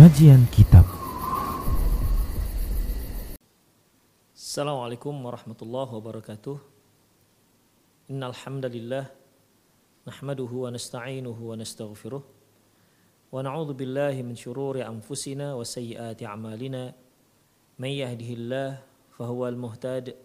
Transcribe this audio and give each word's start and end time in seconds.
Kajian 0.00 0.48
Kitab. 0.48 0.88
Assalamualaikum 4.32 5.12
warahmatullahi 5.12 5.92
wabarakatuh. 5.92 6.56
Innal 8.08 8.32
hamdalillah 8.32 9.12
nahmaduhu 10.08 10.64
wa 10.64 10.72
nasta'inuhu 10.72 11.52
wa 11.52 11.52
nastaghfiruh 11.52 12.24
wa 12.24 13.44
na'udzu 13.44 13.76
billahi 13.76 14.24
min 14.24 14.40
shururi 14.40 14.80
anfusina 14.80 15.52
wa 15.52 15.68
sayyiati 15.68 16.24
a'malina. 16.24 16.96
May 17.76 18.00
yahdihillah 18.00 18.80
fahuwal 19.20 19.60
muhtad 19.60 20.16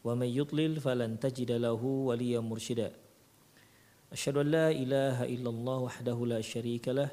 wa 0.00 0.16
may 0.16 0.32
yudlil 0.32 0.80
falan 0.80 1.20
tajida 1.20 1.60
lahu 1.60 2.08
waliyyan 2.08 2.48
mursyida 2.48 2.96
Asyhadu 4.08 4.40
an 4.40 4.48
la 4.56 4.68
ilaha 4.72 5.28
illallah 5.28 5.84
wahdahu 5.84 6.32
la 6.32 6.40
syarika 6.40 6.96
lah 6.96 7.12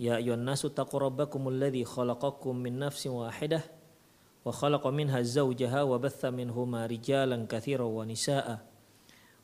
يا 0.00 0.16
أيها 0.16 0.34
الناس 0.34 0.64
اتقوا 0.64 1.00
ربكم 1.00 1.48
الذي 1.48 1.84
خلقكم 1.84 2.56
من 2.56 2.78
نفس 2.78 3.06
واحدة 3.06 3.62
وخلق 4.44 4.86
منها 4.86 5.22
زوجها 5.22 5.82
وبث 5.82 6.24
منهما 6.24 6.86
رجالا 6.86 7.46
كثيرا 7.48 7.84
ونساء. 7.84 8.58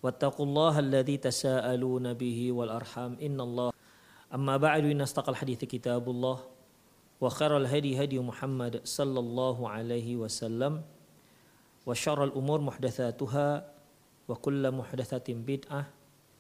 واتقوا 0.03 0.47
الله 0.47 0.79
الذي 0.79 1.17
تساءلون 1.17 2.15
به 2.15 2.53
والأرحام. 2.53 3.17
إن 3.23 3.41
الله 3.41 3.71
أما 4.35 4.57
بعد 4.57 4.85
إن 4.85 5.01
أصدق 5.01 5.29
الحديث 5.29 5.65
كتاب 5.65 6.11
الله 6.11 6.39
وخير 7.21 7.57
الهدي 7.57 8.05
هدي 8.05 8.19
محمد 8.19 8.81
صلى 8.85 9.21
الله 9.21 9.69
عليه 9.69 10.17
وسلم 10.17 10.83
وشر 11.87 12.25
الأمور 12.25 12.61
محدثاتها 12.61 13.49
وكل 14.29 14.71
محدثة 14.71 15.29
بدعة 15.29 15.83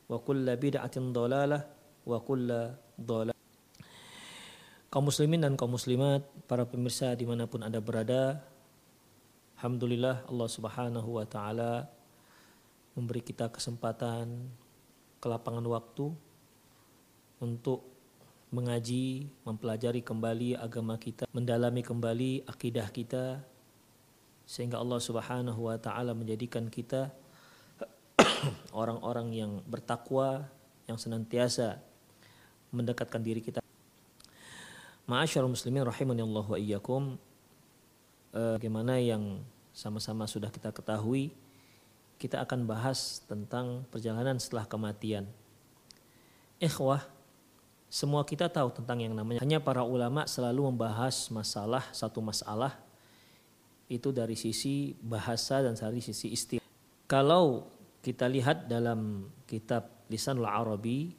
وكل 0.09 0.57
بدعة 0.57 0.97
ضلالة 0.99 1.61
وكل 2.07 2.49
ضلالة. 3.01 3.40
Kaum 4.91 5.07
muslimin 5.07 5.47
dan 5.47 5.55
kaum 5.55 5.71
muslimat, 5.71 6.27
para 6.51 6.67
pemirsa 6.67 7.15
di 7.15 7.23
mana 7.23 7.47
pun 7.47 7.63
anda 7.63 7.79
berada, 7.79 8.43
Alhamdulillah 9.55 10.27
Allah 10.27 10.49
subhanahu 10.51 11.15
wa 11.15 11.23
ta'ala 11.23 11.87
memberi 12.99 13.23
kita 13.23 13.47
kesempatan 13.55 14.51
kelapangan 15.23 15.63
waktu 15.71 16.11
untuk 17.39 17.87
mengaji, 18.51 19.31
mempelajari 19.47 20.03
kembali 20.03 20.59
agama 20.59 20.99
kita, 20.99 21.31
mendalami 21.31 21.87
kembali 21.87 22.51
akidah 22.51 22.91
kita, 22.91 23.47
sehingga 24.43 24.83
Allah 24.83 24.99
subhanahu 24.99 25.71
wa 25.71 25.79
ta'ala 25.79 26.19
menjadikan 26.19 26.67
kita 26.67 27.15
orang-orang 28.75 29.39
yang 29.39 29.53
bertakwa, 29.71 30.51
yang 30.91 30.99
senantiasa 30.99 31.79
mendekatkan 32.75 33.23
diri 33.23 33.39
kita 33.39 33.63
Ma'asyarul 35.11 35.51
muslimin 35.51 35.83
rahimani 35.83 36.23
Allah 36.23 36.47
wa 36.47 36.55
iyyakum. 36.55 37.19
Eh, 38.31 38.55
bagaimana 38.55 38.95
yang 39.03 39.43
sama-sama 39.75 40.31
sudah 40.31 40.55
kita 40.55 40.71
ketahui, 40.71 41.35
kita 42.15 42.39
akan 42.47 42.63
bahas 42.63 43.19
tentang 43.27 43.83
perjalanan 43.91 44.39
setelah 44.39 44.71
kematian. 44.71 45.27
Ikhwah, 46.63 47.03
semua 47.91 48.23
kita 48.23 48.47
tahu 48.47 48.71
tentang 48.71 49.03
yang 49.03 49.11
namanya 49.19 49.43
hanya 49.43 49.59
para 49.59 49.83
ulama 49.83 50.31
selalu 50.31 50.71
membahas 50.71 51.27
masalah 51.35 51.83
satu 51.91 52.23
masalah 52.23 52.79
itu 53.91 54.15
dari 54.15 54.39
sisi 54.39 54.95
bahasa 55.03 55.59
dan 55.59 55.75
dari 55.75 55.99
sisi 55.99 56.31
istilah. 56.31 56.63
Kalau 57.11 57.67
kita 57.99 58.31
lihat 58.31 58.71
dalam 58.71 59.27
kitab 59.51 59.91
Lisanul 60.07 60.47
Arabi, 60.47 61.19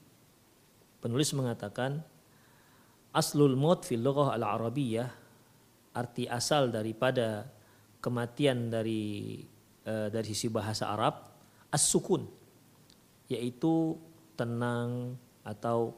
penulis 1.03 1.35
mengatakan 1.35 2.07
aslul 3.11 3.59
maut 3.59 3.83
fil 3.83 4.03
lughah 4.03 4.35
al 4.35 4.43
arabiyyah 4.43 5.09
arti 5.91 6.27
asal 6.27 6.71
daripada 6.71 7.43
kematian 7.99 8.71
dari 8.71 9.43
uh, 9.85 10.07
dari 10.07 10.25
sisi 10.31 10.47
bahasa 10.47 10.87
Arab 10.89 11.27
as-sukun 11.71 12.23
yaitu 13.27 13.95
tenang 14.35 15.15
atau 15.43 15.95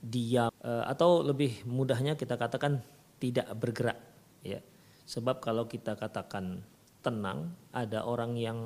diam 0.00 0.52
uh, 0.60 0.84
atau 0.88 1.24
lebih 1.24 1.64
mudahnya 1.64 2.16
kita 2.16 2.36
katakan 2.36 2.80
tidak 3.16 3.48
bergerak 3.56 3.98
ya. 4.44 4.60
Sebab 5.06 5.38
kalau 5.38 5.70
kita 5.70 5.94
katakan 5.94 6.60
tenang 7.00 7.54
ada 7.70 8.02
orang 8.02 8.34
yang 8.34 8.58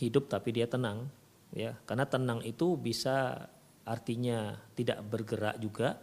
hidup 0.00 0.26
tapi 0.32 0.50
dia 0.50 0.66
tenang 0.66 1.10
ya. 1.54 1.78
Karena 1.86 2.08
tenang 2.08 2.40
itu 2.42 2.74
bisa 2.74 3.46
artinya 3.84 4.56
tidak 4.72 5.04
bergerak 5.06 5.60
juga 5.60 6.00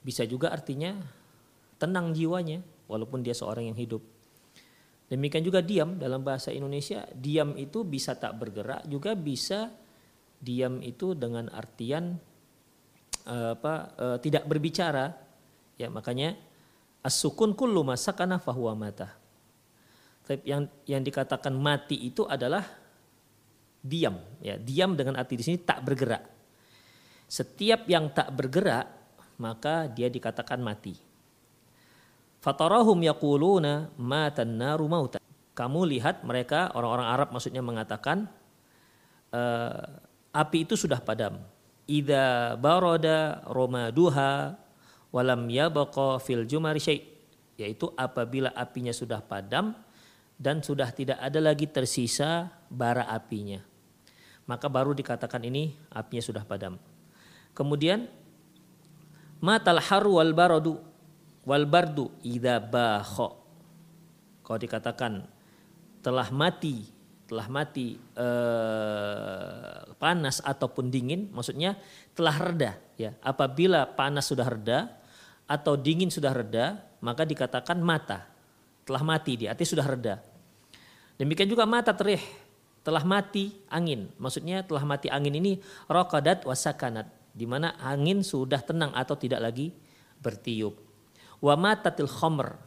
bisa 0.00 0.24
juga 0.24 0.52
artinya 0.52 0.96
tenang 1.80 2.12
jiwanya 2.12 2.60
walaupun 2.88 3.24
dia 3.24 3.36
seorang 3.36 3.72
yang 3.72 3.78
hidup. 3.78 4.02
Demikian 5.10 5.42
juga 5.42 5.58
diam 5.58 5.98
dalam 5.98 6.22
bahasa 6.22 6.54
Indonesia, 6.54 7.02
diam 7.10 7.58
itu 7.58 7.82
bisa 7.82 8.14
tak 8.14 8.38
bergerak 8.38 8.86
juga 8.86 9.18
bisa 9.18 9.72
diam 10.38 10.78
itu 10.80 11.18
dengan 11.18 11.50
artian 11.50 12.14
uh, 13.26 13.58
apa 13.58 13.74
uh, 13.98 14.16
tidak 14.22 14.46
berbicara. 14.46 15.10
Ya, 15.74 15.90
makanya 15.90 16.36
as-sukun 17.02 17.56
kullu 17.56 17.82
masakana 17.82 18.38
fahuwa 18.38 18.76
mata. 18.76 19.16
Tapi 20.24 20.46
yang 20.46 20.70
yang 20.86 21.02
dikatakan 21.02 21.58
mati 21.58 21.98
itu 22.06 22.22
adalah 22.28 22.62
diam, 23.82 24.20
ya. 24.38 24.54
Diam 24.60 24.94
dengan 24.94 25.18
arti 25.18 25.34
di 25.34 25.42
sini 25.42 25.58
tak 25.58 25.82
bergerak. 25.82 26.22
Setiap 27.26 27.88
yang 27.90 28.14
tak 28.14 28.30
bergerak 28.30 28.99
maka 29.40 29.88
dia 29.88 30.12
dikatakan 30.12 30.60
mati. 30.60 31.00
Fatarahum 32.44 33.00
yaquluna 33.00 33.88
matan 33.96 34.60
naru 34.60 34.84
mauta. 34.84 35.16
Kamu 35.56 35.88
lihat 35.88 36.20
mereka 36.24 36.68
orang-orang 36.76 37.08
Arab 37.08 37.28
maksudnya 37.32 37.64
mengatakan 37.64 38.28
uh, 39.32 40.00
api 40.36 40.68
itu 40.68 40.76
sudah 40.76 41.00
padam. 41.00 41.40
Ida 41.88 42.54
baroda 42.60 43.42
romaduha 43.48 44.54
walam 45.10 45.48
yabaqa 45.50 46.22
fil 46.22 46.46
jumari 46.46 46.78
syai' 46.78 47.02
yaitu 47.60 47.92
apabila 47.98 48.48
apinya 48.56 48.94
sudah 48.94 49.20
padam 49.20 49.76
dan 50.40 50.64
sudah 50.64 50.88
tidak 50.96 51.20
ada 51.20 51.36
lagi 51.42 51.68
tersisa 51.68 52.48
bara 52.72 53.04
apinya. 53.04 53.60
Maka 54.48 54.72
baru 54.72 54.96
dikatakan 54.96 55.44
ini 55.44 55.76
apinya 55.92 56.24
sudah 56.24 56.44
padam. 56.46 56.80
Kemudian 57.52 58.08
matal 59.40 59.80
haru 59.80 60.20
wal 60.20 60.32
baradu 60.36 60.76
wal 61.48 61.64
bardu 61.64 62.12
idza 62.24 62.60
bakho. 62.60 63.40
Kalau 64.44 64.58
dikatakan 64.60 65.12
telah 66.04 66.28
mati, 66.32 66.84
telah 67.28 67.46
mati 67.48 67.96
eh, 67.96 69.78
panas 69.96 70.42
ataupun 70.44 70.92
dingin, 70.92 71.30
maksudnya 71.32 71.76
telah 72.12 72.36
reda 72.36 72.72
ya. 73.00 73.16
Apabila 73.24 73.88
panas 73.88 74.28
sudah 74.28 74.46
reda 74.48 74.90
atau 75.48 75.74
dingin 75.78 76.12
sudah 76.12 76.34
reda, 76.34 76.78
maka 77.00 77.24
dikatakan 77.24 77.80
mata. 77.80 78.28
Telah 78.84 79.06
mati 79.06 79.38
dia, 79.38 79.54
artinya 79.54 79.70
sudah 79.70 79.86
reda. 79.86 80.14
Demikian 81.14 81.46
juga 81.46 81.68
mata 81.68 81.94
terih, 81.94 82.22
telah 82.82 83.06
mati 83.06 83.54
angin. 83.70 84.10
Maksudnya 84.18 84.66
telah 84.66 84.82
mati 84.82 85.06
angin 85.12 85.36
ini 85.36 85.62
rokadat 85.86 86.42
wasakanat 86.42 87.19
di 87.30 87.46
mana 87.46 87.78
angin 87.78 88.22
sudah 88.26 88.60
tenang 88.62 88.90
atau 88.92 89.14
tidak 89.14 89.40
lagi 89.40 89.72
bertiup. 90.20 90.76
Wa 91.40 91.56
matatil 91.56 92.10
khomer 92.10 92.58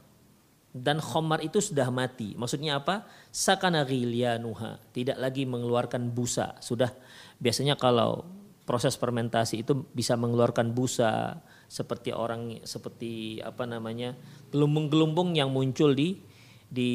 dan 0.73 0.97
khomer 0.97 1.45
itu 1.45 1.61
sudah 1.61 1.93
mati. 1.93 2.33
Maksudnya 2.33 2.81
apa? 2.81 3.05
Sakana 3.29 3.85
ghilyanuha, 3.85 4.89
tidak 4.89 5.21
lagi 5.21 5.45
mengeluarkan 5.45 6.09
busa. 6.09 6.57
Sudah 6.57 6.89
biasanya 7.37 7.77
kalau 7.77 8.25
proses 8.65 8.97
fermentasi 8.97 9.61
itu 9.61 9.85
bisa 9.93 10.17
mengeluarkan 10.17 10.73
busa 10.73 11.37
seperti 11.67 12.15
orang 12.15 12.63
seperti 12.63 13.43
apa 13.43 13.67
namanya 13.67 14.15
gelumbung-gelumbung 14.49 15.35
yang 15.35 15.51
muncul 15.51 15.91
di 15.91 16.17
di 16.65 16.89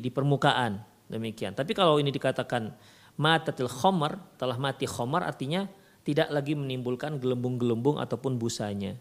di 0.00 0.10
permukaan 0.10 0.82
demikian. 1.06 1.52
Tapi 1.52 1.76
kalau 1.76 2.00
ini 2.00 2.10
dikatakan 2.10 2.72
matatil 3.20 3.68
khomer 3.68 4.18
telah 4.40 4.56
mati 4.56 4.88
khomer 4.88 5.22
artinya 5.22 5.68
tidak 6.02 6.28
lagi 6.34 6.58
menimbulkan 6.58 7.18
gelembung-gelembung 7.22 7.98
ataupun 8.02 8.38
busanya. 8.38 8.98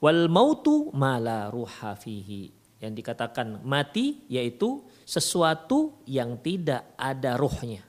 Wal 0.00 0.28
mautu 0.28 0.92
mala 0.92 1.48
ruha 1.52 1.96
fihi. 1.96 2.52
Yang 2.76 2.92
dikatakan 3.00 3.64
mati 3.64 4.20
yaitu 4.28 4.84
sesuatu 5.08 5.96
yang 6.04 6.36
tidak 6.40 6.92
ada 7.00 7.40
ruhnya. 7.40 7.80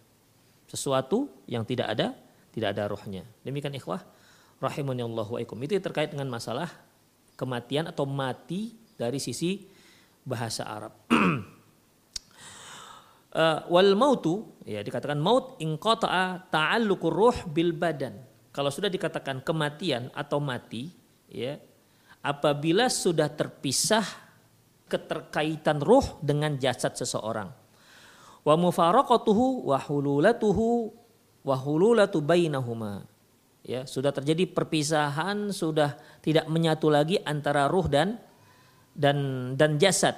Sesuatu 0.67 1.27
yang 1.47 1.67
tidak 1.67 1.91
ada 1.91 2.15
tidak 2.55 2.73
ada 2.73 2.87
ruhnya. 2.87 3.23
Demikian 3.43 3.75
ikhwah 3.75 4.01
rahimani 4.57 5.03
Allah 5.03 5.27
wa 5.27 5.39
Itu 5.39 5.77
terkait 5.77 6.09
dengan 6.09 6.31
masalah 6.31 6.71
kematian 7.37 7.91
atau 7.91 8.07
mati 8.09 8.73
dari 8.97 9.21
sisi 9.21 9.67
bahasa 10.25 10.65
Arab. 10.65 10.93
uh, 13.37 13.59
wal 13.69 13.93
mautu 13.93 14.56
ya 14.67 14.83
dikatakan 14.83 15.15
maut 15.15 15.55
in 15.63 15.79
qata'a 15.79 16.51
ta'alluqur 16.51 17.15
ruh 17.15 17.37
bil 17.47 17.71
badan. 17.71 18.19
Kalau 18.51 18.67
sudah 18.67 18.91
dikatakan 18.91 19.39
kematian 19.39 20.11
atau 20.11 20.43
mati 20.43 20.91
ya 21.31 21.55
apabila 22.19 22.91
sudah 22.91 23.31
terpisah 23.31 24.03
keterkaitan 24.91 25.79
ruh 25.79 26.19
dengan 26.19 26.59
jasad 26.59 26.95
seseorang. 26.99 27.47
Wa 28.43 28.55
mufaraqatuhu 28.55 29.67
wa 29.71 29.79
hululatuhu 29.79 30.67
wa 31.43 31.55
hululatu 31.55 32.23
bainahuma. 32.23 33.03
Ya, 33.67 33.83
sudah 33.83 34.15
terjadi 34.15 34.47
perpisahan, 34.47 35.51
sudah 35.51 35.99
tidak 36.23 36.47
menyatu 36.47 36.87
lagi 36.87 37.19
antara 37.27 37.67
ruh 37.67 37.83
dan 37.91 38.15
dan 38.95 39.51
dan 39.59 39.75
jasad. 39.75 40.15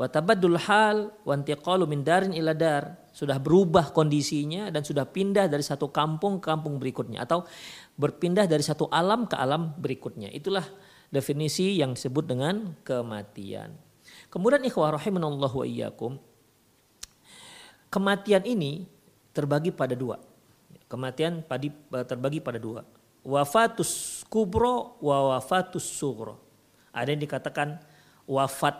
Wa 0.00 0.08
tabaddul 0.08 0.56
hal 0.56 1.12
wa 1.20 1.32
intiqalu 1.36 1.84
min 1.84 2.00
darin 2.00 2.32
ila 2.32 2.56
dar. 2.56 2.96
Sudah 3.16 3.40
berubah 3.40 3.96
kondisinya 3.96 4.68
dan 4.68 4.84
sudah 4.84 5.08
pindah 5.08 5.48
dari 5.48 5.64
satu 5.64 5.88
kampung 5.88 6.36
ke 6.36 6.52
kampung 6.52 6.76
berikutnya 6.76 7.24
atau 7.24 7.48
berpindah 7.96 8.44
dari 8.44 8.60
satu 8.60 8.92
alam 8.92 9.24
ke 9.24 9.40
alam 9.40 9.72
berikutnya. 9.80 10.28
Itulah 10.28 10.68
definisi 11.08 11.80
yang 11.80 11.96
disebut 11.96 12.28
dengan 12.28 12.76
kematian. 12.84 13.72
Kemudian 14.28 14.60
ikhwah 14.68 15.00
rahimanallahu 15.00 15.64
wa 15.64 15.66
iyyakum. 15.66 16.20
Kematian 17.88 18.44
ini 18.44 18.84
terbagi 19.32 19.72
pada 19.72 19.96
dua. 19.96 20.20
Kematian 20.84 21.40
terbagi 22.04 22.44
pada 22.44 22.60
dua. 22.60 22.84
Wafatus 23.24 24.22
kubro 24.28 25.00
wa 25.00 25.32
wafatus 25.32 25.88
sugro. 25.88 26.36
Ada 26.92 27.16
yang 27.16 27.24
dikatakan 27.24 27.80
wafat 28.28 28.76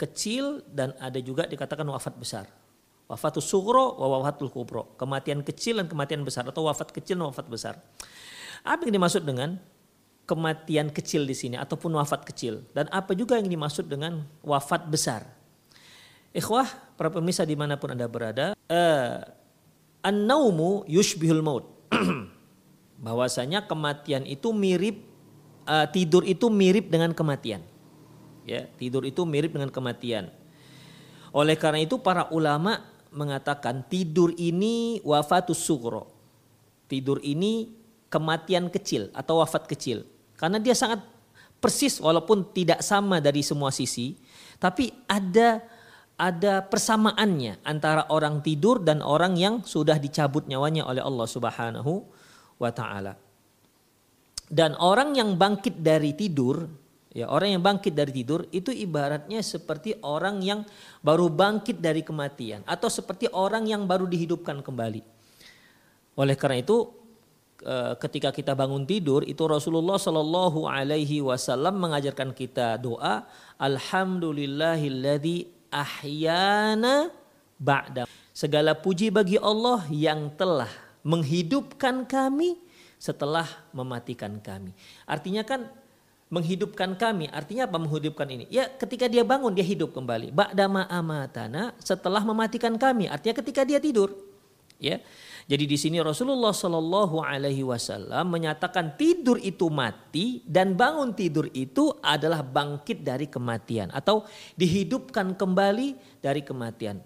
kecil 0.00 0.64
dan 0.64 0.96
ada 0.96 1.20
juga 1.20 1.44
dikatakan 1.44 1.84
wafat 1.84 2.16
besar. 2.16 2.48
Wafatus 3.06 3.46
sugro 3.46 3.94
wa 4.02 4.18
wafatul 4.18 4.50
kubro. 4.50 4.98
Kematian 4.98 5.46
kecil 5.46 5.78
dan 5.78 5.86
kematian 5.86 6.26
besar 6.26 6.42
atau 6.42 6.66
wafat 6.66 6.90
kecil 6.90 7.14
dan 7.22 7.30
wafat 7.30 7.46
besar. 7.46 7.74
Apa 8.66 8.82
yang 8.82 8.98
dimaksud 8.98 9.22
dengan 9.22 9.62
kematian 10.26 10.90
kecil 10.90 11.22
di 11.22 11.38
sini 11.38 11.54
ataupun 11.54 11.94
wafat 11.94 12.26
kecil 12.26 12.66
dan 12.74 12.90
apa 12.90 13.14
juga 13.14 13.38
yang 13.38 13.46
dimaksud 13.46 13.86
dengan 13.86 14.26
wafat 14.42 14.90
besar. 14.90 15.22
Ikhwah, 16.34 16.68
para 16.98 17.08
pemirsa 17.08 17.46
di 17.46 17.56
mana 17.56 17.80
pun 17.80 17.94
anda 17.94 18.04
berada, 18.10 18.52
uh, 18.68 19.16
an-naumu 20.04 20.84
yushbihul 20.84 21.40
maut. 21.40 21.64
Bahwasanya 23.06 23.64
kematian 23.64 24.26
itu 24.28 24.50
mirip 24.52 25.00
uh, 25.64 25.86
tidur 25.88 26.26
itu 26.26 26.52
mirip 26.52 26.92
dengan 26.92 27.14
kematian. 27.16 27.64
Ya, 28.44 28.68
tidur 28.76 29.06
itu 29.08 29.24
mirip 29.24 29.54
dengan 29.54 29.72
kematian. 29.72 30.28
Oleh 31.32 31.56
karena 31.56 31.80
itu 31.80 31.96
para 32.02 32.28
ulama 32.28 32.84
mengatakan 33.16 33.88
tidur 33.88 34.36
ini 34.36 35.00
wafatus 35.00 35.56
sugro. 35.56 36.12
Tidur 36.86 37.18
ini 37.24 37.72
kematian 38.12 38.70
kecil 38.70 39.10
atau 39.16 39.42
wafat 39.42 39.66
kecil. 39.66 40.06
Karena 40.36 40.60
dia 40.60 40.76
sangat 40.76 41.02
persis 41.58 41.98
walaupun 41.98 42.52
tidak 42.52 42.84
sama 42.84 43.18
dari 43.18 43.40
semua 43.40 43.72
sisi, 43.72 44.14
tapi 44.60 44.92
ada 45.08 45.64
ada 46.16 46.64
persamaannya 46.64 47.60
antara 47.60 48.08
orang 48.08 48.40
tidur 48.40 48.80
dan 48.80 49.04
orang 49.04 49.36
yang 49.36 49.60
sudah 49.64 50.00
dicabut 50.00 50.48
nyawanya 50.48 50.88
oleh 50.88 51.04
Allah 51.04 51.28
Subhanahu 51.28 51.92
wa 52.56 52.70
taala. 52.72 53.20
Dan 54.46 54.78
orang 54.78 55.12
yang 55.18 55.34
bangkit 55.34 55.82
dari 55.82 56.14
tidur, 56.14 56.64
ya 57.16 57.32
orang 57.32 57.56
yang 57.56 57.64
bangkit 57.64 57.96
dari 57.96 58.12
tidur 58.12 58.44
itu 58.52 58.68
ibaratnya 58.68 59.40
seperti 59.40 59.96
orang 60.04 60.44
yang 60.44 60.60
baru 61.00 61.32
bangkit 61.32 61.80
dari 61.80 62.04
kematian 62.04 62.60
atau 62.68 62.92
seperti 62.92 63.32
orang 63.32 63.64
yang 63.64 63.88
baru 63.88 64.04
dihidupkan 64.04 64.60
kembali. 64.60 65.00
Oleh 66.20 66.36
karena 66.36 66.60
itu 66.60 67.06
Eh, 67.56 67.94
ketika 67.96 68.36
kita 68.36 68.52
bangun 68.52 68.84
tidur 68.84 69.24
itu 69.24 69.40
Rasulullah 69.48 69.96
Shallallahu 69.96 70.68
Alaihi 70.68 71.24
Wasallam 71.24 71.80
mengajarkan 71.80 72.36
kita 72.36 72.76
doa 72.76 73.24
Alhamdulillahilladzi 73.56 75.48
ahyana 75.72 77.08
ba'da. 77.56 78.04
Segala 78.36 78.76
puji 78.76 79.08
bagi 79.08 79.40
Allah 79.40 79.88
yang 79.88 80.28
telah 80.36 80.68
menghidupkan 81.00 82.04
kami 82.04 82.60
setelah 83.00 83.48
mematikan 83.72 84.36
kami. 84.36 84.76
Artinya 85.08 85.40
kan 85.40 85.64
menghidupkan 86.26 86.98
kami, 86.98 87.30
artinya 87.30 87.70
apa 87.70 87.78
menghidupkan 87.78 88.26
ini? 88.26 88.44
Ya 88.50 88.66
ketika 88.66 89.06
dia 89.06 89.22
bangun 89.22 89.54
dia 89.54 89.62
hidup 89.62 89.94
kembali. 89.94 90.34
Ba'da 90.34 90.66
amatana 90.66 91.70
setelah 91.78 92.22
mematikan 92.26 92.74
kami, 92.74 93.06
artinya 93.06 93.38
ketika 93.38 93.62
dia 93.62 93.78
tidur. 93.78 94.10
Ya. 94.76 95.00
Jadi 95.46 95.64
di 95.70 95.78
sini 95.78 96.02
Rasulullah 96.02 96.50
Shallallahu 96.50 97.22
Alaihi 97.22 97.62
Wasallam 97.62 98.34
menyatakan 98.34 98.98
tidur 98.98 99.38
itu 99.38 99.70
mati 99.70 100.42
dan 100.42 100.74
bangun 100.74 101.14
tidur 101.14 101.46
itu 101.54 101.94
adalah 102.02 102.42
bangkit 102.42 103.06
dari 103.06 103.30
kematian 103.30 103.94
atau 103.94 104.26
dihidupkan 104.58 105.38
kembali 105.38 106.18
dari 106.18 106.42
kematian. 106.42 106.98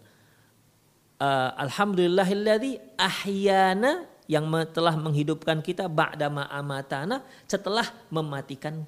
Uh, 1.20 1.52
Alhamdulillahilladzi 1.68 2.96
ahyana 2.96 4.08
yang 4.30 4.46
telah 4.70 4.94
menghidupkan 4.94 5.58
kita 5.58 5.90
ba'da 5.90 6.30
amatana 6.30 7.26
setelah 7.50 7.82
mematikan 8.14 8.86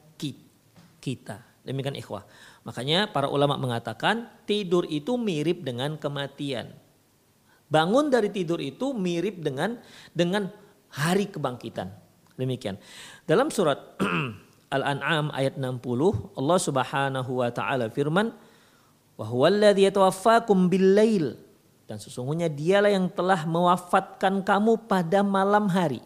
kita. 1.02 1.42
Demikian 1.66 1.98
ikhwah. 1.98 2.22
Makanya 2.62 3.10
para 3.10 3.26
ulama 3.26 3.58
mengatakan 3.58 4.30
tidur 4.46 4.86
itu 4.86 5.18
mirip 5.18 5.66
dengan 5.66 5.98
kematian. 5.98 6.70
Bangun 7.66 8.06
dari 8.06 8.30
tidur 8.30 8.62
itu 8.62 8.94
mirip 8.94 9.42
dengan 9.42 9.82
dengan 10.14 10.46
hari 10.94 11.26
kebangkitan. 11.26 11.90
Demikian. 12.38 12.78
Dalam 13.26 13.50
surat 13.50 13.98
Al-An'am 14.76 15.34
ayat 15.34 15.58
60 15.58 16.38
Allah 16.38 16.58
Subhanahu 16.62 17.42
wa 17.42 17.50
taala 17.50 17.90
firman 17.90 18.30
wa 19.18 19.26
huwallazi 19.26 19.90
yatawaffakum 19.90 20.70
bil 20.70 20.94
dan 21.86 21.98
sesungguhnya 21.98 22.48
dialah 22.48 22.90
yang 22.92 23.06
telah 23.10 23.44
mewafatkan 23.44 24.40
kamu 24.40 24.86
pada 24.86 25.20
malam 25.20 25.66
hari. 25.66 26.00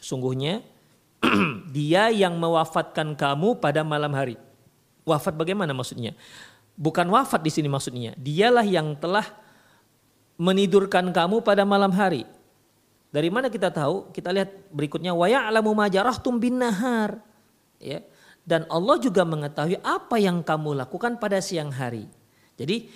Sesungguhnya 0.00 0.64
dia 1.76 2.10
yang 2.10 2.34
mewafatkan 2.40 3.14
kamu 3.14 3.62
pada 3.62 3.86
malam 3.86 4.10
hari. 4.16 4.36
Wafat 5.06 5.34
bagaimana 5.38 5.70
maksudnya? 5.74 6.14
Bukan 6.74 7.06
wafat 7.12 7.42
di 7.44 7.50
sini 7.52 7.68
maksudnya. 7.70 8.16
Dialah 8.18 8.66
yang 8.66 8.98
telah 8.98 9.26
menidurkan 10.40 11.14
kamu 11.14 11.44
pada 11.44 11.62
malam 11.62 11.92
hari. 11.94 12.26
Dari 13.12 13.28
mana 13.28 13.52
kita 13.52 13.68
tahu? 13.68 14.08
Kita 14.10 14.32
lihat 14.32 14.72
berikutnya 14.72 15.12
wa 15.12 15.28
ya'lamu 15.28 15.76
ma 15.76 15.86
bin 16.40 16.58
nahar. 16.58 17.20
Ya. 17.76 18.00
Dan 18.42 18.66
Allah 18.66 18.98
juga 18.98 19.22
mengetahui 19.22 19.78
apa 19.84 20.18
yang 20.18 20.42
kamu 20.42 20.74
lakukan 20.82 21.20
pada 21.22 21.38
siang 21.38 21.70
hari. 21.70 22.10
Jadi 22.58 22.90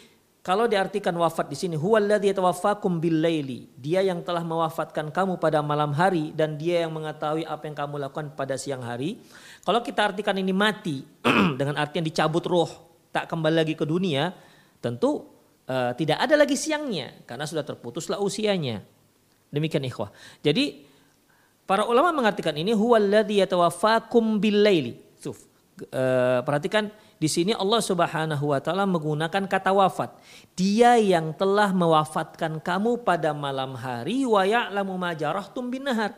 kalau 0.46 0.70
diartikan 0.70 1.10
wafat 1.18 1.50
di 1.50 1.58
sini 1.58 1.74
huwallazi 1.74 2.30
yatawaffakum 2.30 3.02
bil 3.02 3.18
laili. 3.18 3.66
Dia 3.74 3.98
yang 4.06 4.22
telah 4.22 4.46
mewafatkan 4.46 5.10
kamu 5.10 5.42
pada 5.42 5.58
malam 5.58 5.90
hari 5.90 6.30
dan 6.38 6.54
dia 6.54 6.86
yang 6.86 6.94
mengetahui 6.94 7.42
apa 7.42 7.66
yang 7.66 7.74
kamu 7.74 8.06
lakukan 8.06 8.30
pada 8.38 8.54
siang 8.54 8.78
hari. 8.78 9.18
Kalau 9.66 9.82
kita 9.82 10.06
artikan 10.06 10.38
ini 10.38 10.54
mati 10.54 11.02
dengan 11.58 11.74
artian 11.74 12.06
dicabut 12.06 12.46
roh, 12.46 12.70
tak 13.10 13.26
kembali 13.26 13.66
lagi 13.66 13.74
ke 13.74 13.82
dunia, 13.82 14.30
tentu 14.78 15.26
uh, 15.66 15.90
tidak 15.98 16.22
ada 16.22 16.38
lagi 16.38 16.54
siangnya 16.54 17.26
karena 17.26 17.42
sudah 17.42 17.66
terputuslah 17.66 18.22
usianya. 18.22 18.86
Demikian 19.50 19.82
ikhwah. 19.82 20.14
Jadi 20.46 20.86
para 21.66 21.90
ulama 21.90 22.22
mengartikan 22.22 22.54
ini 22.54 22.70
huwallazi 22.70 23.42
yatawaffakum 23.42 24.38
bil-laili. 24.38 25.02
Uh, 25.90 26.40
perhatikan 26.46 26.94
di 27.16 27.32
sini 27.32 27.56
Allah 27.56 27.80
Subhanahu 27.80 28.52
wa 28.52 28.60
taala 28.60 28.84
menggunakan 28.84 29.48
kata 29.48 29.72
wafat. 29.72 30.20
Dia 30.52 31.00
yang 31.00 31.32
telah 31.32 31.72
mewafatkan 31.72 32.60
kamu 32.60 33.00
pada 33.08 33.32
malam 33.32 33.72
hari 33.72 34.28
wa 34.28 34.44
ya'lamu 34.44 35.00
ma 35.00 35.16
jarahtum 35.16 35.72
bin 35.72 35.88
nahar. 35.88 36.12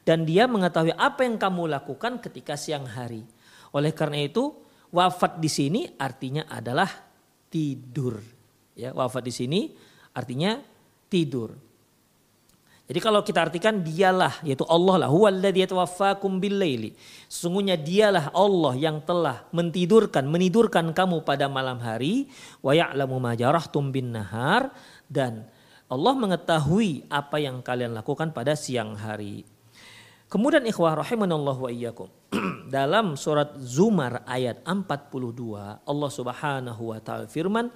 Dan 0.00 0.24
dia 0.24 0.48
mengetahui 0.48 0.96
apa 0.96 1.28
yang 1.28 1.36
kamu 1.36 1.68
lakukan 1.76 2.24
ketika 2.24 2.56
siang 2.56 2.88
hari. 2.88 3.20
Oleh 3.76 3.92
karena 3.92 4.24
itu, 4.24 4.56
wafat 4.88 5.36
di 5.36 5.52
sini 5.52 5.84
artinya 6.00 6.48
adalah 6.48 6.88
tidur. 7.52 8.16
Ya, 8.72 8.96
wafat 8.96 9.28
di 9.28 9.32
sini 9.36 9.60
artinya 10.16 10.56
tidur. 11.12 11.52
Jadi 12.90 12.98
kalau 12.98 13.22
kita 13.22 13.46
artikan 13.46 13.86
dialah 13.86 14.42
yaitu 14.42 14.66
Allah 14.66 15.06
lah 15.06 15.08
huwallazi. 15.14 15.62
Sesungguhnya 17.30 17.78
dialah 17.78 18.34
Allah 18.34 18.74
yang 18.74 18.98
telah 19.06 19.46
mentidurkan 19.54 20.26
menidurkan 20.26 20.90
kamu 20.90 21.22
pada 21.22 21.46
malam 21.46 21.78
hari 21.78 22.26
wa 22.58 22.74
ya'lamu 22.74 23.22
nahar 24.10 24.74
dan 25.06 25.46
Allah 25.86 26.18
mengetahui 26.18 27.06
apa 27.06 27.38
yang 27.38 27.62
kalian 27.62 27.94
lakukan 27.94 28.34
pada 28.34 28.58
siang 28.58 28.98
hari. 28.98 29.46
Kemudian 30.26 30.66
ikhwah 30.66 30.98
rahimanallahu 30.98 31.66
wa 31.66 31.70
iyyakum. 31.70 32.10
Dalam 32.74 33.14
surat 33.14 33.54
Zumar 33.62 34.26
ayat 34.26 34.66
42 34.66 35.86
Allah 35.86 36.10
Subhanahu 36.10 36.90
wa 36.90 36.98
taala 36.98 37.30
firman 37.30 37.70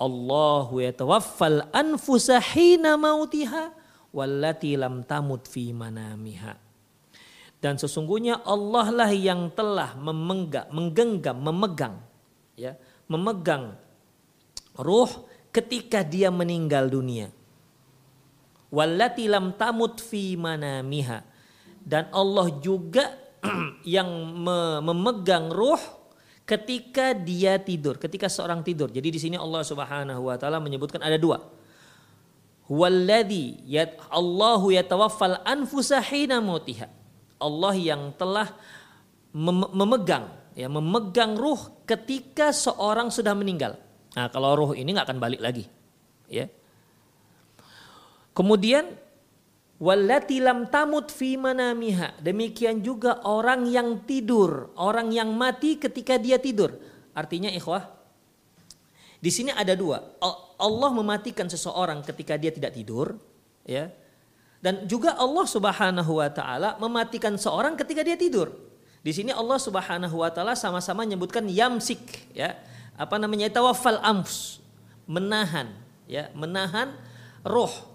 Allahu 0.00 0.80
yatawaffal 0.80 1.68
anfusa 1.68 2.40
hina 2.40 2.96
mautiha 2.96 3.83
wallati 4.14 4.78
lam 4.78 5.02
tamut 5.02 5.50
fi 5.50 5.74
manamiha. 5.74 6.54
Dan 7.58 7.80
sesungguhnya 7.80 8.46
Allah 8.46 8.86
lah 8.94 9.10
yang 9.10 9.50
telah 9.50 9.98
memenggak, 9.98 10.70
menggenggam, 10.70 11.36
memegang, 11.42 11.96
ya, 12.54 12.78
memegang 13.10 13.74
ruh 14.78 15.10
ketika 15.50 16.06
dia 16.06 16.30
meninggal 16.30 16.86
dunia. 16.86 17.34
Wallati 18.70 19.26
lam 19.26 19.56
tamut 19.58 19.98
fi 19.98 20.38
manamiha. 20.38 21.24
Dan 21.84 22.08
Allah 22.14 22.48
juga 22.62 23.16
yang 23.96 24.08
memegang 24.84 25.48
ruh 25.48 25.80
ketika 26.44 27.16
dia 27.16 27.56
tidur, 27.56 27.96
ketika 27.96 28.28
seorang 28.28 28.60
tidur. 28.60 28.92
Jadi 28.92 29.08
di 29.08 29.20
sini 29.20 29.36
Allah 29.40 29.64
Subhanahu 29.64 30.28
wa 30.28 30.36
taala 30.36 30.60
menyebutkan 30.60 31.00
ada 31.00 31.16
dua 31.16 31.40
Huwallazi 32.64 33.60
yat 33.68 34.00
Allahu 34.08 34.72
yatawaffal 34.72 35.44
anfusa 35.44 36.00
hina 36.00 36.40
mautiha. 36.40 36.88
Allah 37.36 37.76
yang 37.76 38.16
telah 38.16 38.56
mem 39.36 39.68
memegang 39.74 40.32
ya 40.54 40.70
memegang 40.70 41.34
ruh 41.34 41.84
ketika 41.84 42.54
seorang 42.54 43.10
sudah 43.12 43.34
meninggal. 43.36 43.76
Nah, 44.14 44.30
kalau 44.30 44.54
ruh 44.54 44.72
ini 44.78 44.94
nggak 44.94 45.10
akan 45.10 45.20
balik 45.20 45.42
lagi. 45.42 45.66
Ya. 46.30 46.48
Kemudian 48.32 48.96
wallati 49.82 50.40
lam 50.40 50.70
tamut 50.70 51.10
fi 51.10 51.36
manamiha. 51.36 52.16
Demikian 52.22 52.80
juga 52.80 53.20
orang 53.26 53.66
yang 53.68 54.06
tidur, 54.06 54.72
orang 54.78 55.10
yang 55.12 55.34
mati 55.34 55.76
ketika 55.76 56.16
dia 56.16 56.38
tidur. 56.38 56.78
Artinya 57.14 57.50
ikhwah, 57.50 57.94
di 59.24 59.30
sini 59.30 59.50
ada 59.54 59.72
dua. 59.72 60.02
Allah 60.64 60.90
mematikan 60.96 61.44
seseorang 61.44 62.00
ketika 62.00 62.40
dia 62.40 62.48
tidak 62.48 62.72
tidur, 62.72 63.20
ya. 63.68 63.92
Dan 64.64 64.88
juga 64.88 65.12
Allah 65.20 65.44
Subhanahu 65.44 66.24
wa 66.24 66.30
taala 66.32 66.80
mematikan 66.80 67.36
seorang 67.36 67.76
ketika 67.76 68.00
dia 68.00 68.16
tidur. 68.16 68.48
Di 69.04 69.12
sini 69.12 69.28
Allah 69.28 69.60
Subhanahu 69.60 70.24
wa 70.24 70.32
taala 70.32 70.56
sama-sama 70.56 71.04
menyebutkan 71.04 71.44
yamsik, 71.44 72.00
ya. 72.32 72.56
Apa 72.96 73.20
namanya? 73.20 73.52
Tawaffal 73.52 74.00
amfus, 74.00 74.64
menahan, 75.04 75.68
ya, 76.08 76.32
menahan 76.32 76.96
roh. 77.44 77.92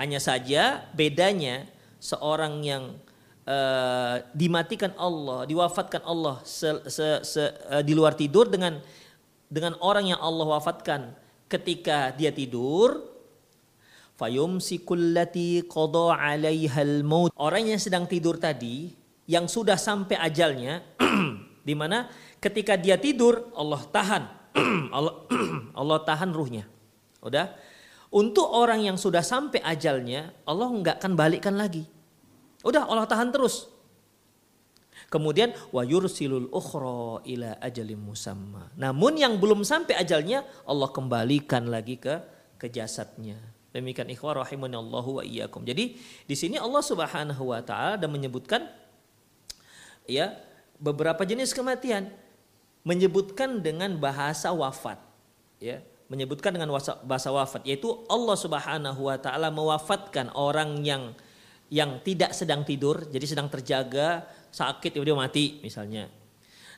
Hanya 0.00 0.16
saja 0.16 0.88
bedanya 0.96 1.68
seorang 2.00 2.64
yang 2.64 2.96
uh, 3.44 4.16
dimatikan 4.32 4.96
Allah, 4.96 5.44
diwafatkan 5.44 6.00
Allah 6.04 6.40
se, 6.44 6.68
se, 6.88 7.06
se, 7.20 7.42
uh, 7.68 7.84
di 7.84 7.92
luar 7.92 8.16
tidur 8.16 8.48
dengan 8.48 8.80
dengan 9.46 9.78
orang 9.78 10.10
yang 10.10 10.20
Allah 10.20 10.46
wafatkan 10.58 11.14
ketika 11.46 12.10
dia 12.14 12.34
tidur 12.34 13.02
fayumsikullati 14.18 15.66
qada 15.68 16.16
'alaihal 16.16 17.04
maut. 17.06 17.30
Orang 17.36 17.70
yang 17.70 17.80
sedang 17.80 18.08
tidur 18.08 18.40
tadi 18.40 18.90
yang 19.26 19.46
sudah 19.50 19.78
sampai 19.78 20.16
ajalnya 20.18 20.82
di 21.68 21.74
mana 21.74 22.10
ketika 22.40 22.74
dia 22.74 22.96
tidur 22.96 23.52
Allah 23.54 23.82
tahan. 23.86 24.22
Allah 24.96 25.14
Allah 25.80 25.98
tahan 26.02 26.30
ruhnya. 26.32 26.64
Udah? 27.20 27.52
Untuk 28.06 28.46
orang 28.48 28.86
yang 28.86 28.96
sudah 28.96 29.20
sampai 29.20 29.60
ajalnya 29.60 30.32
Allah 30.46 30.70
nggak 30.70 31.02
akan 31.02 31.12
balikkan 31.18 31.54
lagi. 31.58 31.84
Udah 32.64 32.88
Allah 32.88 33.04
tahan 33.04 33.30
terus 33.34 33.75
Kemudian 35.06 35.54
wa 35.70 35.86
yursilul 35.86 36.50
ukhra 36.50 37.22
ila 37.22 37.50
ajalim 37.62 38.10
musamma. 38.10 38.74
Namun 38.74 39.14
yang 39.14 39.38
belum 39.38 39.62
sampai 39.62 39.94
ajalnya 39.94 40.42
Allah 40.66 40.90
kembalikan 40.90 41.70
lagi 41.70 41.94
ke 41.94 42.18
ke 42.58 42.66
jasadnya. 42.66 43.38
Demikian 43.70 44.08
ikhwah 44.10 44.42
rahimanallahu 44.42 45.20
wa 45.20 45.22
iyyakum. 45.22 45.62
Jadi 45.62 45.94
di 46.26 46.34
sini 46.34 46.58
Allah 46.58 46.82
Subhanahu 46.82 47.54
wa 47.54 47.60
taala 47.62 47.94
dan 48.00 48.10
menyebutkan 48.10 48.66
ya 50.10 50.34
beberapa 50.80 51.22
jenis 51.22 51.54
kematian 51.54 52.10
menyebutkan 52.86 53.62
dengan 53.62 53.98
bahasa 53.98 54.54
wafat 54.54 55.02
ya 55.58 55.82
menyebutkan 56.06 56.54
dengan 56.54 56.70
bahasa 57.02 57.34
wafat 57.34 57.66
yaitu 57.66 57.90
Allah 58.06 58.36
Subhanahu 58.38 59.10
wa 59.10 59.18
taala 59.18 59.50
mewafatkan 59.50 60.30
orang 60.38 60.86
yang 60.86 61.12
yang 61.72 61.98
tidak 62.02 62.30
sedang 62.30 62.62
tidur 62.62 63.10
jadi 63.10 63.26
sedang 63.26 63.50
terjaga 63.50 64.22
sakit 64.54 64.94
tiba-tiba 64.94 65.18
mati 65.18 65.58
misalnya. 65.60 66.06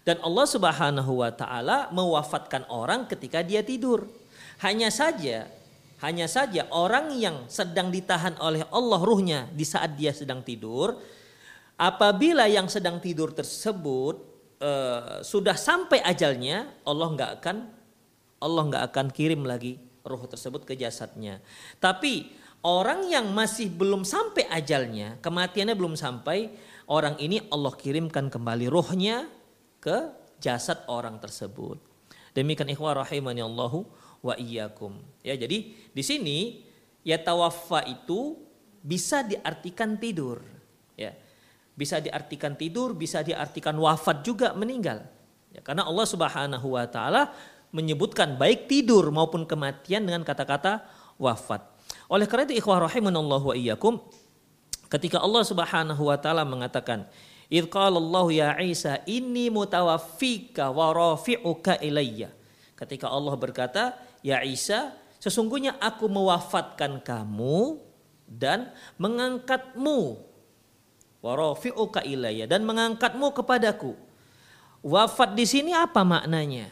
Dan 0.07 0.25
Allah 0.25 0.47
Subhanahu 0.49 1.21
wa 1.21 1.31
taala 1.35 1.93
mewafatkan 1.93 2.65
orang 2.73 3.05
ketika 3.05 3.45
dia 3.45 3.61
tidur. 3.61 4.09
Hanya 4.59 4.91
saja 4.91 5.47
hanya 5.99 6.31
saja 6.31 6.71
orang 6.71 7.11
yang 7.19 7.51
sedang 7.51 7.91
ditahan 7.91 8.39
oleh 8.39 8.63
Allah 8.71 9.01
ruhnya 9.03 9.51
di 9.51 9.67
saat 9.67 9.99
dia 9.99 10.15
sedang 10.15 10.47
tidur 10.47 10.95
apabila 11.75 12.47
yang 12.47 12.71
sedang 12.71 13.03
tidur 13.03 13.35
tersebut 13.35 14.23
uh, 14.63 15.27
sudah 15.27 15.59
sampai 15.59 15.99
ajalnya 16.07 16.71
Allah 16.87 17.09
nggak 17.19 17.31
akan 17.43 17.57
Allah 18.39 18.63
nggak 18.71 18.85
akan 18.95 19.07
kirim 19.11 19.43
lagi 19.43 19.83
ruh 20.07 20.23
tersebut 20.31 20.63
ke 20.63 20.79
jasadnya. 20.79 21.43
Tapi 21.83 22.31
orang 22.63 23.07
yang 23.07 23.31
masih 23.31 23.71
belum 23.71 24.03
sampai 24.03 24.47
ajalnya, 24.51 25.19
kematiannya 25.23 25.75
belum 25.79 25.95
sampai, 25.95 26.51
orang 26.91 27.15
ini 27.23 27.43
Allah 27.53 27.75
kirimkan 27.75 28.33
kembali 28.33 28.67
rohnya 28.67 29.29
ke 29.79 30.11
jasad 30.43 30.83
orang 30.91 31.23
tersebut. 31.23 31.79
Demikian 32.35 32.71
ikhwah 32.71 32.99
rahimani 33.03 33.43
Allahu 33.43 33.87
wa 34.23 34.35
iyyakum. 34.35 34.99
Ya, 35.23 35.35
jadi 35.39 35.75
di 35.75 36.03
sini 36.03 36.67
ya 37.07 37.19
tawaffa 37.19 37.87
itu 37.87 38.39
bisa 38.83 39.27
diartikan 39.27 39.99
tidur, 39.99 40.43
ya. 40.95 41.15
Bisa 41.79 42.03
diartikan 42.03 42.59
tidur, 42.59 42.91
bisa 42.99 43.23
diartikan 43.23 43.79
wafat 43.79 44.27
juga 44.27 44.51
meninggal. 44.51 45.07
Ya, 45.55 45.63
karena 45.63 45.87
Allah 45.87 46.07
Subhanahu 46.11 46.75
wa 46.75 46.87
taala 46.91 47.31
menyebutkan 47.71 48.35
baik 48.35 48.67
tidur 48.67 49.07
maupun 49.15 49.47
kematian 49.47 50.03
dengan 50.03 50.27
kata-kata 50.27 50.83
wafat. 51.23 51.78
Oleh 52.09 52.25
karena 52.25 52.49
itu 52.49 52.57
ikhwah 52.65 52.89
rahimanallahu 52.89 53.53
wa 53.53 53.57
iyyakum, 53.57 54.01
Ketika 54.89 55.21
Allah 55.21 55.45
Subhanahu 55.45 56.09
wa 56.09 56.17
taala 56.17 56.49
mengatakan, 56.49 57.05
"Idz 57.53 57.69
Allah 57.77 58.27
ya 58.33 58.51
Isa, 58.65 59.05
inni 59.05 59.53
mutawaffika 59.53 60.73
wa 60.73 60.97
rafi'uka 60.97 61.85
ilayya." 61.85 62.33
Ketika 62.73 63.13
Allah 63.13 63.37
berkata, 63.37 64.01
"Ya 64.25 64.41
Isa, 64.41 64.97
sesungguhnya 65.21 65.77
aku 65.77 66.09
mewafatkan 66.09 67.05
kamu 67.05 67.85
dan 68.25 68.73
mengangkatmu 68.97 70.25
wa 71.21 71.33
rafi'uka 71.37 72.09
ilayya 72.09 72.49
dan 72.49 72.65
mengangkatmu 72.65 73.29
kepadaku." 73.37 73.93
Wafat 74.81 75.37
di 75.37 75.45
sini 75.45 75.77
apa 75.77 76.01
maknanya? 76.01 76.71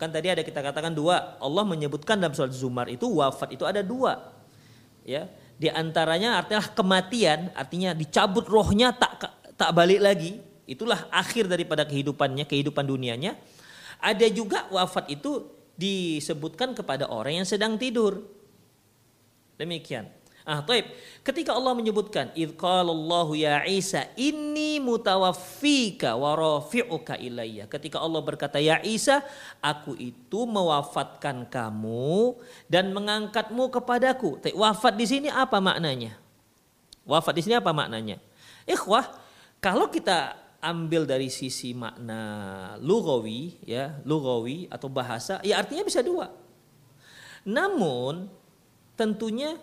Kan 0.00 0.08
tadi 0.08 0.30
ada 0.32 0.40
kita 0.40 0.62
katakan 0.62 0.94
dua. 0.94 1.36
Allah 1.36 1.66
menyebutkan 1.68 2.16
dalam 2.16 2.32
surat 2.32 2.54
Zumar 2.54 2.88
itu 2.88 3.04
wafat 3.18 3.52
itu 3.52 3.66
ada 3.66 3.84
dua. 3.84 4.37
Ya, 5.08 5.24
di 5.56 5.72
antaranya 5.72 6.36
artinya 6.36 6.60
kematian, 6.68 7.48
artinya 7.56 7.96
dicabut 7.96 8.44
rohnya 8.44 8.92
tak 8.92 9.24
tak 9.56 9.70
balik 9.72 10.04
lagi. 10.04 10.36
Itulah 10.68 11.08
akhir 11.08 11.48
daripada 11.48 11.88
kehidupannya, 11.88 12.44
kehidupan 12.44 12.84
dunianya. 12.84 13.40
Ada 14.04 14.28
juga 14.28 14.68
wafat 14.68 15.08
itu 15.08 15.48
disebutkan 15.80 16.76
kepada 16.76 17.08
orang 17.08 17.40
yang 17.40 17.48
sedang 17.48 17.80
tidur. 17.80 18.20
Demikian. 19.56 20.12
Ah, 20.48 20.64
taib. 20.64 20.88
Ketika 21.20 21.52
Allah 21.52 21.76
menyebutkan 21.76 22.32
idqalallahu 22.32 23.36
ya 23.36 23.68
Isa 23.68 24.08
inni 24.16 24.80
mutawaffika 24.80 26.16
wa 26.16 26.32
rafi'uka 26.32 27.20
ilayya. 27.20 27.68
Ketika 27.68 28.00
Allah 28.00 28.24
berkata 28.24 28.56
ya 28.56 28.80
Isa, 28.80 29.20
aku 29.60 29.92
itu 30.00 30.48
mewafatkan 30.48 31.44
kamu 31.52 32.32
dan 32.64 32.96
mengangkatmu 32.96 33.68
kepadaku. 33.68 34.40
Wafat 34.56 34.96
di 34.96 35.04
sini 35.04 35.28
apa 35.28 35.60
maknanya? 35.60 36.16
Wafat 37.04 37.36
di 37.36 37.44
sini 37.44 37.60
apa 37.60 37.76
maknanya? 37.76 38.16
Ikhwah, 38.64 39.04
kalau 39.60 39.92
kita 39.92 40.32
ambil 40.64 41.04
dari 41.04 41.28
sisi 41.28 41.76
makna 41.76 42.80
lugawi 42.80 43.52
ya, 43.68 44.00
lugawi 44.00 44.64
atau 44.72 44.88
bahasa, 44.88 45.44
ya 45.44 45.60
artinya 45.60 45.84
bisa 45.84 46.00
dua. 46.00 46.32
Namun 47.44 48.32
tentunya 48.96 49.60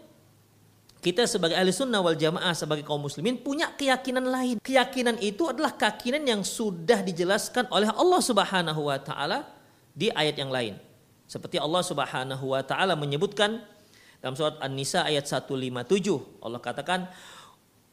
kita 1.05 1.29
sebagai 1.29 1.53
ahli 1.53 1.69
sunnah 1.69 2.01
wal 2.01 2.17
jamaah 2.17 2.57
sebagai 2.57 2.81
kaum 2.81 3.05
muslimin 3.05 3.37
punya 3.37 3.69
keyakinan 3.77 4.25
lain. 4.25 4.57
Keyakinan 4.57 5.21
itu 5.21 5.45
adalah 5.45 5.77
keyakinan 5.77 6.25
yang 6.25 6.41
sudah 6.41 7.05
dijelaskan 7.05 7.69
oleh 7.69 7.93
Allah 7.93 8.21
Subhanahu 8.25 8.89
wa 8.89 8.97
taala 8.97 9.45
di 9.93 10.09
ayat 10.09 10.41
yang 10.41 10.49
lain. 10.49 10.81
Seperti 11.29 11.61
Allah 11.61 11.85
Subhanahu 11.85 12.57
wa 12.57 12.65
taala 12.65 12.97
menyebutkan 12.97 13.61
dalam 14.17 14.33
surat 14.33 14.57
An-Nisa 14.65 15.05
ayat 15.05 15.29
157 15.29 16.41
Allah 16.41 16.57
katakan 16.57 17.05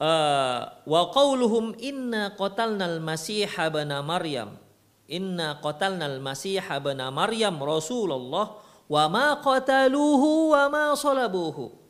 eh, 0.01 0.61
wa 0.65 1.01
qauluhum 1.13 1.77
inna 1.77 2.33
qatalnal 2.33 2.97
masiha 2.97 3.69
bana 3.69 4.01
maryam 4.01 4.57
inna 5.05 5.61
qatalnal 5.61 6.17
masiha 6.17 6.81
bana 6.81 7.13
maryam 7.13 7.61
rasulullah 7.61 8.57
wa 8.89 9.03
ma 9.05 9.37
qataluhu 9.37 10.57
wa 10.57 10.65
ma 10.73 10.85
salabuhu 10.97 11.82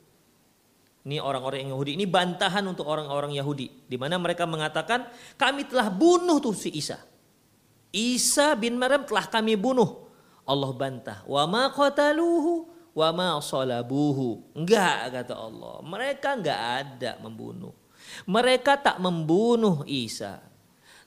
ini 1.03 1.19
orang-orang 1.19 1.67
Yahudi 1.67 1.99
ini 1.99 2.07
bantahan 2.07 2.63
untuk 2.63 2.87
orang-orang 2.87 3.35
Yahudi 3.35 3.91
di 3.91 3.99
mana 3.99 4.15
mereka 4.15 4.47
mengatakan 4.47 5.03
kami 5.35 5.67
telah 5.67 5.91
bunuh 5.91 6.39
tuh 6.39 6.55
si 6.55 6.71
Isa. 6.71 6.95
Isa 7.93 8.55
bin 8.55 8.79
Maryam 8.79 9.03
telah 9.03 9.27
kami 9.27 9.59
bunuh. 9.59 10.07
Allah 10.47 10.71
bantah. 10.71 11.19
Wa 11.27 11.43
ma 11.43 11.67
qataluhu 11.69 12.71
wa 12.95 13.09
ma 13.11 13.29
salabuhu. 13.43 14.55
Enggak 14.55 15.11
kata 15.11 15.35
Allah. 15.35 15.83
Mereka 15.83 16.29
enggak 16.39 16.61
ada 16.81 17.11
membunuh. 17.19 17.75
Mereka 18.23 18.79
tak 18.79 18.97
membunuh 19.03 19.83
Isa. 19.85 20.39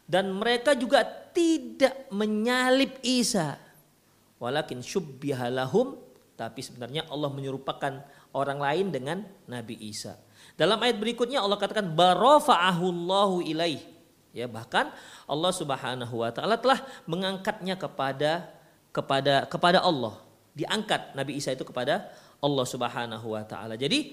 Dan 0.06 0.36
mereka 0.36 0.76
juga 0.76 1.02
tidak 1.32 2.06
menyalib 2.12 3.00
Isa. 3.00 3.58
Walakin 4.36 4.84
syubbihalahum 4.84 6.06
tapi 6.36 6.60
sebenarnya 6.60 7.08
Allah 7.08 7.32
menyerupakan 7.32 8.04
orang 8.36 8.60
lain 8.60 8.86
dengan 8.92 9.24
Nabi 9.48 9.80
Isa. 9.80 10.20
Dalam 10.60 10.76
ayat 10.80 11.00
berikutnya 11.00 11.40
Allah 11.40 11.56
katakan 11.56 11.96
barafa'ahullahu 11.96 13.40
ilaih. 13.48 13.80
Ya, 14.36 14.44
bahkan 14.44 14.92
Allah 15.24 15.52
Subhanahu 15.56 16.20
wa 16.20 16.28
taala 16.28 16.60
telah 16.60 16.84
mengangkatnya 17.08 17.80
kepada 17.80 18.52
kepada 18.92 19.48
kepada 19.48 19.80
Allah. 19.80 20.20
Diangkat 20.52 21.16
Nabi 21.16 21.40
Isa 21.40 21.56
itu 21.56 21.64
kepada 21.64 22.12
Allah 22.44 22.66
Subhanahu 22.68 23.32
wa 23.32 23.44
taala. 23.48 23.80
Jadi 23.80 24.12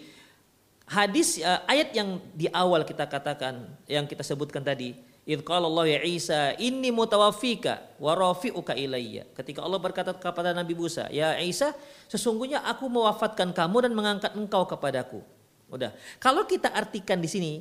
hadis 0.87 1.43
uh, 1.43 1.67
ayat 1.67 1.91
yang 1.91 2.23
di 2.31 2.47
awal 2.51 2.87
kita 2.87 3.07
katakan 3.07 3.67
yang 3.87 4.07
kita 4.07 4.23
sebutkan 4.23 4.63
tadi 4.63 4.95
Idh 5.23 5.39
qala 5.39 5.71
Allah 5.71 5.87
ya 5.87 5.99
Isa 6.03 6.51
inni 6.59 6.91
mutawaffika 6.91 7.95
wa 7.95 8.11
rafi'uka 8.11 8.75
ilayya. 8.75 9.23
Ketika 9.31 9.63
Allah 9.63 9.79
berkata 9.79 10.11
kepada 10.11 10.51
Nabi 10.51 10.75
Musa, 10.75 11.07
"Ya 11.07 11.39
Isa, 11.39 11.71
sesungguhnya 12.11 12.59
aku 12.67 12.91
mewafatkan 12.91 13.55
kamu 13.55 13.87
dan 13.87 13.91
mengangkat 13.95 14.35
engkau 14.35 14.67
kepadaku." 14.67 15.23
Udah. 15.71 15.95
Kalau 16.19 16.43
kita 16.43 16.67
artikan 16.75 17.23
di 17.23 17.31
sini, 17.31 17.51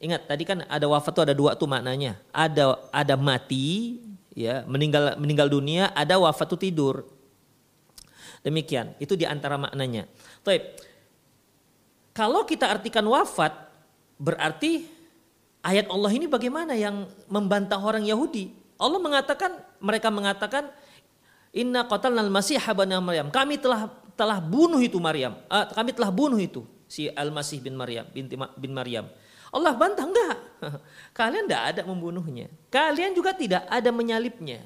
ingat 0.00 0.24
tadi 0.24 0.48
kan 0.48 0.64
ada 0.64 0.88
wafat 0.88 1.12
itu 1.12 1.22
ada 1.28 1.34
dua 1.36 1.52
tuh 1.60 1.68
maknanya. 1.68 2.16
Ada 2.32 2.88
ada 2.88 3.14
mati, 3.20 4.00
ya, 4.32 4.64
meninggal 4.64 5.20
meninggal 5.20 5.52
dunia, 5.52 5.92
ada 5.92 6.16
wafat 6.16 6.56
itu 6.56 6.72
tidur. 6.72 7.04
Demikian, 8.40 8.96
itu 8.96 9.12
di 9.12 9.28
antara 9.28 9.60
maknanya. 9.60 10.08
Baik. 10.40 10.72
Kalau 12.16 12.48
kita 12.48 12.64
artikan 12.72 13.04
wafat 13.04 13.52
berarti 14.16 14.88
ayat 15.60 15.86
Allah 15.88 16.10
ini 16.12 16.26
bagaimana 16.26 16.76
yang 16.76 17.08
membantah 17.28 17.80
orang 17.80 18.04
Yahudi? 18.04 18.52
Allah 18.80 19.00
mengatakan, 19.00 19.60
mereka 19.80 20.08
mengatakan, 20.08 20.72
Inna 21.50 21.82
qatalnal 21.82 22.30
masih 22.30 22.62
habana 22.62 23.02
Maryam. 23.02 23.26
Kami 23.28 23.58
telah 23.58 23.90
telah 24.14 24.38
bunuh 24.38 24.78
itu 24.78 25.00
Maryam. 25.02 25.34
Uh, 25.50 25.66
kami 25.74 25.90
telah 25.90 26.12
bunuh 26.12 26.38
itu 26.38 26.62
si 26.86 27.10
Al-Masih 27.10 27.58
bin 27.58 27.74
Maryam 27.74 28.06
binti 28.10 28.38
bin 28.58 28.70
Maryam. 28.70 29.10
Allah 29.50 29.74
bantah 29.74 30.06
enggak. 30.06 30.36
Kalian 31.18 31.50
tidak 31.50 31.62
ada 31.74 31.82
membunuhnya. 31.82 32.46
Kalian 32.70 33.16
juga 33.18 33.34
tidak 33.34 33.66
ada 33.66 33.90
menyalipnya. 33.90 34.62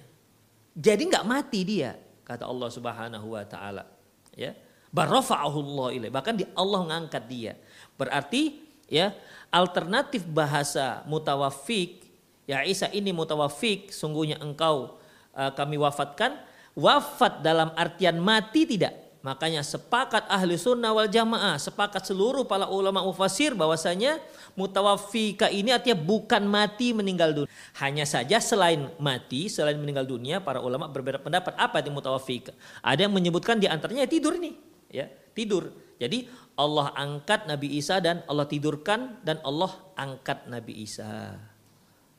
Jadi 0.77 1.09
enggak 1.09 1.25
mati 1.25 1.65
dia, 1.65 1.97
kata 2.27 2.45
Allah 2.45 2.69
Subhanahu 2.69 3.33
wa 3.33 3.45
taala. 3.49 3.89
Ya. 4.37 4.53
Barafa'ahullah 4.93 5.97
ilaih. 5.97 6.13
Bahkan 6.13 6.35
di 6.37 6.45
Allah 6.53 6.79
mengangkat 6.85 7.25
dia. 7.27 7.53
Berarti 7.97 8.64
ya. 8.89 9.17
Alternatif 9.55 10.27
bahasa 10.27 11.07
mutawafik 11.07 12.05
ya 12.45 12.67
Isa 12.67 12.91
ini 12.91 13.15
mutawafik 13.15 13.95
sungguhnya 13.95 14.43
engkau 14.43 14.99
uh, 15.35 15.51
kami 15.55 15.79
wafatkan. 15.79 16.37
Wafat 16.75 17.39
dalam 17.47 17.71
artian 17.79 18.19
mati 18.19 18.67
tidak? 18.67 19.05
Makanya 19.25 19.65
sepakat 19.65 20.29
ahli 20.29 20.59
sunnah 20.61 20.93
wal 20.93 21.09
jamaah 21.09 21.57
sepakat 21.57 22.05
seluruh 22.05 22.45
para 22.45 22.69
ulama 22.69 23.01
mufasir 23.01 23.57
bahwasanya 23.57 24.21
mutawafika 24.53 25.49
ini 25.49 25.73
artinya 25.73 25.97
bukan 25.97 26.45
mati 26.45 26.93
meninggal 26.93 27.33
dunia. 27.33 27.51
Hanya 27.81 28.05
saja 28.05 28.37
selain 28.37 28.93
mati 29.01 29.49
selain 29.49 29.81
meninggal 29.81 30.05
dunia 30.05 30.45
para 30.45 30.61
ulama 30.61 30.93
berbeda 30.93 31.23
pendapat. 31.25 31.57
Apa 31.57 31.81
itu 31.81 31.89
mutawafika 31.89 32.53
ada 32.85 33.01
yang 33.01 33.17
menyebutkan 33.17 33.57
di 33.57 33.65
antaranya 33.65 34.05
tidur 34.05 34.37
nih 34.37 34.61
ya. 34.93 35.09
Tidur 35.33 35.73
jadi 35.99 36.27
Allah 36.55 36.95
angkat 36.95 37.51
Nabi 37.51 37.79
Isa 37.79 37.99
dan 37.99 38.23
Allah 38.31 38.47
tidurkan 38.47 39.19
dan 39.27 39.43
Allah 39.43 39.75
angkat 39.99 40.47
Nabi 40.47 40.87
Isa. 40.87 41.39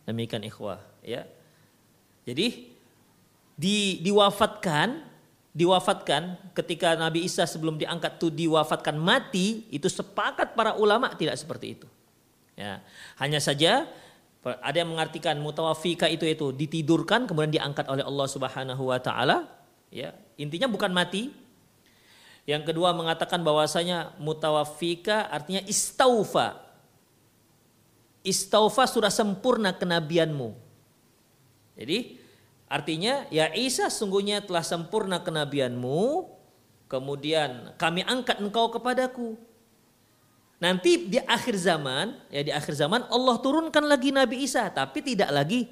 Demikian 0.04 0.44
ikhwah 0.44 0.84
ya. 1.02 1.24
Jadi 2.28 2.76
di 3.56 4.04
diwafatkan 4.04 5.08
diwafatkan 5.56 6.52
ketika 6.52 7.00
Nabi 7.00 7.24
Isa 7.24 7.48
sebelum 7.48 7.80
diangkat 7.80 8.20
itu 8.20 8.28
diwafatkan 8.28 9.00
mati 9.00 9.64
itu 9.72 9.88
sepakat 9.88 10.52
para 10.52 10.76
ulama 10.76 11.08
tidak 11.16 11.40
seperti 11.40 11.80
itu. 11.80 11.88
Ya, 12.56 12.84
hanya 13.20 13.40
saja 13.40 13.88
ada 14.44 14.78
yang 14.78 14.92
mengartikan 14.92 15.36
mutawafika 15.40 16.12
itu 16.12 16.28
itu 16.28 16.52
ditidurkan 16.52 17.26
kemudian 17.26 17.52
diangkat 17.52 17.88
oleh 17.88 18.04
Allah 18.04 18.28
Subhanahu 18.28 18.84
wa 18.92 19.00
taala 19.00 19.48
ya. 19.90 20.12
Intinya 20.36 20.68
bukan 20.68 20.92
mati 20.92 21.32
yang 22.46 22.62
kedua 22.62 22.94
mengatakan 22.94 23.42
bahwasanya 23.42 24.14
mutawafika 24.22 25.26
artinya 25.34 25.66
istaufa. 25.66 26.62
Istaufa 28.22 28.86
sudah 28.86 29.10
sempurna 29.10 29.74
kenabianmu. 29.74 30.54
Jadi 31.78 32.22
artinya 32.70 33.26
ya 33.34 33.50
Isa 33.54 33.90
sungguhnya 33.90 34.46
telah 34.46 34.62
sempurna 34.62 35.22
kenabianmu. 35.22 36.34
Kemudian 36.86 37.74
kami 37.82 38.06
angkat 38.06 38.38
engkau 38.38 38.70
kepadaku. 38.70 39.34
Nanti 40.62 41.10
di 41.10 41.18
akhir 41.18 41.58
zaman, 41.58 42.16
ya 42.30 42.46
di 42.46 42.54
akhir 42.54 42.78
zaman 42.78 43.10
Allah 43.10 43.36
turunkan 43.42 43.84
lagi 43.90 44.14
Nabi 44.14 44.46
Isa, 44.46 44.70
tapi 44.70 45.02
tidak 45.02 45.34
lagi 45.34 45.68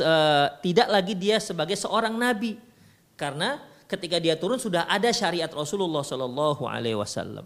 uh, 0.00 0.46
tidak 0.62 0.86
lagi 0.86 1.14
dia 1.18 1.42
sebagai 1.42 1.74
seorang 1.74 2.14
nabi. 2.14 2.56
Karena 3.18 3.58
ketika 3.92 4.16
dia 4.16 4.40
turun 4.40 4.56
sudah 4.56 4.88
ada 4.88 5.12
syariat 5.12 5.52
Rasulullah 5.52 6.00
Shallallahu 6.00 6.64
Alaihi 6.64 6.96
Wasallam. 6.96 7.44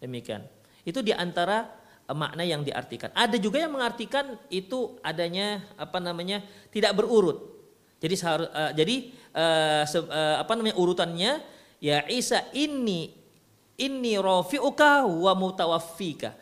Demikian. 0.00 0.48
Itu 0.88 1.04
di 1.04 1.12
antara 1.12 1.68
eh, 2.08 2.16
makna 2.16 2.42
yang 2.48 2.64
diartikan. 2.64 3.12
Ada 3.12 3.36
juga 3.36 3.60
yang 3.60 3.76
mengartikan 3.76 4.40
itu 4.48 4.96
adanya 5.04 5.60
apa 5.76 6.00
namanya 6.00 6.40
tidak 6.72 6.96
berurut. 6.96 7.56
Jadi 7.96 8.14
uh, 8.28 8.72
jadi 8.76 8.96
uh, 9.32 9.82
se, 9.88 9.98
uh, 10.04 10.36
apa 10.36 10.52
namanya 10.52 10.76
urutannya 10.76 11.40
ya 11.80 12.04
Isa 12.12 12.44
ini 12.52 13.08
ini 13.80 14.12
rofiuka 14.20 15.08
wa 15.08 15.32
mutawaffika. 15.32 16.36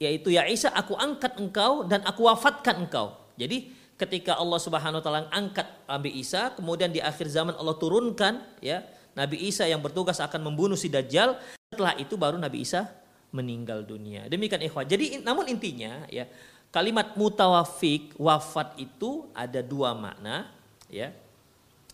Yaitu 0.00 0.32
ya 0.32 0.48
Isa 0.48 0.72
aku 0.72 0.96
angkat 0.96 1.36
engkau 1.36 1.84
dan 1.84 2.00
aku 2.08 2.24
wafatkan 2.24 2.88
engkau. 2.88 3.12
Jadi 3.36 3.72
ketika 3.94 4.34
Allah 4.34 4.58
Subhanahu 4.58 4.98
wa 5.00 5.04
taala 5.04 5.30
angkat 5.30 5.66
Nabi 5.86 6.10
Isa, 6.18 6.50
kemudian 6.54 6.90
di 6.90 6.98
akhir 6.98 7.30
zaman 7.30 7.54
Allah 7.54 7.76
turunkan 7.78 8.42
ya 8.58 8.82
Nabi 9.14 9.38
Isa 9.46 9.64
yang 9.70 9.78
bertugas 9.78 10.18
akan 10.18 10.50
membunuh 10.50 10.74
si 10.74 10.90
Dajjal. 10.90 11.38
Setelah 11.70 11.94
itu 11.98 12.14
baru 12.18 12.38
Nabi 12.38 12.66
Isa 12.66 12.90
meninggal 13.30 13.86
dunia. 13.86 14.26
Demikian 14.26 14.62
ikhwan. 14.62 14.86
Jadi 14.86 15.22
namun 15.22 15.46
intinya 15.50 16.06
ya 16.10 16.26
kalimat 16.74 17.14
mutawafik 17.14 18.14
wafat 18.18 18.78
itu 18.78 19.30
ada 19.34 19.62
dua 19.62 19.94
makna 19.94 20.50
ya. 20.90 21.14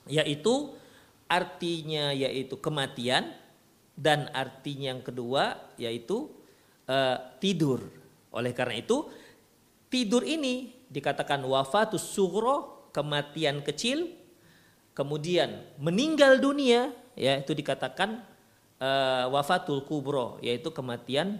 Yaitu 0.08 0.72
artinya 1.28 2.10
yaitu 2.16 2.56
kematian 2.56 3.36
dan 3.94 4.32
artinya 4.32 4.96
yang 4.96 5.04
kedua 5.04 5.60
yaitu 5.76 6.32
uh, 6.88 7.16
tidur. 7.36 7.84
Oleh 8.32 8.56
karena 8.56 8.80
itu 8.80 9.08
tidur 9.92 10.24
ini 10.24 10.79
dikatakan 10.90 11.40
wafatus 11.46 12.02
sugro, 12.02 12.90
kematian 12.90 13.62
kecil, 13.62 14.10
kemudian 14.92 15.62
meninggal 15.78 16.42
dunia, 16.42 16.90
ya 17.14 17.38
itu 17.38 17.54
dikatakan 17.54 18.26
uh, 18.82 19.30
wafatul 19.30 19.86
kubro, 19.86 20.42
yaitu 20.42 20.74
kematian 20.74 21.38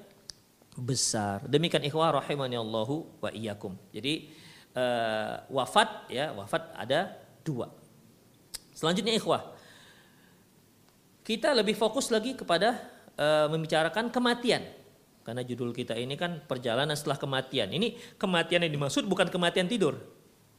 besar. 0.79 1.43
Demikian 1.51 1.83
ikhwah 1.83 2.15
rahimani 2.23 2.55
Allahu 2.55 3.11
wa 3.19 3.31
iyyakum. 3.35 3.75
Jadi 3.91 4.31
uh, 4.79 5.43
wafat 5.51 6.07
ya, 6.07 6.31
wafat 6.33 6.71
ada 6.79 7.19
dua. 7.43 7.75
Selanjutnya 8.71 9.13
ikhwah. 9.19 9.59
Kita 11.27 11.53
lebih 11.53 11.77
fokus 11.77 12.09
lagi 12.09 12.39
kepada 12.39 12.81
uh, 13.19 13.47
membicarakan 13.51 14.09
kematian. 14.09 14.80
Karena 15.31 15.47
judul 15.47 15.71
kita 15.71 15.95
ini 15.95 16.19
kan 16.19 16.43
perjalanan 16.43 16.99
setelah 16.99 17.14
kematian. 17.14 17.71
Ini 17.71 18.19
kematian 18.19 18.66
yang 18.66 18.75
dimaksud 18.75 19.07
bukan 19.07 19.31
kematian 19.31 19.71
tidur. 19.71 19.95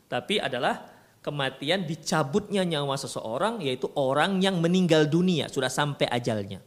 Tapi 0.08 0.40
adalah 0.40 0.88
kematian 1.20 1.84
dicabutnya 1.84 2.64
nyawa 2.64 2.96
seseorang 2.96 3.60
yaitu 3.60 3.92
orang 4.00 4.40
yang 4.40 4.64
meninggal 4.64 5.12
dunia 5.12 5.52
sudah 5.52 5.68
sampai 5.68 6.08
ajalnya. 6.08 6.64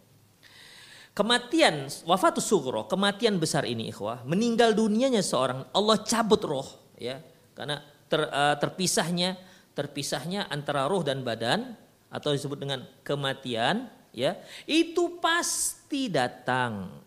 Kematian 1.17 1.89
wafatus 2.05 2.45
sugro, 2.45 2.85
kematian 2.93 3.41
besar 3.41 3.65
ini 3.65 3.89
ikhwah, 3.89 4.21
meninggal 4.29 4.77
dunianya 4.77 5.25
seorang 5.25 5.65
Allah 5.73 5.97
cabut 6.05 6.45
roh 6.45 6.69
ya. 7.01 7.25
Karena 7.57 7.81
ter, 8.05 8.21
uh, 8.21 8.61
terpisahnya 8.61 9.41
terpisahnya 9.73 10.53
antara 10.53 10.85
roh 10.93 11.01
dan 11.01 11.25
badan 11.25 11.73
atau 12.13 12.37
disebut 12.37 12.61
dengan 12.61 12.85
kematian 13.01 13.89
ya, 14.13 14.37
itu 14.69 15.17
pasti 15.25 16.13
datang. 16.13 17.04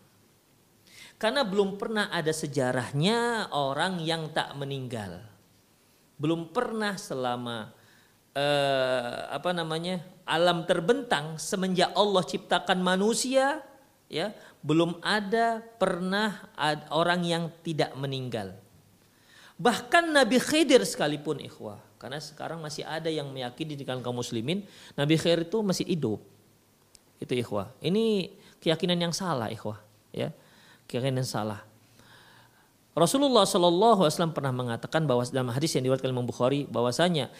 Karena 1.18 1.42
belum 1.42 1.74
pernah 1.74 2.14
ada 2.14 2.30
sejarahnya 2.30 3.50
orang 3.50 3.98
yang 3.98 4.30
tak 4.30 4.54
meninggal. 4.54 5.18
Belum 6.14 6.50
pernah 6.54 6.94
selama 6.94 7.74
uh, 8.38 9.34
apa 9.34 9.50
namanya? 9.50 10.18
alam 10.28 10.68
terbentang 10.68 11.40
semenjak 11.40 11.88
Allah 11.96 12.20
ciptakan 12.20 12.84
manusia 12.84 13.64
ya 14.12 14.36
belum 14.60 15.00
ada 15.00 15.64
pernah 15.80 16.52
ada 16.52 16.84
orang 16.92 17.24
yang 17.24 17.44
tidak 17.64 17.96
meninggal 17.96 18.52
bahkan 19.56 20.04
Nabi 20.04 20.36
Khidir 20.36 20.84
sekalipun 20.84 21.40
ikhwah 21.40 21.80
karena 21.96 22.20
sekarang 22.20 22.60
masih 22.60 22.84
ada 22.84 23.08
yang 23.08 23.32
meyakini 23.32 23.72
di 23.74 23.88
kalangan 23.88 24.12
kaum 24.12 24.20
muslimin 24.20 24.68
Nabi 24.92 25.16
Khidir 25.16 25.48
itu 25.48 25.64
masih 25.64 25.88
hidup 25.88 26.20
itu 27.18 27.32
ikhwah 27.32 27.72
ini 27.80 28.36
keyakinan 28.60 29.08
yang 29.08 29.14
salah 29.16 29.48
ikhwah 29.48 29.80
ya 30.12 30.28
keyakinan 30.88 31.22
yang 31.22 31.28
salah 31.28 31.68
Rasulullah 32.98 33.46
Shallallahu 33.46 34.02
Alaihi 34.02 34.14
Wasallam 34.18 34.34
pernah 34.34 34.50
mengatakan 34.50 35.06
bahwa 35.06 35.22
dalam 35.30 35.54
hadis 35.54 35.70
yang 35.78 35.86
diriwayatkan 35.86 36.10
Imam 36.10 36.26
Bukhari 36.26 36.66
bahwasanya 36.66 37.30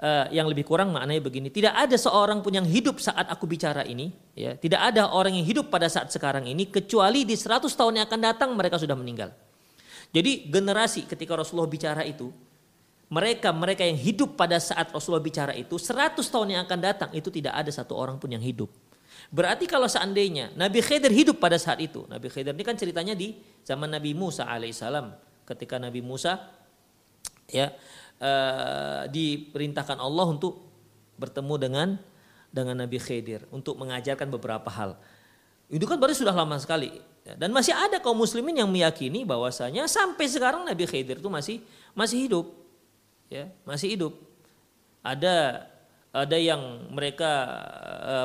uh, 0.00 0.26
yang 0.28 0.44
lebih 0.44 0.68
kurang 0.68 0.92
maknanya 0.92 1.24
begini. 1.24 1.48
Tidak 1.48 1.72
ada 1.72 1.96
seorang 1.96 2.44
pun 2.44 2.52
yang 2.52 2.68
hidup 2.68 3.00
saat 3.00 3.28
aku 3.28 3.48
bicara 3.48 3.84
ini. 3.88 4.12
Ya, 4.36 4.56
tidak 4.56 4.92
ada 4.92 5.08
orang 5.08 5.36
yang 5.36 5.46
hidup 5.48 5.72
pada 5.72 5.88
saat 5.88 6.12
sekarang 6.12 6.48
ini 6.48 6.68
kecuali 6.68 7.24
di 7.24 7.36
100 7.36 7.64
tahun 7.72 8.00
yang 8.00 8.04
akan 8.08 8.20
datang 8.20 8.50
mereka 8.52 8.76
sudah 8.76 8.96
meninggal. 8.96 9.32
Jadi 10.10 10.50
generasi 10.50 11.06
ketika 11.06 11.38
Rasulullah 11.38 11.70
bicara 11.70 12.02
itu, 12.02 12.34
mereka 13.10 13.54
mereka 13.54 13.86
yang 13.86 13.98
hidup 13.98 14.34
pada 14.34 14.58
saat 14.58 14.90
Rasulullah 14.90 15.22
bicara 15.22 15.54
itu 15.54 15.78
100 15.78 16.18
tahun 16.18 16.48
yang 16.58 16.60
akan 16.66 16.78
datang 16.78 17.10
itu 17.14 17.30
tidak 17.30 17.54
ada 17.54 17.70
satu 17.70 17.94
orang 17.94 18.18
pun 18.18 18.30
yang 18.30 18.42
hidup. 18.42 18.70
Berarti 19.30 19.70
kalau 19.70 19.86
seandainya 19.86 20.50
Nabi 20.58 20.82
Khidir 20.82 21.12
hidup 21.14 21.38
pada 21.38 21.54
saat 21.54 21.78
itu, 21.78 22.02
Nabi 22.10 22.26
Khidir 22.26 22.50
ini 22.50 22.64
kan 22.66 22.74
ceritanya 22.74 23.14
di 23.14 23.38
zaman 23.62 23.90
Nabi 23.90 24.10
Musa 24.16 24.46
alaihissalam, 24.46 25.14
ketika 25.46 25.78
Nabi 25.78 26.02
Musa 26.02 26.50
ya 27.50 27.70
uh, 28.22 29.06
diperintahkan 29.10 29.98
Allah 29.98 30.26
untuk 30.30 30.66
bertemu 31.20 31.54
dengan 31.60 31.88
dengan 32.50 32.82
Nabi 32.82 32.98
Khidir 32.98 33.46
untuk 33.54 33.78
mengajarkan 33.78 34.26
beberapa 34.30 34.66
hal. 34.70 34.98
Itu 35.70 35.86
kan 35.86 36.02
baru 36.02 36.10
sudah 36.10 36.34
lama 36.34 36.58
sekali. 36.58 36.90
Dan 37.22 37.54
masih 37.54 37.70
ada 37.70 38.02
kaum 38.02 38.18
muslimin 38.18 38.58
yang 38.58 38.66
meyakini 38.66 39.22
bahwasanya 39.22 39.86
sampai 39.86 40.26
sekarang 40.26 40.66
Nabi 40.66 40.82
Khidir 40.88 41.22
itu 41.22 41.30
masih 41.30 41.62
masih 41.94 42.26
hidup. 42.26 42.46
Ya, 43.30 43.46
masih 43.62 43.94
hidup. 43.94 44.18
Ada 45.06 45.69
ada 46.10 46.34
yang 46.34 46.90
mereka 46.90 47.30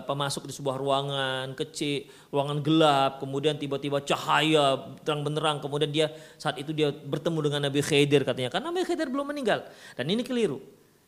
uh, 0.01 0.17
masuk 0.17 0.49
di 0.49 0.53
sebuah 0.57 0.81
ruangan 0.81 1.53
kecil, 1.53 2.09
ruangan 2.33 2.57
gelap, 2.65 3.21
kemudian 3.21 3.61
tiba-tiba 3.61 4.01
cahaya 4.01 4.97
terang 5.05 5.21
benderang, 5.21 5.61
kemudian 5.61 5.93
dia 5.93 6.09
saat 6.41 6.57
itu 6.57 6.73
dia 6.73 6.89
bertemu 6.89 7.45
dengan 7.45 7.69
Nabi 7.69 7.85
Khidir 7.85 8.25
katanya, 8.25 8.49
karena 8.49 8.73
Nabi 8.73 8.89
Khidir 8.89 9.13
belum 9.13 9.29
meninggal. 9.29 9.69
Dan 9.93 10.09
ini 10.09 10.25
keliru. 10.25 10.57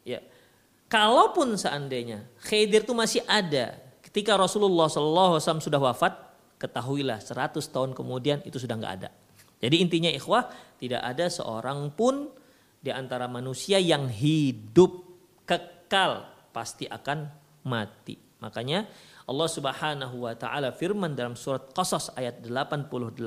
Ya. 0.05 0.21
Kalaupun 0.85 1.57
seandainya 1.57 2.29
Khidir 2.45 2.85
itu 2.85 2.93
masih 2.93 3.25
ada 3.25 3.73
ketika 4.05 4.37
Rasulullah 4.37 4.85
SAW 4.85 5.41
sudah 5.41 5.81
wafat, 5.81 6.13
ketahuilah 6.61 7.17
100 7.17 7.57
tahun 7.73 7.97
kemudian 7.97 8.45
itu 8.45 8.61
sudah 8.61 8.77
nggak 8.77 8.93
ada. 9.01 9.09
Jadi 9.57 9.81
intinya 9.81 10.13
ikhwah 10.13 10.45
tidak 10.77 11.01
ada 11.01 11.25
seorang 11.25 11.89
pun 11.89 12.29
di 12.77 12.93
antara 12.93 13.25
manusia 13.25 13.81
yang 13.81 14.05
hidup 14.05 15.01
kekal 15.49 16.36
pasti 16.57 16.89
akan 16.89 17.29
mati. 17.69 18.17
Makanya 18.41 18.89
Allah 19.29 19.49
Subhanahu 19.49 20.25
wa 20.25 20.33
taala 20.33 20.73
firman 20.73 21.13
dalam 21.13 21.37
surat 21.37 21.69
Qasas 21.69 22.09
ayat 22.17 22.41
88, 22.41 23.21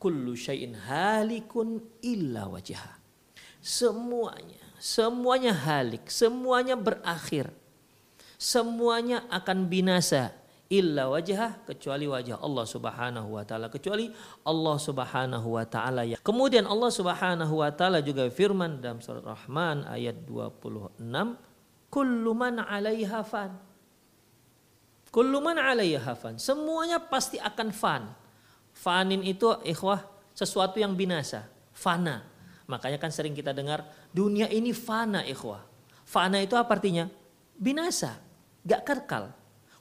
kullu 0.00 0.32
syai'in 0.32 0.72
halikun 0.72 1.84
illa 2.00 2.48
wajha. 2.48 2.96
Semuanya, 3.60 4.62
semuanya 4.80 5.52
halik, 5.52 6.08
semuanya 6.08 6.72
berakhir. 6.72 7.52
Semuanya 8.38 9.26
akan 9.34 9.66
binasa 9.66 10.30
illa 10.70 11.08
wajah 11.10 11.64
kecuali 11.64 12.04
wajah 12.06 12.38
Allah 12.38 12.64
Subhanahu 12.68 13.34
wa 13.34 13.42
taala 13.42 13.66
kecuali 13.72 14.12
Allah 14.44 14.76
Subhanahu 14.76 15.58
wa 15.58 15.64
taala 15.66 16.06
ya. 16.06 16.20
Kemudian 16.22 16.68
Allah 16.68 16.92
Subhanahu 16.92 17.64
wa 17.64 17.70
taala 17.72 17.98
juga 18.04 18.28
firman 18.30 18.78
dalam 18.78 19.00
surat 19.02 19.24
Rahman 19.24 19.88
ayat 19.90 20.22
26 20.28 21.02
Kullu 21.88 22.36
man 22.36 22.60
'alaiha 22.60 23.20
fan. 23.24 23.56
Kullu 25.08 25.40
man 25.40 25.56
'alaiha 25.56 26.12
fan. 26.12 26.36
Semuanya 26.36 27.00
pasti 27.00 27.40
akan 27.40 27.68
fan. 27.72 28.02
Fanin 28.76 29.24
itu 29.24 29.48
ikhwah 29.64 30.04
sesuatu 30.36 30.78
yang 30.78 30.94
binasa, 30.94 31.48
fana. 31.74 32.22
Makanya 32.68 33.00
kan 33.00 33.10
sering 33.10 33.32
kita 33.34 33.50
dengar 33.56 33.82
dunia 34.12 34.46
ini 34.52 34.70
fana 34.76 35.24
ikhwah. 35.24 35.64
Fana 36.04 36.38
itu 36.38 36.54
apa 36.54 36.76
artinya? 36.76 37.08
Binasa, 37.58 38.20
gak 38.62 38.84
kekal. 38.86 39.32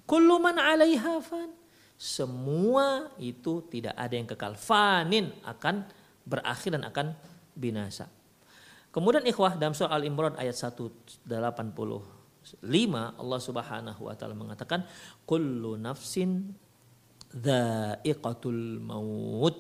Kullu 0.08 0.40
man 0.40 0.58
'alaiha 0.58 1.20
fan. 1.20 1.52
Semua 2.00 3.12
itu 3.20 3.62
tidak 3.68 3.94
ada 3.94 4.14
yang 4.16 4.26
kekal. 4.26 4.56
Fanin 4.56 5.36
akan 5.44 5.84
berakhir 6.24 6.80
dan 6.80 6.88
akan 6.88 7.14
binasa. 7.54 8.08
Kemudian 8.98 9.30
ikhwah 9.30 9.54
dalam 9.62 9.78
surah 9.78 9.94
Al-Imran 9.94 10.34
ayat 10.42 10.58
185 10.58 11.30
Allah 13.22 13.40
Subhanahu 13.46 14.02
wa 14.10 14.18
taala 14.18 14.34
mengatakan 14.34 14.90
kullu 15.22 15.78
nafsin 15.78 16.50
dha'iqatul 17.30 18.82
maut. 18.82 19.54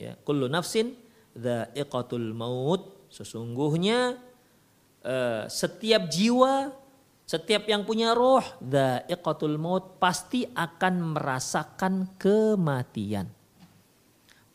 Ya, 0.00 0.16
kullu 0.24 0.48
nafsin 0.48 0.96
dha'iqatul 1.36 2.32
maut. 2.32 3.12
Sesungguhnya 3.12 4.16
uh, 5.04 5.44
setiap 5.52 6.08
jiwa 6.08 6.72
setiap 7.28 7.68
yang 7.68 7.84
punya 7.84 8.16
roh 8.16 8.40
dha'iqatul 8.64 9.60
maut 9.60 10.00
pasti 10.00 10.48
akan 10.48 11.20
merasakan 11.20 12.16
kematian. 12.16 13.28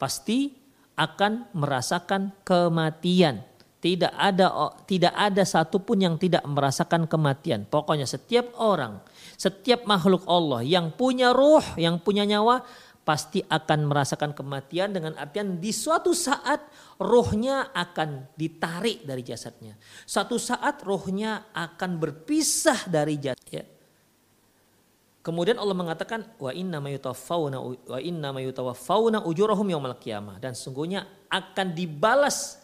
Pasti 0.01 0.49
akan 0.97 1.53
merasakan 1.53 2.33
kematian. 2.41 3.56
Tidak 3.77 4.09
ada 4.09 4.73
tidak 4.89 5.13
ada 5.13 5.45
satupun 5.45 6.01
yang 6.01 6.15
tidak 6.17 6.41
merasakan 6.49 7.05
kematian. 7.05 7.69
Pokoknya 7.69 8.09
setiap 8.09 8.57
orang, 8.57 8.97
setiap 9.37 9.85
makhluk 9.85 10.25
Allah 10.25 10.65
yang 10.65 10.89
punya 10.89 11.29
ruh, 11.29 11.61
yang 11.77 12.01
punya 12.01 12.25
nyawa 12.25 12.65
pasti 13.07 13.39
akan 13.39 13.87
merasakan 13.87 14.35
kematian 14.35 14.91
dengan 14.91 15.15
artian 15.15 15.63
di 15.63 15.71
suatu 15.71 16.11
saat 16.11 16.59
rohnya 16.99 17.71
akan 17.71 18.35
ditarik 18.35 19.07
dari 19.07 19.23
jasadnya. 19.23 19.79
Suatu 20.03 20.35
saat 20.35 20.83
rohnya 20.83 21.47
akan 21.55 22.01
berpisah 22.03 22.91
dari 22.91 23.15
jasad. 23.15 23.47
Ya. 23.47 23.63
Kemudian 25.23 25.55
Allah 25.55 25.75
mengatakan 25.75 26.23
wa 26.35 26.51
inna 26.51 26.83
mayutawaffawna 26.83 27.57
wa 27.63 27.99
inna 27.99 28.31
mayutawaffawna 28.35 29.23
ujurahum 29.23 29.67
yaumil 29.71 29.99
qiyamah 29.99 30.39
dan 30.43 30.55
sungguhnya 30.55 31.07
akan 31.31 31.75
dibalas 31.75 32.63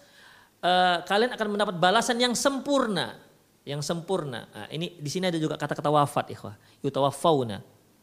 uh, 0.63 0.97
kalian 1.04 1.36
akan 1.36 1.47
mendapat 1.52 1.76
balasan 1.78 2.17
yang 2.17 2.34
sempurna, 2.34 3.19
yang 3.67 3.84
sempurna. 3.84 4.47
Nah, 4.49 4.67
ini 4.71 4.95
di 4.97 5.10
sini 5.12 5.28
ada 5.28 5.38
juga 5.38 5.60
kata-kata 5.60 5.91
wafat, 5.91 6.32
ikhwah. 6.32 6.56
Yutawafauna. 6.82 7.60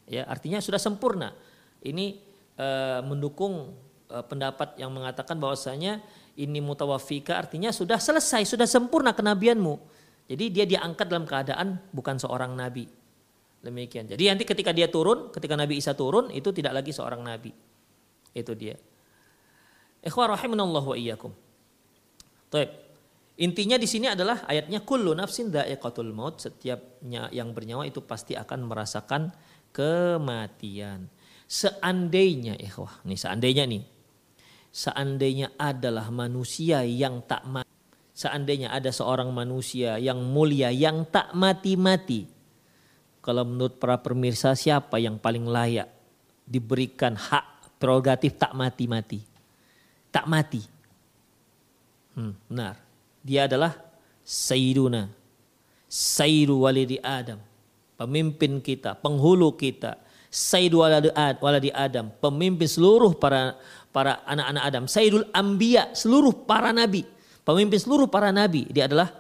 Ya, 0.07 0.29
artinya 0.29 0.61
sudah 0.61 0.79
sempurna. 0.79 1.33
Ini 1.81 2.21
uh, 2.61 3.01
mendukung 3.09 3.73
uh, 4.13 4.25
pendapat 4.29 4.77
yang 4.77 4.93
mengatakan 4.93 5.41
bahwasanya 5.41 6.05
ini 6.37 6.61
mutawafika 6.61 7.41
artinya 7.41 7.73
sudah 7.73 7.97
selesai, 7.97 8.45
sudah 8.45 8.69
sempurna 8.69 9.17
kenabianmu. 9.17 9.75
Jadi 10.31 10.45
dia 10.55 10.63
diangkat 10.63 11.11
dalam 11.11 11.27
keadaan 11.27 11.83
bukan 11.91 12.15
seorang 12.21 12.55
nabi. 12.55 12.87
Demikian. 13.61 14.09
Jadi 14.09 14.25
nanti 14.25 14.45
ketika 14.49 14.73
dia 14.73 14.89
turun, 14.89 15.29
ketika 15.29 15.53
Nabi 15.53 15.77
Isa 15.77 15.93
turun 15.93 16.33
itu 16.33 16.49
tidak 16.49 16.81
lagi 16.81 16.97
seorang 16.97 17.21
nabi. 17.21 17.53
Itu 18.33 18.57
dia. 18.57 18.79
Ikhwah 20.01 20.33
rahimanallah 20.33 20.81
wa 20.81 20.97
iyyakum. 20.97 21.29
Taib. 22.51 22.71
Intinya 23.41 23.81
di 23.81 23.89
sini 23.89 24.05
adalah 24.05 24.45
ayatnya 24.45 24.85
kullu 24.85 25.17
nafsin 25.17 25.49
dha'iqatul 25.49 26.13
maut, 26.13 26.45
setiapnya 26.45 27.33
yang 27.33 27.57
bernyawa 27.57 27.89
itu 27.89 28.05
pasti 28.05 28.37
akan 28.37 28.69
merasakan 28.69 29.33
kematian. 29.73 31.09
Seandainya, 31.49 32.61
ikhwah, 32.61 33.01
nih 33.09 33.17
seandainya 33.17 33.65
nih, 33.65 33.83
seandainya 34.69 35.57
adalah 35.57 36.13
manusia 36.13 36.85
yang 36.85 37.25
tak 37.25 37.49
mati, 37.49 37.73
seandainya 38.13 38.77
ada 38.77 38.93
seorang 38.93 39.33
manusia 39.33 39.97
yang 39.97 40.21
mulia 40.21 40.69
yang 40.69 41.09
tak 41.09 41.33
mati-mati, 41.33 42.29
kalau 43.25 43.49
menurut 43.49 43.81
para 43.81 43.97
pemirsa 44.01 44.53
siapa 44.53 45.01
yang 45.01 45.17
paling 45.17 45.49
layak 45.49 45.89
diberikan 46.45 47.17
hak 47.17 47.77
prerogatif 47.81 48.37
tak 48.37 48.53
mati-mati? 48.53 49.25
Tak 50.13 50.29
mati. 50.29 50.80
Hmm, 52.21 52.37
benar. 52.53 52.77
Dia 53.25 53.49
adalah 53.49 53.81
Sayyiduna. 54.21 55.09
Sayyidu 55.89 56.69
walidi 56.69 57.01
Adam. 57.01 57.41
Pemimpin 57.97 58.61
kita, 58.61 58.93
penghulu 58.97 59.57
kita, 59.57 59.97
Sayyidul 60.29 60.85
waladi 61.41 61.73
Adam, 61.73 62.13
pemimpin 62.21 62.69
seluruh 62.69 63.17
para 63.17 63.59
para 63.91 64.23
anak-anak 64.25 64.63
Adam, 64.63 64.85
Sayyidul 64.87 65.27
Ambiya, 65.35 65.91
seluruh 65.93 66.33
para 66.47 66.71
nabi, 66.71 67.03
pemimpin 67.43 67.77
seluruh 67.83 68.07
para 68.07 68.31
nabi. 68.31 68.65
Dia 68.71 68.87
adalah 68.87 69.11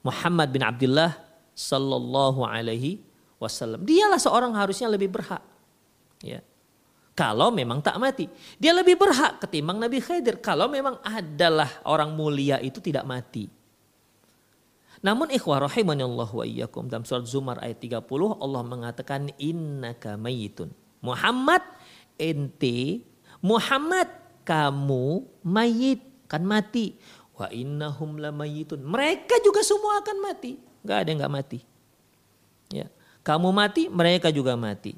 Muhammad 0.00 0.48
bin 0.50 0.64
Abdullah 0.64 1.12
sallallahu 1.52 2.42
alaihi 2.48 2.98
wasallam. 3.36 3.84
Dialah 3.84 4.16
seorang 4.16 4.56
harusnya 4.56 4.88
lebih 4.88 5.12
berhak. 5.12 5.44
Ya. 6.24 6.40
Kalau 7.14 7.54
memang 7.54 7.78
tak 7.78 7.94
mati. 8.02 8.26
Dia 8.58 8.74
lebih 8.74 8.98
berhak 8.98 9.38
ketimbang 9.38 9.78
Nabi 9.78 10.02
Khidir. 10.02 10.42
Kalau 10.42 10.66
memang 10.66 10.98
adalah 11.06 11.70
orang 11.86 12.10
mulia 12.10 12.58
itu 12.58 12.82
tidak 12.82 13.06
mati. 13.06 13.46
Namun 14.98 15.30
ikhwah 15.30 15.62
Allah 15.62 16.30
wa 16.32 16.44
iyyakum 16.48 16.90
dalam 16.90 17.06
surat 17.06 17.28
Zumar 17.28 17.60
ayat 17.62 17.78
30 17.78 18.02
Allah 18.40 18.62
mengatakan 18.66 19.30
innaka 19.38 20.18
mayitun. 20.18 20.74
Muhammad 21.04 21.60
ente 22.16 23.04
Muhammad 23.44 24.08
kamu 24.48 25.22
mayit 25.44 26.00
kan 26.26 26.42
mati. 26.42 26.96
Wa 27.36 27.52
innahum 27.52 28.16
mayitun. 28.16 28.80
Mereka 28.80 29.38
juga 29.44 29.60
semua 29.60 30.00
akan 30.00 30.16
mati. 30.24 30.56
Gak 30.82 31.04
ada 31.04 31.08
yang 31.12 31.20
gak 31.20 31.34
mati. 31.34 31.58
Ya. 32.72 32.86
Kamu 33.24 33.52
mati, 33.52 33.88
mereka 33.88 34.32
juga 34.32 34.56
mati. 34.56 34.96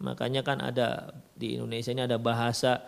Makanya 0.00 0.40
kan 0.40 0.64
ada 0.64 1.12
di 1.40 1.56
Indonesia 1.56 1.90
ini 1.96 2.04
ada 2.04 2.20
bahasa 2.20 2.84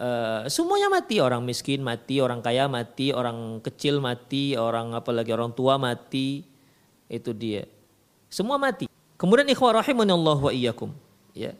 Uh, 0.00 0.48
semuanya 0.48 0.88
mati 0.88 1.20
orang 1.20 1.44
miskin 1.44 1.84
mati 1.84 2.24
orang 2.24 2.40
kaya 2.40 2.64
mati 2.72 3.12
orang 3.12 3.60
kecil 3.60 4.00
mati 4.00 4.56
orang 4.56 4.96
apalagi 4.96 5.28
orang 5.28 5.52
tua 5.52 5.76
mati 5.76 6.40
itu 7.04 7.36
dia. 7.36 7.68
Semua 8.32 8.56
mati. 8.56 8.88
Kemudian 9.20 9.44
ikhwah 9.52 9.76
Allah 9.76 10.38
wa 10.40 10.48
iyyakum 10.48 10.88
ya. 11.36 11.52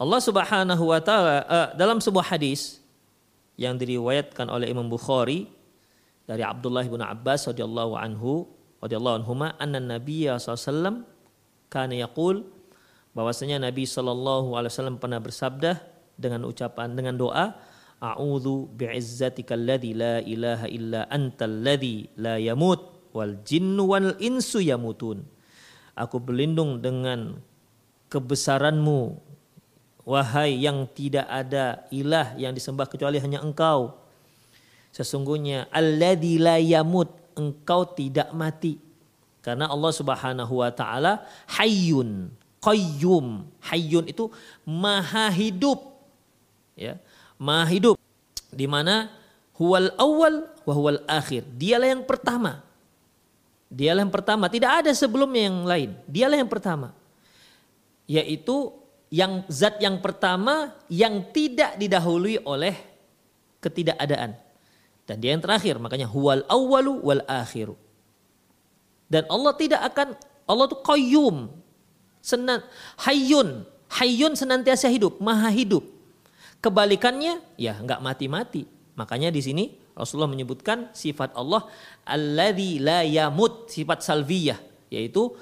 Allah 0.00 0.20
Subhanahu 0.24 0.84
wa 0.96 1.00
taala 1.04 1.44
uh, 1.44 1.68
dalam 1.76 2.00
sebuah 2.00 2.32
hadis 2.32 2.80
yang 3.60 3.76
diriwayatkan 3.76 4.48
oleh 4.48 4.72
Imam 4.72 4.88
Bukhari 4.88 5.44
dari 6.24 6.40
Abdullah 6.40 6.88
bin 6.88 7.04
Abbas 7.04 7.52
radhiyallahu 7.52 8.00
anhu 8.00 8.48
radhiyallahu 8.80 9.22
anhuma 9.22 9.52
anna 9.60 9.76
Nabi 9.76 10.24
sallallahu 10.24 11.04
kana 11.68 12.00
yaqul 12.00 12.48
bahwasanya 13.12 13.60
Nabi 13.60 13.84
sallallahu 13.84 14.56
alaihi 14.56 14.72
wasallam 14.72 14.96
pernah 14.96 15.20
bersabda 15.20 15.80
dengan 16.16 16.48
ucapan 16.48 16.96
dengan 16.96 17.16
doa 17.16 17.56
a'udzu 18.02 18.72
bi'izzatika 18.74 19.54
alladzi 19.54 19.94
la 19.94 20.18
ilaha 20.24 20.66
illa 20.66 21.06
antal 21.06 21.62
ladzi 21.62 22.10
la 22.18 22.40
yamut 22.40 23.12
wal 23.14 23.38
jinnu 23.44 23.92
wal 23.92 24.16
insu 24.18 24.64
yamutun. 24.64 25.22
Aku 25.92 26.18
berlindung 26.18 26.80
dengan 26.80 27.36
kebesaranmu 28.08 29.20
wahai 30.08 30.56
yang 30.58 30.88
tidak 30.88 31.28
ada 31.28 31.84
ilah 31.92 32.32
yang 32.40 32.56
disembah 32.56 32.88
kecuali 32.88 33.20
hanya 33.20 33.44
engkau. 33.44 34.00
Sesungguhnya 34.92 35.68
alladzi 35.68 36.40
la 36.40 36.56
yamut 36.56 37.12
engkau 37.36 37.86
tidak 37.92 38.32
mati. 38.32 38.80
Karena 39.44 39.68
Allah 39.68 39.92
Subhanahu 39.92 40.64
wa 40.64 40.70
taala 40.72 41.28
hayyun 41.60 42.30
qayyum. 42.62 43.44
Hayyun 43.58 44.06
itu 44.06 44.30
maha 44.62 45.28
hidup. 45.34 45.82
Ya 46.78 47.02
maha 47.36 47.66
hidup. 47.68 47.98
Di 48.54 48.70
mana 48.70 49.10
huwal 49.58 49.90
awal 49.98 50.46
wa 50.62 50.72
huwal 50.72 51.02
akhir. 51.10 51.42
Dialah 51.58 51.90
yang 51.90 52.06
pertama. 52.06 52.62
Dialah 53.66 54.06
yang 54.06 54.14
pertama. 54.14 54.46
Tidak 54.46 54.70
ada 54.70 54.90
sebelumnya 54.94 55.50
yang 55.50 55.58
lain. 55.66 55.90
Dialah 56.06 56.38
yang 56.38 56.50
pertama. 56.50 56.94
Yaitu 58.06 58.70
yang 59.12 59.44
zat 59.50 59.76
yang 59.82 60.00
pertama 60.00 60.72
yang 60.88 61.20
tidak 61.34 61.76
didahului 61.76 62.40
oleh 62.46 62.78
ketidakadaan. 63.58 64.38
Dan 65.02 65.16
dia 65.18 65.34
yang 65.34 65.42
terakhir. 65.42 65.82
Makanya 65.82 66.06
huwal 66.06 66.46
awalu 66.46 67.02
wal 67.02 67.22
akhiru. 67.26 67.74
Dan 69.10 69.28
Allah 69.28 69.52
tidak 69.58 69.82
akan 69.92 70.16
Allah 70.48 70.64
itu 70.68 70.78
qayyum 70.80 71.36
senan 72.22 72.62
hayyun 73.02 73.66
hayyun 73.90 74.32
senantiasa 74.38 74.88
hidup 74.88 75.18
maha 75.20 75.50
hidup 75.52 75.84
Kebalikannya 76.62 77.42
ya 77.58 77.74
nggak 77.74 77.98
mati-mati. 77.98 78.62
Makanya 78.94 79.34
di 79.34 79.42
sini 79.42 79.64
Rasulullah 79.98 80.30
menyebutkan 80.30 80.94
sifat 80.94 81.34
Allah 81.34 81.66
alladzi 82.06 82.78
la 82.78 83.02
yamut, 83.02 83.66
sifat 83.66 84.06
salviyah 84.06 84.62
yaitu 84.86 85.34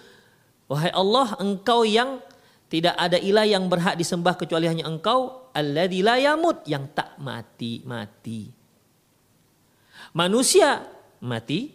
wahai 0.64 0.88
Allah 0.96 1.36
engkau 1.36 1.84
yang 1.84 2.24
tidak 2.72 2.96
ada 2.96 3.20
ilah 3.20 3.44
yang 3.44 3.68
berhak 3.68 4.00
disembah 4.00 4.32
kecuali 4.32 4.64
hanya 4.64 4.88
engkau 4.88 5.52
alladzi 5.52 6.00
la 6.00 6.16
yamut 6.16 6.64
yang 6.64 6.88
tak 6.88 7.20
mati-mati. 7.20 8.48
Manusia 10.16 10.88
mati 11.20 11.68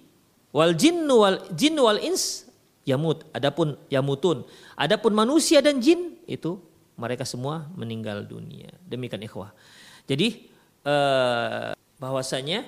wal 0.49 0.73
jinnu 0.73 1.21
wal 1.21 1.37
jinnu 1.53 1.85
wal 1.85 2.01
ins 2.01 2.44
yamut 2.85 3.25
adapun 3.33 3.75
yamutun 3.89 4.45
adapun 4.77 5.11
manusia 5.17 5.59
dan 5.59 5.81
jin 5.81 6.21
itu 6.29 6.61
mereka 6.95 7.27
semua 7.27 7.67
meninggal 7.75 8.23
dunia. 8.23 8.71
Demikian 8.87 9.19
ikhwah. 9.23 9.51
Jadi 10.07 10.47
eh, 10.83 11.71
bahwasanya 11.99 12.63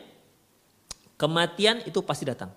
kematian 1.16 1.84
itu 1.88 2.04
pasti 2.04 2.28
datang. 2.28 2.52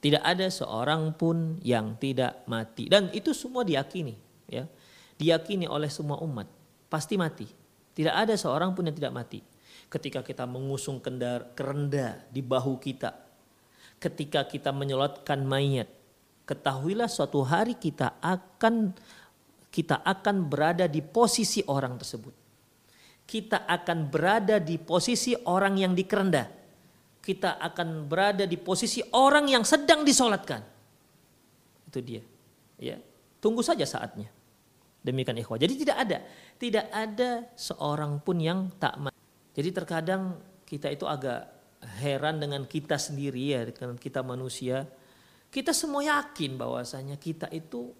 Tidak 0.00 0.20
ada 0.24 0.48
seorang 0.48 1.12
pun 1.12 1.60
yang 1.60 1.96
tidak 2.00 2.44
mati 2.48 2.88
dan 2.88 3.12
itu 3.12 3.36
semua 3.36 3.64
diyakini 3.64 4.16
ya. 4.48 4.64
Diyakini 5.20 5.68
oleh 5.68 5.92
semua 5.92 6.16
umat, 6.24 6.48
pasti 6.88 7.20
mati. 7.20 7.44
Tidak 7.92 8.12
ada 8.12 8.32
seorang 8.40 8.72
pun 8.72 8.88
yang 8.88 8.96
tidak 8.96 9.12
mati. 9.12 9.44
Ketika 9.92 10.24
kita 10.24 10.48
mengusung 10.48 10.96
kendar 11.04 11.52
kerenda 11.52 12.24
di 12.32 12.40
bahu 12.40 12.80
kita, 12.80 13.12
ketika 14.00 14.48
kita 14.48 14.72
menyelotkan 14.72 15.44
mayat, 15.44 15.92
ketahuilah 16.50 17.06
suatu 17.06 17.46
hari 17.46 17.78
kita 17.78 18.18
akan 18.18 18.90
kita 19.70 20.02
akan 20.02 20.50
berada 20.50 20.90
di 20.90 20.98
posisi 20.98 21.62
orang 21.70 21.94
tersebut. 21.94 22.34
Kita 23.22 23.70
akan 23.70 24.10
berada 24.10 24.58
di 24.58 24.74
posisi 24.82 25.38
orang 25.46 25.78
yang 25.78 25.94
dikerendah. 25.94 26.58
Kita 27.22 27.62
akan 27.62 28.10
berada 28.10 28.42
di 28.50 28.58
posisi 28.58 28.98
orang 29.14 29.46
yang 29.46 29.62
sedang 29.62 30.02
disolatkan. 30.02 30.58
Itu 31.86 32.02
dia. 32.02 32.26
Ya, 32.82 32.98
tunggu 33.38 33.62
saja 33.62 33.86
saatnya. 33.86 34.26
Demikian 35.06 35.38
ikhwah. 35.38 35.62
Jadi 35.62 35.86
tidak 35.86 35.96
ada, 36.02 36.18
tidak 36.58 36.86
ada 36.90 37.46
seorang 37.54 38.18
pun 38.18 38.42
yang 38.42 38.66
tak. 38.82 38.98
Jadi 39.54 39.70
terkadang 39.70 40.34
kita 40.66 40.90
itu 40.90 41.06
agak 41.06 41.46
heran 42.02 42.42
dengan 42.42 42.66
kita 42.66 42.98
sendiri 42.98 43.54
ya, 43.54 43.62
dengan 43.70 43.94
kita 43.94 44.26
manusia. 44.26 44.90
Kita 45.50 45.74
semua 45.74 46.06
yakin 46.06 46.54
bahwasanya 46.54 47.18
kita 47.18 47.50
itu 47.50 47.90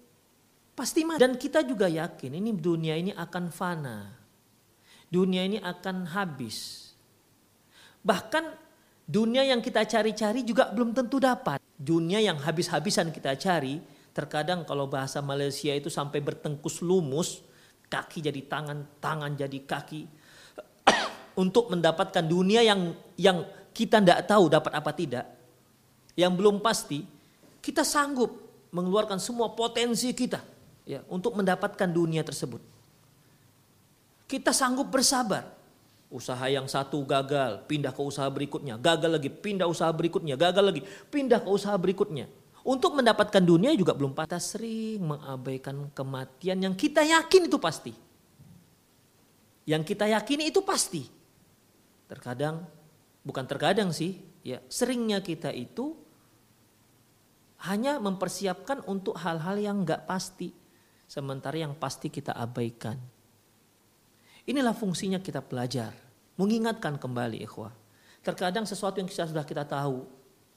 Pasti 0.81 1.03
mati. 1.03 1.19
Dan 1.19 1.35
kita 1.35 1.61
juga 1.67 1.85
yakin 1.85 2.39
ini 2.39 2.55
dunia 2.55 2.95
ini 2.95 3.11
akan 3.11 3.51
fana. 3.51 4.07
Dunia 5.11 5.43
ini 5.43 5.59
akan 5.59 6.09
habis. 6.15 6.89
Bahkan 8.01 8.43
dunia 9.03 9.43
yang 9.43 9.59
kita 9.59 9.83
cari-cari 9.83 10.47
juga 10.47 10.71
belum 10.71 10.95
tentu 10.95 11.19
dapat. 11.19 11.59
Dunia 11.75 12.23
yang 12.23 12.39
habis-habisan 12.39 13.11
kita 13.11 13.35
cari, 13.35 13.77
terkadang 14.15 14.63
kalau 14.63 14.87
bahasa 14.87 15.19
Malaysia 15.19 15.75
itu 15.75 15.91
sampai 15.91 16.23
bertengkus 16.23 16.79
lumus, 16.79 17.43
kaki 17.91 18.23
jadi 18.23 18.41
tangan, 18.47 18.87
tangan 19.03 19.35
jadi 19.35 19.59
kaki. 19.61 20.07
Untuk 21.43 21.67
mendapatkan 21.67 22.23
dunia 22.23 22.63
yang 22.63 22.95
yang 23.19 23.43
kita 23.75 23.99
tidak 23.99 24.23
tahu 24.25 24.47
dapat 24.47 24.71
apa 24.71 24.91
tidak, 24.95 25.25
yang 26.15 26.31
belum 26.31 26.63
pasti, 26.63 27.03
kita 27.61 27.85
sanggup 27.85 28.41
mengeluarkan 28.73 29.21
semua 29.21 29.53
potensi 29.53 30.09
kita 30.11 30.41
ya 30.83 31.05
untuk 31.07 31.37
mendapatkan 31.37 31.87
dunia 31.87 32.25
tersebut. 32.25 32.59
Kita 34.25 34.49
sanggup 34.51 34.89
bersabar. 34.89 35.61
Usaha 36.11 36.43
yang 36.51 36.67
satu 36.67 36.99
gagal, 37.07 37.63
pindah 37.71 37.95
ke 37.95 38.01
usaha 38.03 38.27
berikutnya, 38.27 38.75
gagal 38.75 39.15
lagi, 39.15 39.31
pindah 39.31 39.63
usaha 39.63 39.87
berikutnya, 39.95 40.35
gagal 40.35 40.59
lagi, 40.59 40.81
pindah 41.07 41.39
ke 41.39 41.47
usaha 41.47 41.71
berikutnya. 41.79 42.27
Untuk 42.67 42.99
mendapatkan 42.99 43.39
dunia 43.39 43.71
juga 43.79 43.95
belum 43.95 44.11
patah 44.11 44.37
sering 44.37 44.99
mengabaikan 44.99 45.87
kematian 45.95 46.67
yang 46.67 46.75
kita 46.75 46.99
yakin 46.99 47.47
itu 47.47 47.57
pasti. 47.57 47.95
Yang 49.63 49.95
kita 49.95 50.11
yakini 50.11 50.51
itu 50.51 50.59
pasti. 50.59 51.07
Terkadang, 52.11 52.67
bukan 53.23 53.47
terkadang 53.47 53.95
sih, 53.95 54.19
ya 54.43 54.59
seringnya 54.67 55.23
kita 55.23 55.47
itu 55.55 55.95
hanya 57.69 58.01
mempersiapkan 58.01 58.81
untuk 58.89 59.17
hal-hal 59.21 59.57
yang 59.61 59.85
nggak 59.85 60.09
pasti. 60.09 60.49
Sementara 61.05 61.59
yang 61.59 61.75
pasti 61.75 62.07
kita 62.07 62.31
abaikan. 62.31 62.95
Inilah 64.47 64.73
fungsinya 64.73 65.19
kita 65.19 65.43
belajar. 65.43 65.93
Mengingatkan 66.39 66.97
kembali 66.97 67.43
ikhwah. 67.43 67.75
Terkadang 68.23 68.65
sesuatu 68.65 68.97
yang 68.97 69.05
kita 69.05 69.27
sudah 69.29 69.45
kita 69.45 69.67
tahu. 69.67 70.07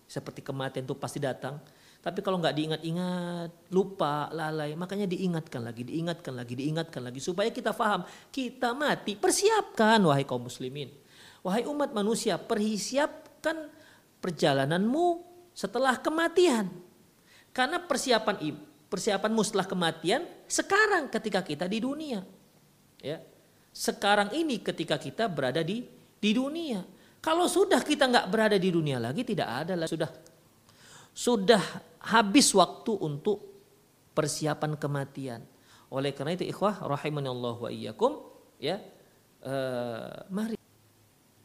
Seperti 0.07 0.41
kematian 0.41 0.87
itu 0.87 0.95
pasti 0.97 1.19
datang. 1.21 1.59
Tapi 2.05 2.21
kalau 2.21 2.37
nggak 2.37 2.53
diingat-ingat, 2.53 3.73
lupa, 3.73 4.29
lalai, 4.29 4.77
makanya 4.77 5.09
diingatkan 5.09 5.65
lagi, 5.65 5.89
diingatkan 5.89 6.37
lagi, 6.37 6.53
diingatkan 6.53 7.01
lagi 7.01 7.17
supaya 7.17 7.49
kita 7.49 7.73
paham 7.73 8.05
kita 8.29 8.77
mati. 8.77 9.17
Persiapkan 9.17 10.05
wahai 10.05 10.29
kaum 10.29 10.45
muslimin, 10.45 10.93
wahai 11.41 11.65
umat 11.65 11.97
manusia, 11.97 12.37
persiapkan 12.37 13.73
perjalananmu 14.21 15.25
setelah 15.57 15.97
kematian. 15.97 16.84
Karena 17.55 17.79
persiapan 17.79 18.43
persiapanmu 18.91 19.41
setelah 19.47 19.71
kematian 19.71 20.27
sekarang 20.51 21.07
ketika 21.07 21.47
kita 21.47 21.71
di 21.71 21.79
dunia. 21.79 22.27
Ya. 22.99 23.23
Sekarang 23.71 24.35
ini 24.35 24.59
ketika 24.59 24.99
kita 24.99 25.31
berada 25.31 25.63
di 25.63 25.87
di 26.19 26.31
dunia. 26.35 26.83
Kalau 27.23 27.47
sudah 27.47 27.79
kita 27.81 28.11
nggak 28.11 28.27
berada 28.27 28.59
di 28.59 28.69
dunia 28.75 28.99
lagi 28.99 29.23
tidak 29.23 29.49
ada 29.65 29.79
lah 29.79 29.87
sudah 29.87 30.11
sudah 31.15 31.63
habis 32.11 32.51
waktu 32.53 32.93
untuk 32.99 33.39
persiapan 34.19 34.75
kematian. 34.75 35.41
Oleh 35.95 36.11
karena 36.11 36.35
itu 36.35 36.43
ikhwah 36.51 36.83
rahimani 36.83 37.31
Allah 37.31 37.55
wa 37.55 37.71
iyyakum 37.71 38.19
ya 38.59 38.83
uh, 39.47 40.27
mari 40.27 40.59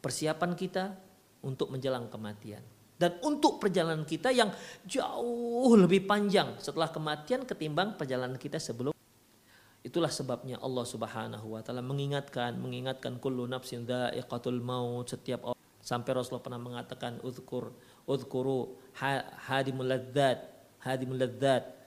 persiapan 0.02 0.58
kita 0.58 0.98
untuk 1.46 1.70
menjelang 1.70 2.10
kematian 2.10 2.66
dan 3.00 3.16
untuk 3.24 3.64
perjalanan 3.64 4.04
kita 4.04 4.30
yang 4.36 4.52
jauh 4.84 5.72
lebih 5.80 6.04
panjang 6.04 6.60
setelah 6.60 6.92
kematian 6.92 7.48
ketimbang 7.48 7.96
perjalanan 7.96 8.36
kita 8.36 8.60
sebelum. 8.60 8.92
Itulah 9.80 10.12
sebabnya 10.12 10.60
Allah 10.60 10.84
Subhanahu 10.84 11.56
wa 11.56 11.64
taala 11.64 11.80
mengingatkan 11.80 12.60
mengingatkan 12.60 13.16
kullu 13.24 13.48
nafsin 13.48 13.88
dha'iqatul 13.88 14.60
maut. 14.60 15.08
Setiap 15.08 15.48
orang 15.48 15.64
sampai 15.80 16.12
Rasulullah 16.12 16.44
pernah 16.44 16.60
mengatakan 16.60 17.24
uzkur 17.24 17.72
udhkuru 18.04 18.76
hadimul 19.48 19.88
ladzat 19.88 20.60
hadimul 20.84 21.20
ladzat. 21.20 21.80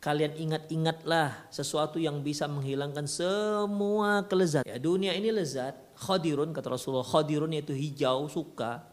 Kalian 0.00 0.32
ingat-ingatlah 0.32 1.52
sesuatu 1.52 2.00
yang 2.00 2.24
bisa 2.24 2.48
menghilangkan 2.48 3.04
semua 3.04 4.24
kelezat 4.24 4.64
ya, 4.64 4.80
dunia 4.80 5.12
ini 5.12 5.28
lezat 5.28 5.76
khadirun 5.92 6.56
kata 6.56 6.72
Rasulullah 6.72 7.04
khadirun 7.04 7.52
yaitu 7.52 7.76
hijau 7.76 8.24
suka 8.24 8.88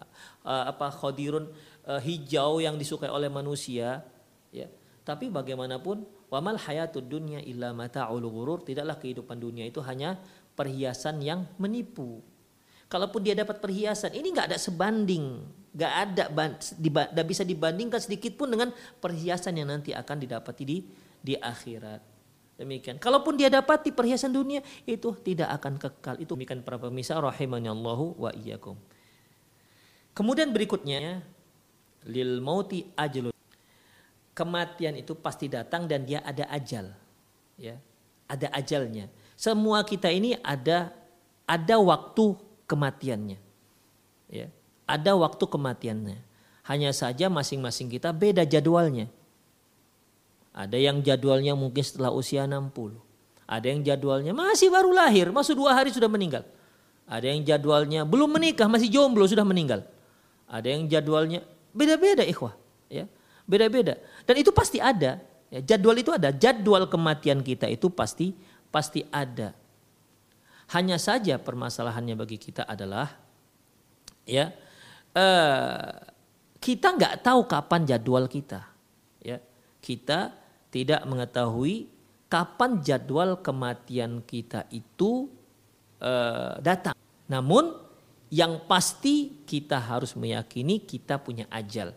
uh, 0.45 0.71
apa 0.71 0.91
khadirun 0.93 1.49
uh, 1.85 2.01
hijau 2.01 2.63
yang 2.63 2.75
disukai 2.75 3.11
oleh 3.11 3.27
manusia 3.31 4.03
ya 4.51 4.67
tapi 5.07 5.31
bagaimanapun 5.31 6.03
wamal 6.27 6.59
hayatud 6.59 7.07
dunya 7.07 7.39
illa 7.43 7.71
mata'ul 7.71 8.23
ghurur 8.27 8.63
tidaklah 8.63 8.99
kehidupan 8.99 9.39
dunia 9.39 9.63
itu 9.63 9.79
hanya 9.83 10.19
perhiasan 10.57 11.23
yang 11.23 11.47
menipu 11.61 12.19
Kalaupun 12.87 13.19
dia 13.19 13.35
dapat 13.35 13.59
perhiasan, 13.59 14.15
ini 14.15 14.31
nggak 14.31 14.47
ada 14.47 14.59
sebanding, 14.59 15.43
nggak 15.75 15.93
ada 16.07 16.23
tidak 16.55 17.25
bisa 17.27 17.43
dibandingkan 17.43 17.99
sedikit 17.99 18.39
pun 18.39 18.47
dengan 18.47 18.71
perhiasan 19.03 19.59
yang 19.59 19.67
nanti 19.67 19.91
akan 19.91 20.15
didapati 20.23 20.63
di 20.63 20.77
di 21.19 21.35
akhirat. 21.35 21.99
Demikian. 22.55 22.95
Kalaupun 22.95 23.35
dia 23.35 23.51
dapati 23.51 23.91
perhiasan 23.91 24.31
dunia 24.31 24.63
itu 24.87 25.13
tidak 25.19 25.51
akan 25.61 25.77
kekal. 25.77 26.15
Itu 26.17 26.33
demikian 26.39 26.63
para 26.63 26.79
pemirsa 26.79 27.19
rahimani 27.19 27.69
Allahu 27.69 28.17
wa 28.17 28.31
iyyakum. 28.31 28.79
Kemudian 30.17 30.49
berikutnya 30.49 31.21
lil 32.09 32.41
mauti 32.41 32.89
ajlun. 32.97 33.35
Kematian 34.33 34.97
itu 34.97 35.13
pasti 35.13 35.45
datang 35.45 35.85
dan 35.85 36.09
dia 36.09 36.25
ada 36.25 36.49
ajal. 36.49 36.89
Ya. 37.53 37.77
Ada 38.25 38.49
ajalnya. 38.57 39.13
Semua 39.37 39.85
kita 39.85 40.09
ini 40.09 40.33
ada 40.41 40.89
ada 41.45 41.75
waktu 41.77 42.33
kematiannya. 42.65 43.37
Ya, 44.27 44.51
ada 44.83 45.15
waktu 45.15 45.45
kematiannya. 45.45 46.17
Hanya 46.67 46.91
saja 46.91 47.31
masing-masing 47.31 47.87
kita 47.87 48.11
beda 48.11 48.43
jadwalnya. 48.43 49.07
Ada 50.51 50.75
yang 50.75 50.99
jadwalnya 50.99 51.55
mungkin 51.55 51.79
setelah 51.85 52.11
usia 52.11 52.43
60. 52.43 52.97
Ada 53.47 53.65
yang 53.71 53.79
jadwalnya 53.85 54.35
masih 54.35 54.67
baru 54.67 54.91
lahir, 54.91 55.31
masuk 55.31 55.63
dua 55.63 55.71
hari 55.71 55.93
sudah 55.95 56.11
meninggal. 56.11 56.43
Ada 57.07 57.31
yang 57.31 57.47
jadwalnya 57.47 58.03
belum 58.03 58.35
menikah, 58.35 58.67
masih 58.67 58.91
jomblo 58.91 59.23
sudah 59.23 59.47
meninggal. 59.47 59.87
Ada 60.47 60.67
yang 60.71 60.87
jadwalnya 60.87 61.43
beda-beda 61.75 62.23
ikhwah. 62.23 62.55
Ya, 62.87 63.05
beda-beda. 63.43 63.99
Dan 64.23 64.35
itu 64.39 64.55
pasti 64.55 64.79
ada. 64.79 65.19
Ya, 65.51 65.59
jadwal 65.63 65.99
itu 65.99 66.11
ada. 66.15 66.31
Jadwal 66.31 66.87
kematian 66.87 67.43
kita 67.43 67.67
itu 67.67 67.91
pasti 67.91 68.31
pasti 68.71 69.03
ada. 69.11 69.51
Hanya 70.71 70.99
saja 70.99 71.39
permasalahannya 71.39 72.15
bagi 72.19 72.35
kita 72.35 72.67
adalah 72.67 73.15
ya 74.27 74.51
uh, 75.15 75.95
kita 76.59 76.87
nggak 76.99 77.23
tahu 77.23 77.47
kapan 77.47 77.87
jadwal 77.87 78.27
kita. 78.27 78.67
Ya, 79.23 79.39
kita 79.79 80.35
tidak 80.71 81.03
mengetahui 81.07 81.87
kapan 82.27 82.83
jadwal 82.83 83.39
kematian 83.39 84.19
kita 84.23 84.67
itu 84.71 85.31
uh, 86.03 86.59
datang. 86.59 86.95
Namun 87.31 87.86
yang 88.27 88.67
pasti 88.67 89.43
kita 89.47 89.79
harus 89.79 90.15
meyakini 90.15 90.83
kita 90.83 91.19
punya 91.19 91.47
ajal. 91.47 91.95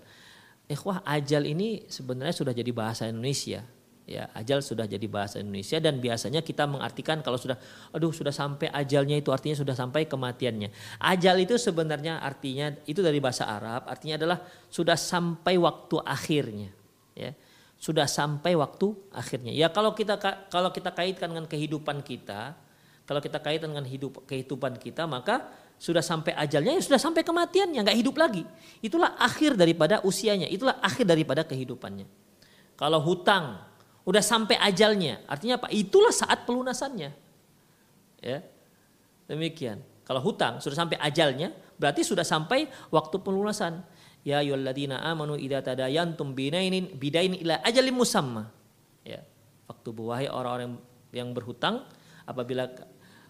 Eh 0.70 0.78
wah 0.86 1.02
ajal 1.02 1.42
ini 1.46 1.90
sebenarnya 1.90 2.34
sudah 2.34 2.54
jadi 2.54 2.70
bahasa 2.70 3.10
Indonesia. 3.10 3.66
Ya 4.10 4.26
ajal 4.34 4.58
sudah 4.58 4.90
jadi 4.90 5.06
bahasa 5.06 5.38
Indonesia 5.38 5.78
dan 5.78 6.02
biasanya 6.02 6.42
kita 6.42 6.66
mengartikan 6.66 7.22
kalau 7.22 7.38
sudah 7.38 7.54
aduh 7.94 8.10
sudah 8.10 8.34
sampai 8.34 8.66
ajalnya 8.74 9.14
itu 9.18 9.30
artinya 9.30 9.54
sudah 9.58 9.74
sampai 9.74 10.06
kematiannya. 10.06 10.70
Ajal 10.98 11.38
itu 11.38 11.54
sebenarnya 11.58 12.18
artinya 12.18 12.74
itu 12.90 13.02
dari 13.06 13.22
bahasa 13.22 13.46
Arab 13.46 13.86
artinya 13.86 14.18
adalah 14.18 14.38
sudah 14.66 14.98
sampai 14.98 15.58
waktu 15.58 16.02
akhirnya. 16.02 16.70
Ya 17.14 17.34
sudah 17.80 18.04
sampai 18.04 18.58
waktu 18.58 18.92
akhirnya. 19.14 19.54
Ya 19.54 19.70
kalau 19.70 19.94
kita 19.94 20.18
kalau 20.50 20.70
kita 20.74 20.90
kaitkan 20.90 21.30
dengan 21.30 21.46
kehidupan 21.46 22.02
kita 22.02 22.58
kalau 23.08 23.18
kita 23.18 23.42
kaitkan 23.42 23.74
dengan 23.74 23.86
hidup 23.88 24.22
kehidupan 24.28 24.78
kita 24.78 25.02
maka 25.08 25.50
sudah 25.80 26.04
sampai 26.04 26.36
ajalnya 26.36 26.76
ya 26.76 26.82
sudah 26.84 27.00
sampai 27.00 27.24
kematiannya 27.24 27.80
nggak 27.80 27.98
hidup 28.04 28.20
lagi 28.20 28.44
itulah 28.84 29.16
akhir 29.16 29.56
daripada 29.56 30.04
usianya 30.04 30.44
itulah 30.44 30.76
akhir 30.84 31.08
daripada 31.08 31.40
kehidupannya 31.40 32.04
kalau 32.76 33.00
hutang 33.00 33.70
udah 34.08 34.22
sampai 34.24 34.56
ajalnya. 34.56 35.20
Artinya 35.28 35.60
apa? 35.60 35.68
Itulah 35.68 36.10
saat 36.10 36.48
pelunasannya. 36.48 37.10
Ya. 38.24 38.38
Demikian. 39.28 39.84
Kalau 40.08 40.24
hutang 40.24 40.58
sudah 40.58 40.74
sampai 40.74 40.98
ajalnya, 40.98 41.54
berarti 41.78 42.02
sudah 42.02 42.26
sampai 42.26 42.66
waktu 42.90 43.20
pelunasan. 43.22 43.84
Ya 44.26 44.42
ayyuhalladzina 44.44 45.00
amanu 45.00 45.38
idza 45.38 45.64
tadayantum 45.64 46.36
binainin 46.36 46.92
bidain 46.98 47.36
ila 47.38 47.62
ajalin 47.62 47.94
musamma. 47.94 48.50
Ya. 49.06 49.22
Waktu 49.70 49.88
wahai 49.94 50.26
orang-orang 50.26 50.76
yang 51.14 51.30
berhutang 51.30 51.86
apabila 52.26 52.68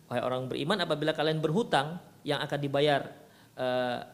wahai 0.08 0.22
orang 0.24 0.48
beriman 0.48 0.78
apabila 0.80 1.12
kalian 1.12 1.38
berhutang 1.38 2.00
yang 2.26 2.40
akan 2.42 2.58
dibayar 2.58 3.00
uh, 3.56 4.04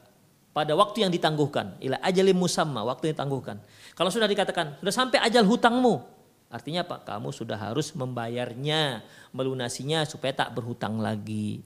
pada 0.53 0.73
waktu 0.73 1.05
yang 1.05 1.13
ditangguhkan 1.13 1.77
ila 1.81 2.01
ajalin 2.01 2.37
musamma 2.37 2.81
waktu 2.87 3.11
yang 3.11 3.15
ditangguhkan 3.21 3.57
kalau 3.93 4.09
sudah 4.09 4.27
dikatakan 4.27 4.79
sudah 4.81 4.95
sampai 4.95 5.19
ajal 5.21 5.45
hutangmu 5.45 6.17
Artinya 6.47 6.87
apa? 6.87 7.03
Kamu 7.03 7.35
sudah 7.35 7.59
harus 7.59 7.91
membayarnya, 7.91 9.03
melunasinya 9.35 10.07
supaya 10.07 10.31
tak 10.31 10.55
berhutang 10.55 11.03
lagi. 11.03 11.59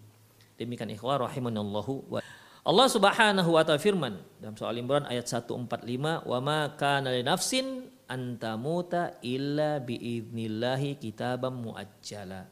Demikian 0.56 0.92
ikhwah 0.92 1.20
rahimanallahu 1.20 2.08
wa 2.08 2.20
Allah 2.60 2.86
Subhanahu 2.92 3.56
wa 3.56 3.64
taala 3.64 3.80
firman 3.80 4.20
dalam 4.36 4.52
soal 4.52 4.76
Imran 4.76 5.08
ayat 5.08 5.24
145, 5.24 6.20
"Wa 6.28 6.38
ma 6.44 6.68
kana 6.76 7.08
li 7.12 7.24
nafsin 7.24 7.88
antamuta 8.04 9.16
illa 9.24 9.80
biidnillahi 9.80 11.00
kitabam 11.00 11.56
muajjala." 11.56 12.44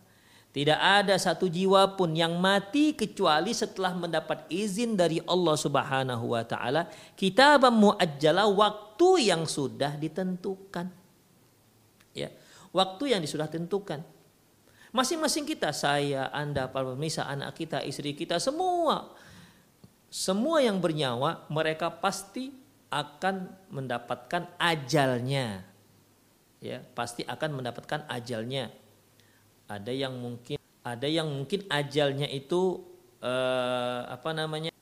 Tidak 0.58 0.74
ada 0.74 1.14
satu 1.14 1.46
jiwa 1.46 1.94
pun 1.94 2.18
yang 2.18 2.34
mati 2.34 2.90
kecuali 2.90 3.54
setelah 3.54 3.94
mendapat 3.94 4.42
izin 4.50 4.98
dari 4.98 5.22
Allah 5.22 5.54
Subhanahu 5.54 6.34
wa 6.34 6.42
taala, 6.42 6.90
kitabam 7.14 7.70
muajjala 7.78 8.42
waktu 8.50 9.30
yang 9.30 9.46
sudah 9.46 9.94
ditentukan. 9.94 10.90
Ya 12.10 12.34
waktu 12.74 13.14
yang 13.14 13.22
sudah 13.22 13.46
tentukan. 13.46 14.02
Masing-masing 14.90 15.46
kita 15.46 15.70
saya 15.70 16.26
anda 16.34 16.66
para 16.66 16.90
pemirsa 16.90 17.22
anak 17.30 17.54
kita 17.54 17.86
istri 17.86 18.18
kita 18.18 18.42
semua 18.42 19.14
semua 20.10 20.58
yang 20.58 20.82
bernyawa 20.82 21.46
mereka 21.54 21.86
pasti 21.86 22.50
akan 22.90 23.46
mendapatkan 23.70 24.50
ajalnya. 24.58 25.62
Ya 26.58 26.82
pasti 26.98 27.22
akan 27.22 27.62
mendapatkan 27.62 28.10
ajalnya 28.10 28.74
ada 29.68 29.92
yang 29.92 30.16
mungkin 30.16 30.56
ada 30.80 31.04
yang 31.04 31.28
mungkin 31.28 31.68
ajalnya 31.68 32.24
itu 32.32 32.80
uh, 33.20 34.08
apa 34.08 34.32
namanya? 34.32 34.72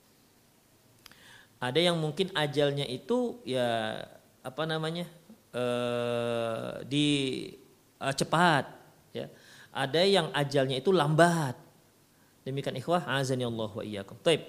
Ada 1.59 1.91
yang 1.91 1.99
mungkin 1.99 2.31
ajalnya 2.31 2.87
itu 2.87 3.43
ya 3.43 3.99
apa 4.47 4.63
namanya? 4.65 5.11
Uh, 5.51 6.85
di 6.87 7.07
uh, 7.99 8.15
cepat 8.15 8.71
ya. 9.11 9.27
Ada 9.75 10.07
yang 10.07 10.31
ajalnya 10.31 10.79
itu 10.79 10.95
lambat. 10.95 11.59
Demikian 12.47 12.79
ikhwah, 12.79 13.03
azani 13.11 13.43
Allah 13.43 13.71
wa 13.75 13.83
iyyakum. 13.83 14.15
Taib. 14.23 14.47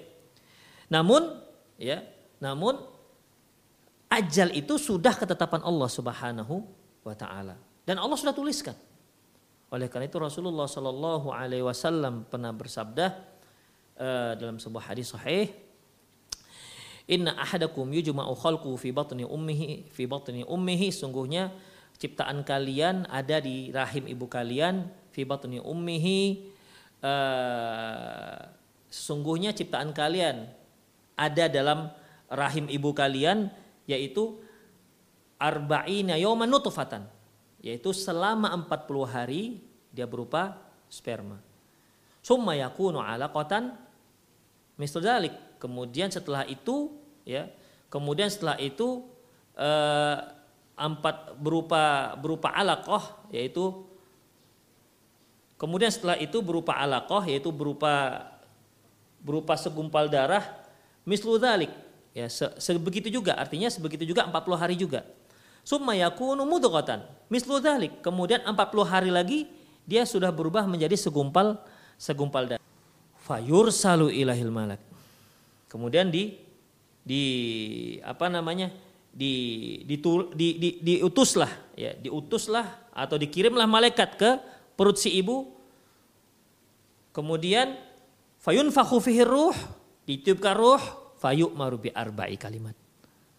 Namun 0.86 1.42
ya, 1.76 2.06
namun 2.38 2.78
ajal 4.08 4.54
itu 4.56 4.78
sudah 4.78 5.12
ketetapan 5.18 5.60
Allah 5.66 5.90
Subhanahu 5.90 6.64
wa 7.04 7.14
taala 7.18 7.58
dan 7.84 7.98
Allah 8.00 8.16
sudah 8.16 8.32
tuliskan. 8.32 8.78
Oleh 9.68 9.86
karena 9.92 10.08
itu 10.08 10.16
Rasulullah 10.16 10.64
Shallallahu 10.64 11.28
alaihi 11.28 11.64
wasallam 11.64 12.24
pernah 12.24 12.52
bersabda 12.56 13.06
uh, 14.00 14.32
dalam 14.36 14.56
sebuah 14.56 14.92
hadis 14.92 15.12
sahih 15.12 15.52
Inna 17.08 17.32
ahadakum 17.40 17.88
yujma'u 17.88 18.36
khalqu 18.36 18.68
fi 18.76 18.92
batni 18.92 19.24
ummihi 19.24 19.88
fi 19.88 20.04
batni 20.04 20.44
ummihi. 20.44 20.92
Sungguhnya 20.92 21.48
ciptaan 21.96 22.44
kalian 22.44 23.08
ada 23.08 23.40
di 23.40 23.72
rahim 23.72 24.04
ibu 24.12 24.28
kalian 24.28 24.92
fi 25.08 25.24
batni 25.24 25.56
ummihi 25.56 26.52
uh, 27.02 28.38
sesungguhnya 28.88 29.56
ciptaan 29.56 29.90
kalian 29.96 30.48
ada 31.18 31.44
dalam 31.50 31.90
rahim 32.30 32.68
ibu 32.68 32.92
kalian 32.92 33.50
yaitu 33.88 34.38
arba'ina 35.40 36.20
yawman 36.20 36.46
nutfatan 36.46 37.08
yaitu 37.58 37.90
selama 37.90 38.54
40 38.66 39.04
hari 39.08 39.42
dia 39.90 40.06
berupa 40.06 40.58
sperma. 40.86 41.42
Summa 42.22 42.54
yakunu 42.54 43.02
alaqatan 43.02 43.74
misal 44.78 45.02
dalik. 45.02 45.34
Kemudian 45.58 46.06
setelah 46.12 46.46
itu 46.46 46.94
ya, 47.26 47.50
kemudian 47.90 48.30
setelah 48.30 48.54
itu 48.62 49.02
eh, 49.58 50.18
empat 50.78 51.34
berupa 51.34 52.14
berupa 52.14 52.54
alaqah 52.54 53.26
yaitu 53.34 53.82
kemudian 55.58 55.90
setelah 55.90 56.14
itu 56.22 56.38
berupa 56.38 56.78
alaqah 56.78 57.26
yaitu 57.26 57.50
berupa 57.50 58.22
berupa 59.18 59.58
segumpal 59.58 60.06
darah 60.06 60.46
mislu 61.02 61.34
dalik 61.42 61.74
ya 62.14 62.30
se, 62.30 62.46
sebegitu 62.62 63.10
juga 63.10 63.34
artinya 63.34 63.66
sebegitu 63.66 64.06
juga 64.06 64.22
40 64.30 64.54
hari 64.54 64.78
juga 64.78 65.02
summa 65.68 65.92
yakunu 65.92 66.48
mudghatan. 66.48 67.04
Mislu 67.28 67.60
dalik 67.60 68.00
kemudian 68.00 68.40
40 68.40 68.56
hari 68.88 69.12
lagi 69.12 69.44
dia 69.84 70.08
sudah 70.08 70.32
berubah 70.32 70.64
menjadi 70.64 70.96
segumpal 70.96 71.60
segumpal 72.00 72.48
darah 72.48 72.64
fayur 73.28 73.68
salu 73.68 74.08
ilahil 74.08 74.48
malak. 74.48 74.80
Kemudian 75.68 76.08
di 76.08 76.40
di 77.04 77.22
apa 78.00 78.32
namanya 78.32 78.72
di, 79.12 79.84
di, 79.84 79.96
di, 80.32 80.48
di 80.56 80.68
diutuslah 80.80 81.76
ya 81.76 81.92
diutuslah 82.00 82.88
atau 82.96 83.20
dikirimlah 83.20 83.68
malaikat 83.68 84.16
ke 84.16 84.30
perut 84.72 84.96
si 84.96 85.12
ibu. 85.20 85.52
Kemudian 87.12 87.76
fayun 88.40 88.72
fihi 88.72 89.20
ruh 89.20 89.56
ditiupkan 90.08 90.56
ruh 90.56 90.80
fayuk 91.20 91.52
marubi 91.52 91.92
arba'i 91.92 92.40
kalimat 92.40 92.87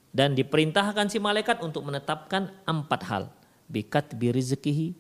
dan 0.10 0.34
diperintahkan 0.34 1.10
si 1.10 1.22
malaikat 1.22 1.62
untuk 1.62 1.86
menetapkan 1.86 2.50
empat 2.66 3.02
hal 3.06 3.24
bikat 3.70 4.18
birizekihi 4.18 4.98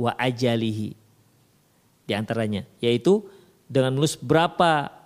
wa 0.00 0.16
ajalihi 0.16 0.96
di 2.08 2.12
antaranya 2.16 2.64
yaitu 2.80 3.20
dengan 3.68 3.92
menulis 3.92 4.16
berapa 4.16 4.98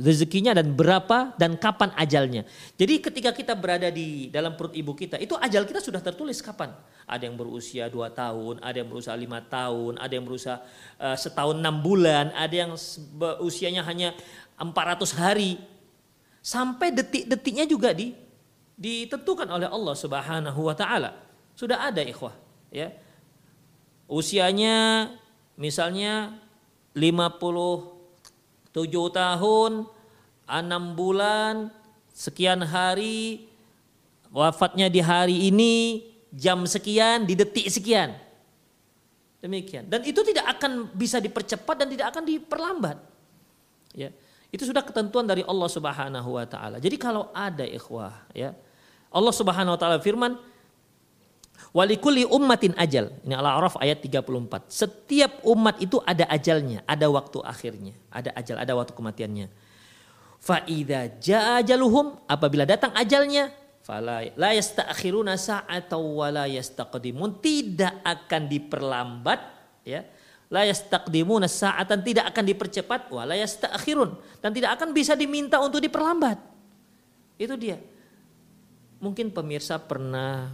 rezekinya 0.00 0.56
dan 0.56 0.72
berapa 0.72 1.36
dan 1.36 1.60
kapan 1.60 1.92
ajalnya. 1.92 2.42
Jadi 2.80 3.04
ketika 3.04 3.30
kita 3.36 3.52
berada 3.52 3.92
di 3.92 4.32
dalam 4.32 4.56
perut 4.56 4.72
ibu 4.72 4.96
kita, 4.96 5.20
itu 5.20 5.36
ajal 5.36 5.68
kita 5.68 5.84
sudah 5.84 6.00
tertulis 6.00 6.40
kapan. 6.40 6.72
Ada 7.04 7.28
yang 7.28 7.36
berusia 7.36 7.92
dua 7.92 8.08
tahun, 8.08 8.64
ada 8.64 8.76
yang 8.80 8.88
berusia 8.88 9.12
lima 9.12 9.44
tahun, 9.44 10.00
ada 10.00 10.12
yang 10.16 10.24
berusia 10.24 10.64
uh, 10.96 11.16
setahun 11.20 11.60
enam 11.60 11.84
bulan, 11.84 12.32
ada 12.32 12.54
yang 12.54 12.72
usianya 13.44 13.84
hanya 13.84 14.16
400 14.56 15.20
hari. 15.20 15.60
Sampai 16.40 16.88
detik-detiknya 16.96 17.68
juga 17.68 17.92
di, 17.92 18.16
ditentukan 18.80 19.44
oleh 19.44 19.68
Allah 19.68 19.92
Subhanahu 19.92 20.60
wa 20.64 20.72
taala. 20.72 21.20
Sudah 21.52 21.92
ada 21.92 22.00
ikhwah, 22.00 22.32
ya. 22.72 22.88
Usianya 24.08 25.12
misalnya 25.60 26.32
50 26.96 28.72
tujuh 28.72 29.06
tahun, 29.12 29.84
enam 30.48 30.96
bulan, 30.96 31.68
sekian 32.16 32.64
hari, 32.64 33.46
wafatnya 34.32 34.88
di 34.88 35.04
hari 35.04 35.52
ini, 35.52 36.08
jam 36.32 36.64
sekian, 36.64 37.28
di 37.28 37.36
detik 37.36 37.68
sekian. 37.68 38.16
Demikian. 39.44 39.88
Dan 39.88 40.04
itu 40.08 40.20
tidak 40.24 40.56
akan 40.56 40.88
bisa 40.96 41.20
dipercepat 41.20 41.84
dan 41.84 41.88
tidak 41.92 42.16
akan 42.16 42.24
diperlambat. 42.24 42.96
Ya. 43.92 44.12
Itu 44.50 44.66
sudah 44.66 44.82
ketentuan 44.82 45.28
dari 45.28 45.46
Allah 45.46 45.68
Subhanahu 45.70 46.34
wa 46.34 46.44
taala. 46.48 46.82
Jadi 46.82 46.96
kalau 46.98 47.28
ada 47.36 47.62
ikhwah, 47.62 48.26
ya. 48.34 48.56
Allah 49.10 49.34
Subhanahu 49.34 49.74
wa 49.74 49.80
taala 49.80 49.98
firman, 49.98 50.38
Walikuli 51.70 52.26
ummatin 52.26 52.74
ajal. 52.74 53.14
Ini 53.22 53.38
Al-A'raf 53.38 53.78
ayat 53.78 54.02
34. 54.02 54.66
Setiap 54.66 55.38
umat 55.46 55.78
itu 55.78 56.02
ada 56.02 56.26
ajalnya, 56.26 56.82
ada 56.82 57.06
waktu 57.06 57.38
akhirnya, 57.46 57.94
ada 58.10 58.34
ajal, 58.34 58.58
ada 58.58 58.72
waktu 58.74 58.90
kematiannya. 58.90 59.46
Fa'idha 60.42 61.14
ja'ajaluhum 61.22 62.26
apabila 62.26 62.66
datang 62.66 62.90
ajalnya, 62.98 63.54
la 64.34 64.50
yasta'khiruna 64.50 65.38
sa'atan 65.38 66.02
wa 66.02 66.26
la 66.34 66.50
yastaqdimun. 66.50 67.38
Tidak 67.38 68.02
akan 68.02 68.42
diperlambat, 68.50 69.40
ya. 69.86 70.02
La 70.50 70.66
yastaqdimuna 70.66 71.46
sa'atan 71.46 72.02
tidak 72.02 72.34
akan 72.34 72.50
dipercepat 72.50 73.14
wa 73.14 73.22
la 73.22 73.38
yasta'khirun 73.38 74.42
dan 74.42 74.50
tidak 74.50 74.74
akan 74.74 74.90
bisa 74.90 75.14
diminta 75.14 75.62
untuk 75.62 75.78
diperlambat. 75.78 76.42
Itu 77.38 77.54
dia. 77.54 77.78
Mungkin 79.00 79.32
pemirsa 79.32 79.80
pernah 79.80 80.52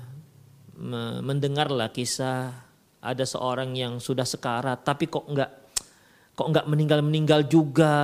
mendengarlah 1.18 1.90
kisah 1.90 2.54
ada 3.02 3.24
seorang 3.26 3.74
yang 3.74 3.98
sudah 3.98 4.22
sekarat 4.22 4.86
tapi 4.86 5.10
kok 5.10 5.26
enggak 5.26 5.50
kok 6.36 6.46
enggak 6.52 6.68
meninggal 6.68 7.00
meninggal 7.00 7.40
juga 7.48 7.94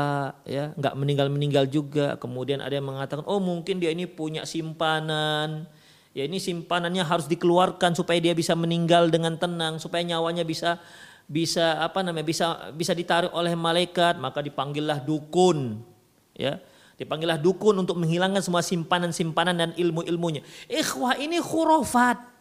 ya 0.43 0.75
enggak 0.75 0.95
meninggal 0.99 1.29
meninggal 1.31 1.65
juga. 1.71 2.19
Kemudian 2.19 2.59
ada 2.59 2.75
yang 2.75 2.91
mengatakan 2.91 3.23
oh 3.23 3.39
mungkin 3.39 3.79
dia 3.79 3.95
ini 3.95 4.11
punya 4.11 4.43
simpanan. 4.43 5.71
Ya 6.11 6.27
ini 6.27 6.43
simpanannya 6.43 7.07
harus 7.07 7.31
dikeluarkan 7.31 7.95
supaya 7.95 8.19
dia 8.19 8.35
bisa 8.35 8.59
meninggal 8.59 9.15
dengan 9.15 9.39
tenang 9.39 9.79
supaya 9.79 10.03
nyawanya 10.03 10.43
bisa 10.43 10.83
bisa 11.31 11.81
apa 11.81 12.03
namanya 12.03 12.27
bisa 12.27 12.47
bisa 12.75 12.93
ditarik 12.93 13.31
oleh 13.31 13.55
malaikat 13.55 14.19
maka 14.19 14.43
dipanggillah 14.43 15.07
dukun. 15.07 15.87
Ya 16.35 16.59
dipanggillah 17.01 17.41
dukun 17.41 17.77
untuk 17.79 17.97
menghilangkan 17.99 18.41
semua 18.45 18.61
simpanan-simpanan 18.61 19.55
dan 19.57 19.71
ilmu-ilmunya 19.77 20.45
ikhwah 20.69 21.17
ini 21.17 21.41
khurafat 21.41 22.33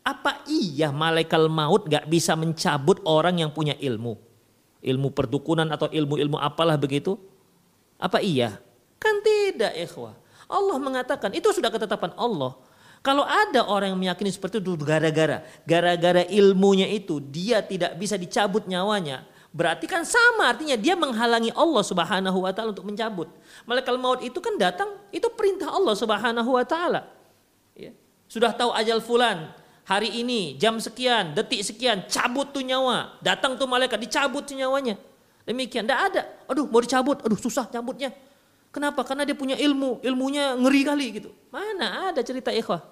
apa 0.00 0.42
iya 0.48 0.88
malaikat 0.90 1.44
maut 1.46 1.84
gak 1.84 2.08
bisa 2.08 2.32
mencabut 2.32 3.04
orang 3.04 3.44
yang 3.44 3.52
punya 3.52 3.76
ilmu? 3.76 4.16
Ilmu 4.80 5.12
perdukunan 5.12 5.68
atau 5.68 5.92
ilmu-ilmu 5.92 6.40
apalah 6.40 6.80
begitu? 6.80 7.20
Apa 8.00 8.24
iya? 8.24 8.56
Kan 8.96 9.20
tidak 9.20 9.76
ikhwah. 9.76 10.16
Allah 10.48 10.76
mengatakan 10.80 11.30
itu 11.36 11.52
sudah 11.52 11.68
ketetapan 11.68 12.16
Allah. 12.16 12.56
Kalau 13.00 13.24
ada 13.24 13.64
orang 13.64 13.96
yang 13.96 14.00
meyakini 14.00 14.28
seperti 14.28 14.60
itu 14.60 14.76
gara-gara 14.76 15.40
gara-gara 15.64 16.20
ilmunya 16.28 16.84
itu 16.84 17.16
dia 17.16 17.64
tidak 17.64 17.96
bisa 17.96 18.20
dicabut 18.20 18.68
nyawanya, 18.68 19.24
berarti 19.50 19.90
kan 19.90 20.06
sama 20.06 20.50
artinya 20.50 20.78
dia 20.78 20.94
menghalangi 20.94 21.50
Allah 21.54 21.82
Subhanahu 21.82 22.38
wa 22.46 22.50
taala 22.54 22.70
untuk 22.70 22.86
mencabut. 22.86 23.28
Malaikat 23.66 23.94
maut 23.98 24.20
itu 24.22 24.38
kan 24.38 24.54
datang 24.56 24.94
itu 25.10 25.26
perintah 25.34 25.70
Allah 25.70 25.94
Subhanahu 25.94 26.50
wa 26.54 26.64
taala. 26.66 27.10
Ya. 27.74 27.90
Sudah 28.30 28.54
tahu 28.54 28.70
ajal 28.70 29.02
fulan, 29.02 29.50
hari 29.82 30.22
ini 30.22 30.54
jam 30.54 30.78
sekian, 30.78 31.34
detik 31.34 31.66
sekian, 31.66 32.06
cabut 32.06 32.54
tuh 32.54 32.62
nyawa. 32.62 33.18
Datang 33.18 33.58
tuh 33.58 33.66
malaikat, 33.66 33.98
dicabut 33.98 34.46
tuh 34.46 34.54
nyawanya. 34.54 34.94
Demikian, 35.42 35.82
tidak 35.82 36.00
ada. 36.14 36.22
Aduh 36.46 36.70
mau 36.70 36.78
dicabut, 36.78 37.18
aduh 37.26 37.38
susah 37.38 37.66
cabutnya. 37.66 38.14
Kenapa? 38.70 39.02
Karena 39.02 39.26
dia 39.26 39.34
punya 39.34 39.58
ilmu, 39.58 39.98
ilmunya 39.98 40.54
ngeri 40.54 40.82
kali 40.86 41.06
gitu. 41.18 41.30
Mana 41.50 42.14
ada 42.14 42.22
cerita 42.22 42.54
ikhwah. 42.54 42.86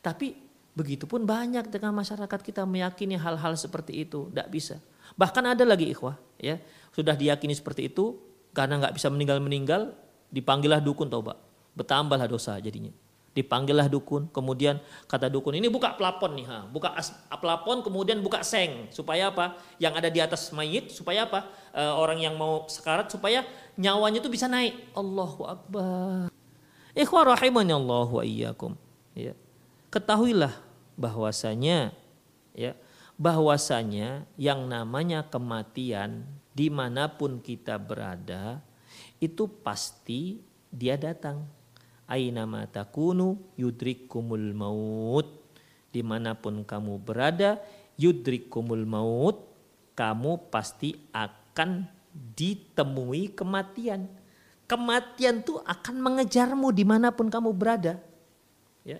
Tapi 0.00 0.32
begitu 0.72 1.04
pun 1.04 1.20
banyak 1.28 1.68
dengan 1.68 1.92
masyarakat 1.92 2.40
kita 2.40 2.64
meyakini 2.64 3.20
hal-hal 3.20 3.52
seperti 3.60 4.08
itu. 4.08 4.32
Tidak 4.32 4.48
bisa. 4.48 4.80
Bahkan 5.16 5.44
ada 5.56 5.64
lagi 5.64 5.92
ikhwah. 5.92 6.16
ya 6.40 6.58
Sudah 6.92 7.16
diyakini 7.16 7.52
seperti 7.56 7.88
itu, 7.88 8.20
karena 8.52 8.80
nggak 8.80 8.94
bisa 8.96 9.08
meninggal-meninggal, 9.08 9.96
dipanggillah 10.32 10.80
dukun 10.80 11.08
toba. 11.08 11.40
Bertambahlah 11.72 12.28
dosa 12.28 12.56
jadinya. 12.60 12.92
Dipanggillah 13.32 13.88
dukun, 13.88 14.28
kemudian 14.28 14.76
kata 15.08 15.32
dukun 15.32 15.56
ini 15.56 15.72
buka 15.72 15.96
plafon 15.96 16.36
nih, 16.36 16.44
ha. 16.52 16.68
buka 16.68 16.92
as, 16.92 17.16
plafon 17.40 17.80
kemudian 17.80 18.20
buka 18.20 18.44
seng 18.44 18.92
supaya 18.92 19.32
apa? 19.32 19.56
Yang 19.80 19.94
ada 20.04 20.08
di 20.12 20.20
atas 20.20 20.52
mayit 20.52 20.92
supaya 20.92 21.24
apa? 21.24 21.48
E, 21.72 21.80
orang 21.80 22.20
yang 22.20 22.36
mau 22.36 22.68
sekarat 22.68 23.08
supaya 23.08 23.40
nyawanya 23.80 24.20
itu 24.20 24.28
bisa 24.28 24.52
naik. 24.52 24.76
Allahu 24.92 25.48
akbar. 25.48 26.28
Ikhwah 26.92 27.32
rahimani 27.32 27.72
Allah 27.72 28.04
wa 28.04 28.20
iyyakum. 28.20 28.76
Ya. 29.16 29.32
Ketahuilah 29.88 30.52
bahwasanya 31.00 31.96
ya 32.52 32.76
bahwasanya 33.22 34.26
yang 34.34 34.66
namanya 34.66 35.22
kematian 35.30 36.26
di 36.50 36.66
mana 36.66 37.06
pun 37.06 37.38
kita 37.38 37.78
berada 37.78 38.58
itu 39.22 39.46
pasti 39.62 40.42
dia 40.74 40.98
datang. 40.98 41.46
Aina 42.10 42.44
takunu 42.66 43.38
yudrikumul 43.54 44.50
maut. 44.50 45.38
Di 45.92 46.02
mana 46.02 46.34
pun 46.34 46.66
kamu 46.66 46.98
berada 46.98 47.62
yudrikumul 47.94 48.82
maut 48.88 49.38
kamu 49.94 50.50
pasti 50.50 50.98
akan 51.14 51.86
ditemui 52.34 53.38
kematian. 53.38 54.10
Kematian 54.66 55.44
tuh 55.44 55.60
akan 55.62 56.00
mengejarmu 56.00 56.72
di 56.72 56.82
mana 56.82 57.12
pun 57.12 57.28
kamu 57.28 57.52
berada. 57.54 58.00
Ya. 58.82 58.98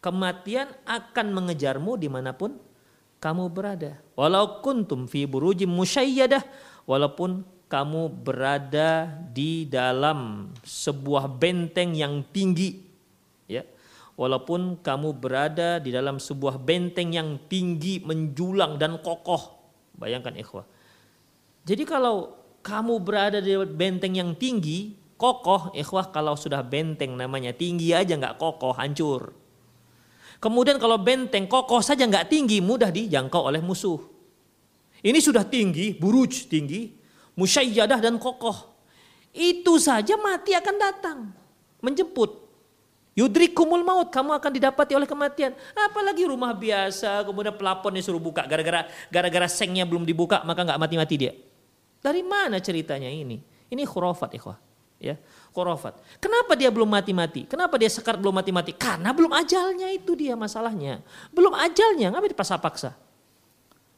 Kematian 0.00 0.72
akan 0.88 1.26
mengejarmu 1.36 2.00
di 2.00 2.08
mana 2.08 2.32
pun 2.32 2.56
kamu 3.20 3.52
berada. 3.52 4.00
Walau 4.16 4.64
kuntum 4.64 5.04
fi 5.04 5.28
burujim 5.28 5.68
musyayyadah 5.68 6.40
walaupun 6.88 7.44
kamu 7.70 8.10
berada 8.10 9.06
di 9.30 9.68
dalam 9.68 10.50
sebuah 10.64 11.28
benteng 11.30 11.94
yang 11.94 12.24
tinggi 12.32 12.80
ya. 13.46 13.62
Walaupun 14.16 14.84
kamu 14.84 15.16
berada 15.16 15.80
di 15.80 15.94
dalam 15.94 16.20
sebuah 16.20 16.60
benteng 16.60 17.14
yang 17.14 17.40
tinggi 17.48 18.04
menjulang 18.04 18.76
dan 18.76 19.00
kokoh. 19.00 19.56
Bayangkan 19.96 20.36
ikhwah. 20.36 20.68
Jadi 21.64 21.88
kalau 21.88 22.36
kamu 22.60 23.00
berada 23.00 23.40
di 23.40 23.56
benteng 23.56 24.16
yang 24.16 24.36
tinggi 24.36 24.96
kokoh 25.20 25.72
ikhwah 25.76 26.08
kalau 26.12 26.36
sudah 26.36 26.64
benteng 26.64 27.16
namanya 27.16 27.52
tinggi 27.52 27.92
aja 27.92 28.16
nggak 28.16 28.40
kokoh 28.40 28.72
hancur 28.72 29.36
kemudian 30.40 30.80
kalau 30.80 30.96
benteng 30.96 31.44
kokoh 31.44 31.84
saja 31.84 32.08
nggak 32.08 32.32
tinggi 32.32 32.58
mudah 32.64 32.88
dijangkau 32.88 33.46
oleh 33.46 33.60
musuh 33.60 34.00
ini 35.00 35.20
sudah 35.20 35.44
tinggi 35.44 35.96
buruj 35.96 36.48
tinggi 36.48 37.00
musyayyadah 37.40 37.98
dan 38.04 38.20
kokoh. 38.20 38.68
Itu 39.32 39.80
saja 39.80 40.20
mati 40.20 40.52
akan 40.52 40.76
datang, 40.76 41.18
menjemput. 41.80 42.50
Yudrikumul 43.14 43.82
maut, 43.82 44.08
kamu 44.12 44.38
akan 44.38 44.50
didapati 44.54 44.92
oleh 44.94 45.08
kematian. 45.08 45.54
Apalagi 45.74 46.26
rumah 46.28 46.54
biasa, 46.54 47.26
kemudian 47.26 47.54
pelapon 47.56 47.94
disuruh 47.94 48.22
buka, 48.22 48.46
gara-gara 48.46 48.86
gara-gara 49.10 49.48
sengnya 49.50 49.86
belum 49.86 50.06
dibuka, 50.06 50.42
maka 50.46 50.62
nggak 50.66 50.78
mati-mati 50.78 51.14
dia. 51.16 51.32
Dari 52.00 52.22
mana 52.24 52.58
ceritanya 52.62 53.10
ini? 53.10 53.40
Ini 53.70 53.82
khurafat 53.86 54.34
ikhwah. 54.34 54.58
Ya, 55.00 55.16
khurafat. 55.50 55.98
Kenapa 56.22 56.54
dia 56.54 56.70
belum 56.70 56.86
mati-mati? 56.86 57.46
Kenapa 57.46 57.74
dia 57.76 57.90
sekar 57.90 58.16
belum 58.16 58.38
mati-mati? 58.38 58.74
Karena 58.74 59.10
belum 59.10 59.30
ajalnya 59.34 59.90
itu 59.90 60.14
dia 60.14 60.38
masalahnya. 60.38 61.02
Belum 61.34 61.52
ajalnya, 61.54 62.10
nggak 62.14 62.34
dipaksa-paksa. 62.34 62.94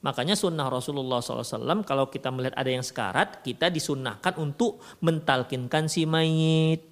Makanya 0.03 0.34
sunnah 0.34 0.66
Rasulullah 0.66 1.22
SAW 1.22 1.86
kalau 1.86 2.11
kita 2.11 2.34
melihat 2.34 2.59
ada 2.59 2.70
yang 2.74 2.82
sekarat, 2.82 3.38
kita 3.46 3.70
disunnahkan 3.70 4.34
untuk 4.34 4.82
mentalkinkan 4.98 5.86
si 5.86 6.03
mayit. 6.03 6.82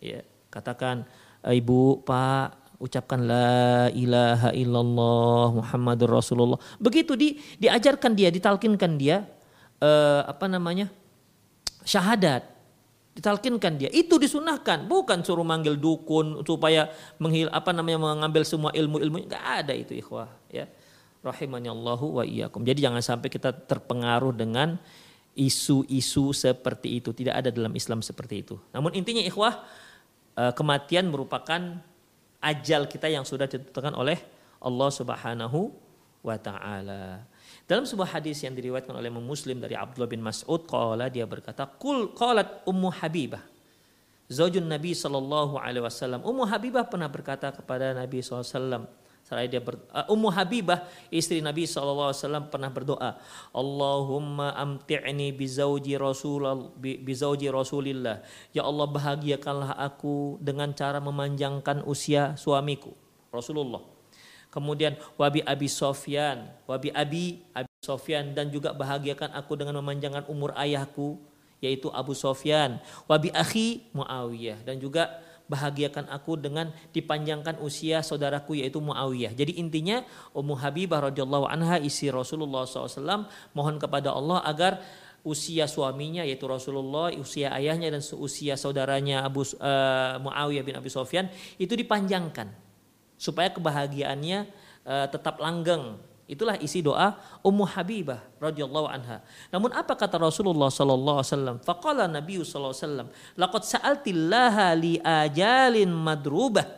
Ya, 0.00 0.24
katakan, 0.48 1.04
eh, 1.44 1.60
ibu, 1.60 2.00
pak, 2.08 2.56
ucapkan 2.80 3.20
la 3.20 3.92
ilaha 3.92 4.54
illallah 4.56 5.60
Muhammadur 5.60 6.08
Rasulullah. 6.08 6.56
Begitu 6.80 7.20
di, 7.20 7.36
diajarkan 7.60 8.16
dia, 8.16 8.32
ditalkinkan 8.32 8.96
dia, 8.96 9.28
eh, 9.84 10.22
apa 10.24 10.48
namanya, 10.48 10.88
syahadat. 11.84 12.57
Ditalkinkan 13.18 13.82
dia, 13.82 13.90
itu 13.90 14.14
disunahkan, 14.14 14.86
bukan 14.86 15.26
suruh 15.26 15.42
manggil 15.42 15.74
dukun 15.74 16.46
supaya 16.46 16.86
menghil 17.18 17.50
apa 17.50 17.74
namanya 17.74 17.98
mengambil 17.98 18.46
semua 18.46 18.70
ilmu-ilmu, 18.70 19.26
nggak 19.26 19.44
ada 19.66 19.74
itu 19.74 19.98
ikhwah, 19.98 20.30
ya 20.46 20.70
rahimani 21.26 21.66
Allahu 21.66 22.22
wa 22.22 22.24
iyyakum. 22.24 22.62
Jadi 22.62 22.86
jangan 22.86 23.02
sampai 23.02 23.26
kita 23.26 23.50
terpengaruh 23.50 24.30
dengan 24.30 24.78
isu-isu 25.34 26.34
seperti 26.34 27.02
itu. 27.02 27.10
Tidak 27.14 27.34
ada 27.34 27.50
dalam 27.50 27.74
Islam 27.74 28.02
seperti 28.02 28.46
itu. 28.46 28.54
Namun 28.70 28.94
intinya 28.94 29.22
ikhwah 29.22 29.66
eh, 30.38 30.52
kematian 30.54 31.10
merupakan 31.10 31.82
ajal 32.38 32.86
kita 32.86 33.10
yang 33.10 33.26
sudah 33.26 33.50
ditentukan 33.50 33.94
oleh 33.98 34.18
Allah 34.62 34.90
Subhanahu 34.90 35.74
wa 36.22 36.36
taala. 36.38 37.22
Dalam 37.68 37.84
sebuah 37.84 38.16
hadis 38.16 38.40
yang 38.40 38.56
diriwayatkan 38.56 38.96
oleh 38.96 39.12
Muslim 39.12 39.60
dari 39.60 39.76
Abdullah 39.76 40.08
bin 40.08 40.24
Mas'ud 40.24 40.64
qala 40.64 41.12
dia 41.12 41.28
berkata 41.28 41.68
qul 41.68 42.16
qalat 42.16 42.64
ummu 42.64 42.88
Habibah. 42.88 43.44
Zaujun 44.32 44.64
Nabi 44.64 44.96
sallallahu 44.96 45.60
alaihi 45.60 45.84
wasallam. 45.84 46.24
Ummu 46.24 46.48
Habibah 46.48 46.88
pernah 46.88 47.12
berkata 47.12 47.52
kepada 47.52 47.92
Nabi 47.92 48.24
sallallahu 48.24 48.48
alaihi 48.48 48.56
wasallam 48.56 48.84
dia 49.52 49.60
ber, 49.60 49.76
uh, 49.92 50.08
Ummu 50.08 50.32
Habibah 50.32 50.88
istri 51.12 51.44
Nabi 51.44 51.68
SAW 51.68 52.16
pernah 52.48 52.72
berdoa 52.72 53.20
Allahumma 53.52 54.56
amti'ni 54.56 55.36
bizauji 55.36 56.00
Rasul 56.00 56.72
bizauji 56.80 57.52
Rasulillah. 57.52 58.24
Ya 58.56 58.64
Allah 58.64 58.88
bahagiakanlah 58.88 59.76
aku 59.76 60.40
dengan 60.40 60.72
cara 60.72 60.96
memanjangkan 61.04 61.84
usia 61.84 62.32
suamiku 62.40 62.96
Rasulullah 63.28 63.97
Kemudian 64.48 64.96
wabi 65.20 65.44
Abi 65.44 65.68
Sofyan, 65.68 66.48
wabi 66.64 66.88
Abi 66.90 67.44
Abi 67.52 67.72
Sofyan. 67.84 68.32
Dan 68.32 68.48
juga 68.48 68.72
bahagiakan 68.72 69.36
aku 69.36 69.60
dengan 69.60 69.76
memanjangkan 69.80 70.24
umur 70.26 70.56
ayahku 70.56 71.20
yaitu 71.58 71.90
Abu 71.90 72.14
Sofyan, 72.14 72.78
wabi 73.10 73.34
akhi 73.34 73.90
Muawiyah. 73.90 74.62
Dan 74.62 74.78
juga 74.78 75.18
bahagiakan 75.48 76.12
aku 76.12 76.36
dengan 76.36 76.70
dipanjangkan 76.92 77.58
usia 77.64 78.04
saudaraku 78.04 78.60
yaitu 78.60 78.78
Muawiyah. 78.78 79.32
Jadi 79.32 79.56
intinya 79.58 80.04
Ummu 80.36 80.54
Habibah 80.60 81.08
radhiyallahu 81.08 81.48
anha 81.48 81.80
isi 81.80 82.12
Rasulullah 82.12 82.68
SAW 82.68 83.26
mohon 83.56 83.80
kepada 83.80 84.12
Allah 84.12 84.44
agar 84.44 84.78
usia 85.26 85.66
suaminya 85.66 86.22
yaitu 86.22 86.46
Rasulullah, 86.46 87.10
usia 87.16 87.50
ayahnya 87.56 87.90
dan 87.90 88.02
usia 88.20 88.54
saudaranya 88.54 89.24
Abu 89.26 89.42
uh, 89.42 90.20
Muawiyah 90.22 90.62
bin 90.62 90.76
Abi 90.78 90.92
Sofyan 90.92 91.32
itu 91.56 91.74
dipanjangkan 91.74 92.67
supaya 93.18 93.50
kebahagiaannya 93.50 94.48
uh, 94.86 95.06
tetap 95.10 95.42
langgeng 95.42 95.98
Itulah 96.28 96.60
isi 96.60 96.84
doa 96.84 97.16
Ummu 97.40 97.64
Habibah 97.64 98.20
radhiyallahu 98.36 98.84
anha. 98.84 99.24
Namun 99.48 99.72
apa 99.72 99.96
kata 99.96 100.20
Rasulullah 100.20 100.68
sallallahu 100.68 101.24
alaihi 101.24 101.32
wasallam? 101.32 101.56
Faqala 101.64 102.04
Nabi 102.04 102.36
sallallahu 102.44 102.76
alaihi 102.76 102.84
wasallam, 102.84 103.08
"Laqad 103.40 103.62
sa'altillaha 103.64 104.76
li 104.76 105.00
ajalin 105.00 105.88
madrubah." 105.88 106.68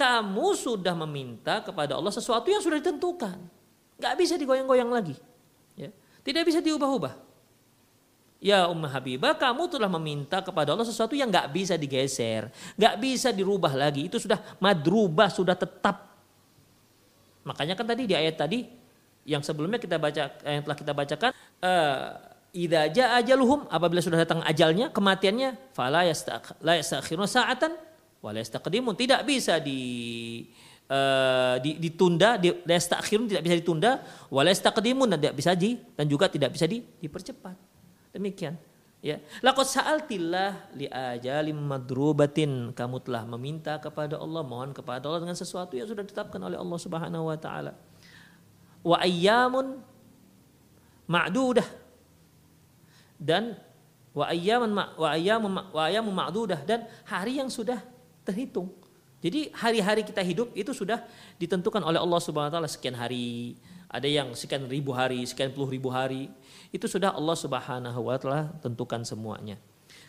Kamu 0.00 0.56
sudah 0.56 0.96
meminta 1.04 1.60
kepada 1.60 2.00
Allah 2.00 2.08
sesuatu 2.08 2.48
yang 2.48 2.64
sudah 2.64 2.80
ditentukan. 2.80 3.36
Gak 4.00 4.16
bisa 4.16 4.40
digoyang-goyang 4.40 4.88
lagi. 4.88 5.16
Ya. 5.76 5.92
Tidak 6.24 6.44
bisa 6.44 6.64
diubah-ubah. 6.64 7.25
Ya 8.36 8.68
Ummu 8.68 8.84
Habibah, 8.84 9.32
kamu 9.32 9.64
telah 9.72 9.88
meminta 9.88 10.44
kepada 10.44 10.76
Allah 10.76 10.84
sesuatu 10.84 11.16
yang 11.16 11.32
gak 11.32 11.56
bisa 11.56 11.74
digeser, 11.80 12.52
gak 12.76 13.00
bisa 13.00 13.32
dirubah 13.32 13.72
lagi. 13.72 14.12
Itu 14.12 14.20
sudah 14.20 14.38
madrubah, 14.60 15.32
sudah 15.32 15.56
tetap. 15.56 16.12
Makanya 17.48 17.72
kan 17.72 17.88
tadi 17.88 18.04
di 18.04 18.12
ayat 18.12 18.36
tadi 18.36 18.68
yang 19.26 19.42
sebelumnya 19.42 19.82
kita 19.82 19.98
baca 19.98 20.38
yang 20.46 20.62
telah 20.62 20.78
kita 20.78 20.92
bacakan 20.94 21.30
uh, 21.64 22.02
idza 22.54 22.82
jaa 22.94 23.18
ajaluhum 23.18 23.66
apabila 23.66 23.98
sudah 23.98 24.22
datang 24.22 24.40
ajalnya 24.46 24.94
kematiannya 24.94 25.74
fala 25.74 26.06
la 26.62 26.72
yastakhiruna 26.78 27.26
sa'atan 27.26 27.74
wa 28.22 28.30
la 28.30 28.40
tidak 28.94 29.20
bisa 29.26 29.58
di 29.58 29.80
uh, 30.88 31.58
di, 31.58 31.76
ditunda 31.82 32.38
di, 32.38 32.54
tidak 32.54 33.42
bisa 33.42 33.54
ditunda 33.58 33.92
wa 34.30 34.40
la 34.46 34.54
yastaqdimun 34.54 35.10
dan 35.10 35.18
tidak 35.18 35.36
bisa 35.36 35.52
di 35.58 35.74
dan 35.74 36.06
juga 36.06 36.30
tidak 36.30 36.54
bisa 36.54 36.70
di, 36.70 36.78
dipercepat 37.02 37.65
demikian 38.16 38.56
ya. 39.04 39.20
Laqad 39.44 39.68
sa'altillah 39.68 40.72
li 40.74 40.88
ajalim 40.88 41.54
madrubatin. 41.54 42.72
Kamu 42.72 43.04
telah 43.04 43.22
meminta 43.28 43.78
kepada 43.78 44.18
Allah 44.18 44.42
mohon 44.42 44.72
kepada 44.72 45.06
Allah 45.06 45.22
dengan 45.22 45.38
sesuatu 45.38 45.76
yang 45.76 45.86
sudah 45.86 46.02
ditetapkan 46.02 46.40
oleh 46.40 46.58
Allah 46.58 46.78
Subhanahu 46.80 47.28
wa 47.28 47.38
taala. 47.38 47.76
Wa 48.82 48.98
ayyamun 49.04 49.78
ma'dudah. 51.06 51.68
Dan 53.20 53.54
wa 54.16 54.26
ayyamun 54.26 54.70
wa 54.74 55.08
ayyamun 55.12 55.50
wa 55.70 55.82
ayyamun 55.86 56.14
ma'dudah. 56.16 56.64
Dan 56.66 56.88
hari 57.06 57.38
yang 57.38 57.52
sudah 57.52 57.78
terhitung. 58.26 58.72
Jadi 59.22 59.50
hari-hari 59.54 60.02
kita 60.02 60.22
hidup 60.22 60.52
itu 60.54 60.70
sudah 60.70 61.02
ditentukan 61.40 61.82
oleh 61.82 61.98
Allah 61.98 62.20
Subhanahu 62.20 62.50
wa 62.50 62.54
taala. 62.58 62.70
Sekian 62.70 62.94
hari, 62.94 63.54
ada 63.86 64.06
yang 64.06 64.34
sekian 64.34 64.66
ribu 64.66 64.90
hari, 64.90 65.22
sekian 65.26 65.54
puluh 65.54 65.70
ribu 65.70 65.90
hari. 65.90 66.26
Itu 66.74 66.86
sudah 66.90 67.14
Allah 67.14 67.36
Subhanahu 67.38 68.00
wa 68.00 68.16
taala 68.18 68.54
tentukan 68.62 69.02
semuanya. 69.06 69.60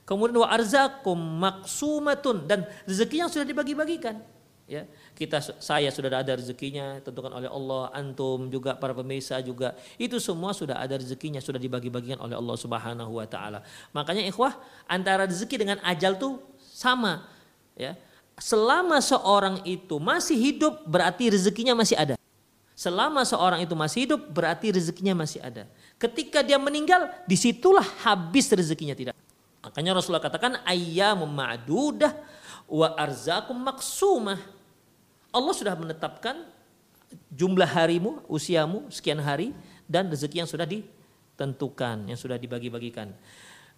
Kemudian 0.08 0.40
wa 0.40 0.48
arzakum 0.48 1.20
maksumatun 1.20 2.48
dan 2.48 2.64
rezeki 2.88 3.28
yang 3.28 3.30
sudah 3.30 3.44
dibagi-bagikan. 3.44 4.24
ya 4.68 4.84
kita 5.16 5.40
saya 5.64 5.88
sudah 5.88 6.12
ada 6.12 6.36
rezekinya 6.36 7.00
tentukan 7.00 7.32
oleh 7.32 7.48
Allah 7.48 7.88
antum 7.96 8.52
juga 8.52 8.76
para 8.76 8.92
pemirsa 8.92 9.40
juga 9.40 9.72
itu 9.96 10.20
semua 10.20 10.52
sudah 10.52 10.76
ada 10.76 11.00
rezekinya 11.00 11.40
sudah 11.40 11.56
dibagi-bagikan 11.56 12.20
oleh 12.20 12.36
Allah 12.36 12.58
Subhanahu 12.60 13.16
wa 13.16 13.24
taala 13.24 13.64
makanya 13.96 14.28
ikhwah 14.28 14.60
antara 14.84 15.24
rezeki 15.24 15.56
dengan 15.64 15.80
ajal 15.88 16.20
tuh 16.20 16.44
sama 16.60 17.32
ya 17.80 17.96
selama 18.36 19.00
seorang 19.00 19.64
itu 19.64 20.04
masih 20.04 20.36
hidup 20.36 20.84
berarti 20.84 21.32
rezekinya 21.32 21.72
masih 21.72 21.96
ada 21.96 22.20
selama 22.78 23.26
seorang 23.26 23.66
itu 23.66 23.74
masih 23.74 24.06
hidup 24.06 24.22
berarti 24.30 24.70
rezekinya 24.70 25.18
masih 25.18 25.42
ada. 25.42 25.66
Ketika 25.98 26.46
dia 26.46 26.62
meninggal 26.62 27.10
di 27.26 27.34
situlah 27.34 27.84
habis 28.06 28.46
rezekinya 28.54 28.94
tidak. 28.94 29.18
Makanya 29.66 29.98
Rasulullah 29.98 30.22
katakan 30.22 30.62
ayyamu 30.62 31.26
ma'dudah 31.26 32.14
wa 32.70 32.94
arzakum 32.94 33.58
maksumah 33.58 34.38
Allah 35.34 35.54
sudah 35.58 35.74
menetapkan 35.74 36.46
jumlah 37.34 37.68
harimu, 37.68 38.22
usiamu 38.30 38.88
sekian 38.94 39.20
hari 39.20 39.52
dan 39.90 40.08
rezeki 40.08 40.46
yang 40.46 40.50
sudah 40.50 40.68
ditentukan, 40.70 42.08
yang 42.08 42.20
sudah 42.20 42.38
dibagi-bagikan. 42.38 43.12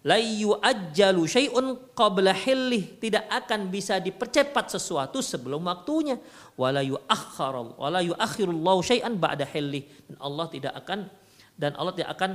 La 0.00 0.16
yu'ajjalu 0.16 1.28
syai'un 1.28 1.92
qabla 1.92 2.32
hillih 2.32 2.96
tidak 2.96 3.28
akan 3.28 3.68
bisa 3.68 4.00
dipercepat 4.00 4.72
sesuatu 4.72 5.20
sebelum 5.20 5.68
waktunya. 5.68 6.16
Wala 6.56 6.80
yu'akhkharu 6.80 7.76
wala 7.76 8.00
yu'akhirullahu 8.00 8.80
syai'an 8.80 9.20
ba'da 9.20 9.44
hillih. 9.44 9.84
Dan 10.08 10.16
Allah 10.24 10.46
tidak 10.48 10.72
akan 10.80 10.98
dan 11.52 11.76
Allah 11.76 11.92
tidak 11.92 12.10
akan 12.16 12.30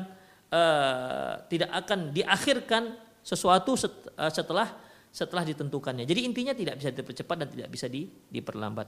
uh, 0.53 1.33
tidak 1.49 1.71
akan 1.73 1.99
diakhirkan 2.13 2.83
sesuatu 3.25 3.73
eh, 3.73 4.29
setelah 4.29 4.69
setelah 5.09 5.41
ditentukannya. 5.41 6.05
Jadi 6.05 6.21
intinya 6.21 6.53
tidak 6.53 6.77
bisa 6.77 6.93
dipercepat 6.93 7.35
dan 7.41 7.47
tidak 7.49 7.69
bisa 7.73 7.89
di, 7.89 8.05
diperlambat. 8.29 8.85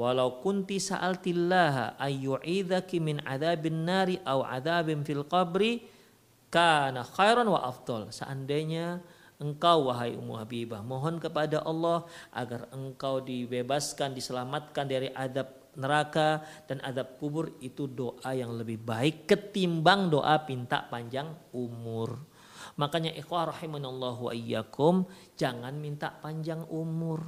Walau 0.00 0.40
kunti 0.40 0.80
sa'altillaha 0.80 2.00
ayyu'idhaki 2.00 3.02
min 3.04 3.20
adzabin 3.20 3.84
nari 3.84 4.16
au 4.24 4.46
adzabin 4.46 5.04
fil 5.04 5.26
qabri 5.28 5.84
kana 6.54 7.02
khairan 7.02 7.50
wa 7.50 7.66
afdol. 7.66 8.14
Seandainya 8.14 9.02
engkau 9.42 9.90
wahai 9.90 10.14
Ummu 10.14 10.38
Habibah 10.38 10.86
mohon 10.86 11.18
kepada 11.18 11.66
Allah 11.66 12.06
agar 12.30 12.70
engkau 12.70 13.18
dibebaskan, 13.18 14.14
diselamatkan 14.14 14.86
dari 14.86 15.10
adab 15.10 15.50
neraka 15.74 16.46
dan 16.70 16.78
adab 16.86 17.18
kubur 17.18 17.50
itu 17.58 17.90
doa 17.90 18.30
yang 18.30 18.54
lebih 18.54 18.78
baik 18.78 19.26
ketimbang 19.26 20.06
doa 20.06 20.38
minta 20.46 20.86
panjang 20.86 21.34
umur. 21.50 22.22
Makanya 22.78 23.10
ikhwah 23.18 23.50
rahimanallahu 23.50 24.30
wa 24.30 24.32
iyyakum 24.34 25.10
jangan 25.34 25.74
minta 25.74 26.14
panjang 26.22 26.62
umur. 26.70 27.26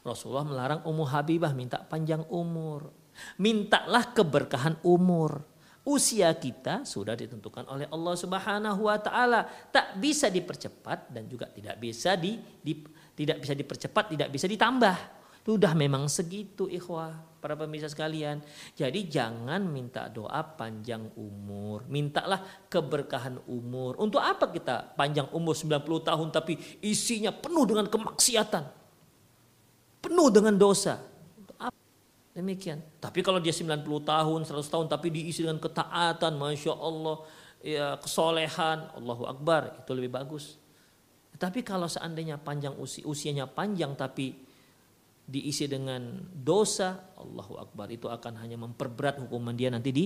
Rasulullah 0.00 0.48
melarang 0.48 0.80
Ummu 0.88 1.04
Habibah 1.04 1.52
minta 1.52 1.82
panjang 1.82 2.24
umur. 2.32 2.88
Mintalah 3.36 4.16
keberkahan 4.16 4.80
umur. 4.86 5.44
Usia 5.86 6.34
kita 6.34 6.82
sudah 6.82 7.14
ditentukan 7.14 7.62
oleh 7.70 7.86
Allah 7.86 8.14
Subhanahu 8.18 8.90
wa 8.90 8.98
taala, 8.98 9.46
tak 9.70 9.94
bisa 10.02 10.26
dipercepat 10.26 11.14
dan 11.14 11.30
juga 11.30 11.46
tidak 11.46 11.78
bisa 11.78 12.18
di, 12.18 12.42
di 12.58 12.82
tidak 13.14 13.38
bisa 13.38 13.54
dipercepat, 13.54 14.04
tidak 14.10 14.28
bisa 14.34 14.50
ditambah. 14.50 14.96
Sudah 15.46 15.78
memang 15.78 16.10
segitu 16.10 16.66
ikhwah 16.66 17.14
para 17.38 17.54
pemirsa 17.54 17.86
sekalian. 17.86 18.42
Jadi 18.74 19.06
jangan 19.06 19.62
minta 19.62 20.10
doa 20.10 20.42
panjang 20.42 21.06
umur. 21.14 21.86
Mintalah 21.86 22.66
keberkahan 22.66 23.38
umur. 23.46 23.94
Untuk 24.02 24.18
apa 24.18 24.50
kita 24.50 24.98
panjang 24.98 25.30
umur 25.30 25.54
90 25.54 25.86
tahun 26.02 26.28
tapi 26.34 26.58
isinya 26.82 27.30
penuh 27.30 27.62
dengan 27.62 27.86
kemaksiatan. 27.86 28.64
Penuh 30.02 30.28
dengan 30.34 30.58
dosa. 30.58 30.98
Demikian. 32.36 32.84
Tapi 33.00 33.24
kalau 33.24 33.40
dia 33.40 33.48
90 33.48 33.80
tahun, 34.04 34.40
100 34.44 34.60
tahun 34.68 34.86
tapi 34.92 35.08
diisi 35.08 35.40
dengan 35.40 35.56
ketaatan, 35.56 36.36
Masya 36.36 36.74
Allah, 36.76 37.16
ya, 37.64 37.96
kesolehan, 37.96 38.92
Allahu 38.92 39.24
Akbar, 39.24 39.80
itu 39.80 39.96
lebih 39.96 40.12
bagus. 40.12 40.60
Tapi 41.40 41.64
kalau 41.64 41.88
seandainya 41.88 42.36
panjang 42.36 42.76
usi, 42.76 43.00
usianya 43.08 43.48
panjang 43.48 43.96
tapi 43.96 44.36
diisi 45.24 45.64
dengan 45.64 46.28
dosa, 46.36 47.16
Allahu 47.16 47.56
Akbar 47.56 47.88
itu 47.88 48.04
akan 48.04 48.36
hanya 48.44 48.60
memperberat 48.60 49.16
hukuman 49.24 49.56
dia 49.56 49.72
nanti 49.72 49.88
di 49.88 50.04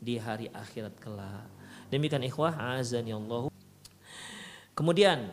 di 0.00 0.16
hari 0.20 0.52
akhirat 0.52 0.96
kelak. 0.96 1.48
Demikian 1.92 2.24
ikhwah 2.24 2.76
azan 2.76 3.04
ya 3.04 3.16
Allah. 3.16 3.52
Kemudian 4.72 5.28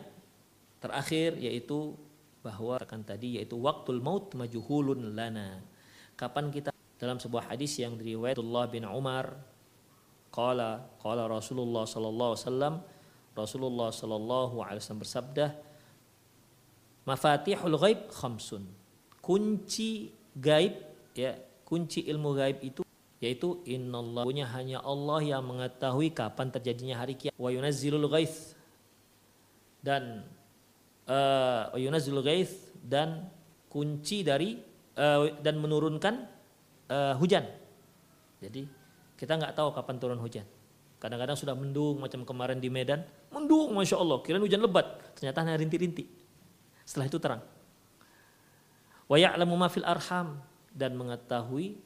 terakhir 0.80 1.40
yaitu 1.40 1.96
bahwa 2.44 2.76
akan 2.76 3.00
tadi 3.04 3.40
yaitu 3.40 3.56
waktul 3.56 4.00
maut 4.00 4.32
majuhulun 4.36 5.16
lana. 5.16 5.60
Kapan 6.18 6.50
kita 6.50 6.74
dalam 6.98 7.22
sebuah 7.22 7.54
hadis 7.54 7.78
yang 7.78 7.94
diriwayatullah 7.94 8.66
bin 8.66 8.82
Umar 8.82 9.38
qala 10.34 10.90
qala 10.98 11.30
Rasulullah 11.30 11.86
sallallahu 11.86 12.34
alaihi 12.34 12.42
wasallam 12.42 12.74
Rasulullah 13.38 13.88
sallallahu 13.94 14.54
alaihi 14.58 14.82
wasallam 14.82 15.02
bersabda 15.06 15.46
Mafatihul 17.08 17.78
ghaib 17.80 18.00
khamsun. 18.12 18.68
Kunci 19.24 20.12
gaib 20.36 20.76
ya 21.16 21.32
kunci 21.64 22.04
ilmu 22.04 22.36
gaib 22.36 22.60
itu 22.60 22.82
yaitu 23.18 23.64
innallah 23.64 24.28
punya 24.28 24.44
hanya 24.52 24.84
Allah 24.84 25.24
yang 25.24 25.40
mengetahui 25.40 26.12
kapan 26.12 26.52
terjadinya 26.52 27.00
hari 27.00 27.16
kiamat. 27.16 27.38
Wa 27.40 27.48
yunazzilul 27.48 28.10
ghaith 28.12 28.52
dan 29.80 30.28
uh, 31.08 31.72
wa 31.72 31.78
yunazzilul 31.80 32.20
ghaith 32.20 32.76
dan 32.84 33.24
kunci 33.72 34.20
dari 34.20 34.67
uh, 34.98 35.30
dan 35.38 35.56
menurunkan 35.62 36.26
uh, 36.90 37.14
hujan. 37.16 37.46
Jadi 38.42 38.66
kita 39.14 39.38
nggak 39.38 39.54
tahu 39.54 39.70
kapan 39.70 39.96
turun 40.02 40.20
hujan. 40.20 40.44
Kadang-kadang 40.98 41.38
sudah 41.38 41.54
mendung 41.54 42.02
macam 42.02 42.26
kemarin 42.26 42.58
di 42.58 42.66
Medan 42.66 43.06
mendung 43.30 43.70
masya 43.70 44.02
Allah. 44.02 44.18
Kira 44.26 44.42
hujan 44.42 44.58
lebat. 44.58 45.14
Ternyata 45.14 45.46
hanya 45.46 45.54
rintik-rintik. 45.58 46.10
Setelah 46.82 47.06
itu 47.06 47.18
terang. 47.22 47.42
Wa 49.06 49.14
ya'lamu 49.14 49.54
arham. 49.86 50.42
Dan 50.74 50.94
mengetahui 50.94 51.78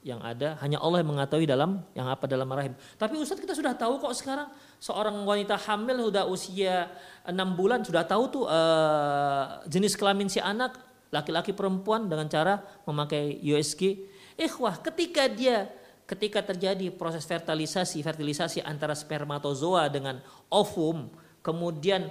yang 0.00 0.20
ada 0.24 0.56
hanya 0.64 0.80
Allah 0.80 1.04
yang 1.04 1.12
mengetahui 1.12 1.44
dalam 1.44 1.84
yang 1.92 2.08
apa 2.08 2.24
dalam 2.24 2.48
rahim. 2.48 2.72
Tapi 2.96 3.20
Ustaz 3.20 3.36
kita 3.36 3.52
sudah 3.52 3.76
tahu 3.76 4.00
kok 4.00 4.16
sekarang 4.16 4.48
seorang 4.80 5.12
wanita 5.28 5.60
hamil 5.60 6.08
sudah 6.08 6.24
usia 6.24 6.88
enam 7.28 7.52
bulan 7.52 7.84
sudah 7.84 8.08
tahu 8.08 8.24
tuh 8.32 8.44
uh, 8.48 9.60
jenis 9.68 10.00
kelamin 10.00 10.32
si 10.32 10.40
anak 10.40 10.89
laki-laki 11.10 11.50
perempuan 11.54 12.06
dengan 12.06 12.26
cara 12.30 12.62
memakai 12.86 13.38
USG. 13.42 14.08
Ikhwah, 14.38 14.78
ketika 14.80 15.26
dia 15.26 15.70
ketika 16.10 16.42
terjadi 16.42 16.90
proses 16.90 17.22
fertilisasi 17.22 18.02
fertilisasi 18.02 18.58
antara 18.66 18.98
spermatozoa 18.98 19.86
dengan 19.86 20.18
ovum, 20.50 21.06
kemudian 21.38 22.10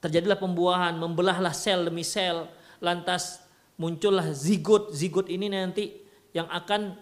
terjadilah 0.00 0.40
pembuahan, 0.40 0.96
membelahlah 0.96 1.52
sel 1.52 1.84
demi 1.84 2.00
sel, 2.08 2.48
lantas 2.80 3.44
muncullah 3.76 4.32
zigot 4.32 4.96
zigot 4.96 5.28
ini 5.28 5.52
nanti 5.52 5.92
yang 6.32 6.48
akan 6.48 6.96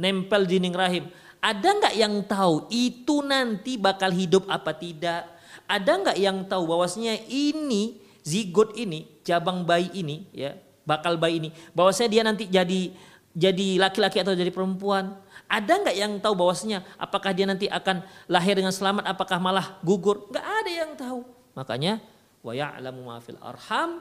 nempel 0.00 0.48
di 0.48 0.56
dinding 0.56 0.76
rahim. 0.76 1.04
Ada 1.42 1.68
nggak 1.68 1.94
yang 2.00 2.14
tahu 2.24 2.72
itu 2.72 3.20
nanti 3.20 3.76
bakal 3.76 4.08
hidup 4.08 4.48
apa 4.48 4.72
tidak? 4.72 5.28
Ada 5.68 5.92
nggak 6.00 6.18
yang 6.22 6.48
tahu 6.48 6.64
bahwasanya 6.64 7.28
ini 7.28 8.00
zigot 8.24 8.72
ini, 8.78 9.04
cabang 9.22 9.64
bayi 9.66 9.90
ini, 9.94 10.26
ya 10.34 10.58
bakal 10.82 11.16
bayi 11.16 11.38
ini, 11.38 11.50
bahwasanya 11.72 12.10
dia 12.10 12.22
nanti 12.22 12.44
jadi 12.50 12.90
jadi 13.32 13.80
laki-laki 13.80 14.20
atau 14.20 14.36
jadi 14.36 14.52
perempuan? 14.52 15.16
Ada 15.48 15.84
nggak 15.84 15.96
yang 15.96 16.12
tahu 16.20 16.34
bahwasanya 16.36 16.84
apakah 16.96 17.32
dia 17.32 17.44
nanti 17.48 17.68
akan 17.68 18.04
lahir 18.28 18.56
dengan 18.56 18.72
selamat, 18.72 19.08
apakah 19.08 19.36
malah 19.40 19.80
gugur? 19.84 20.28
Nggak 20.28 20.46
ada 20.46 20.70
yang 20.70 20.92
tahu. 20.96 21.20
Makanya 21.52 22.00
wa 22.40 22.52
ya'lamu 22.52 23.00
ma 23.04 23.20
fil 23.20 23.40
arham 23.40 24.00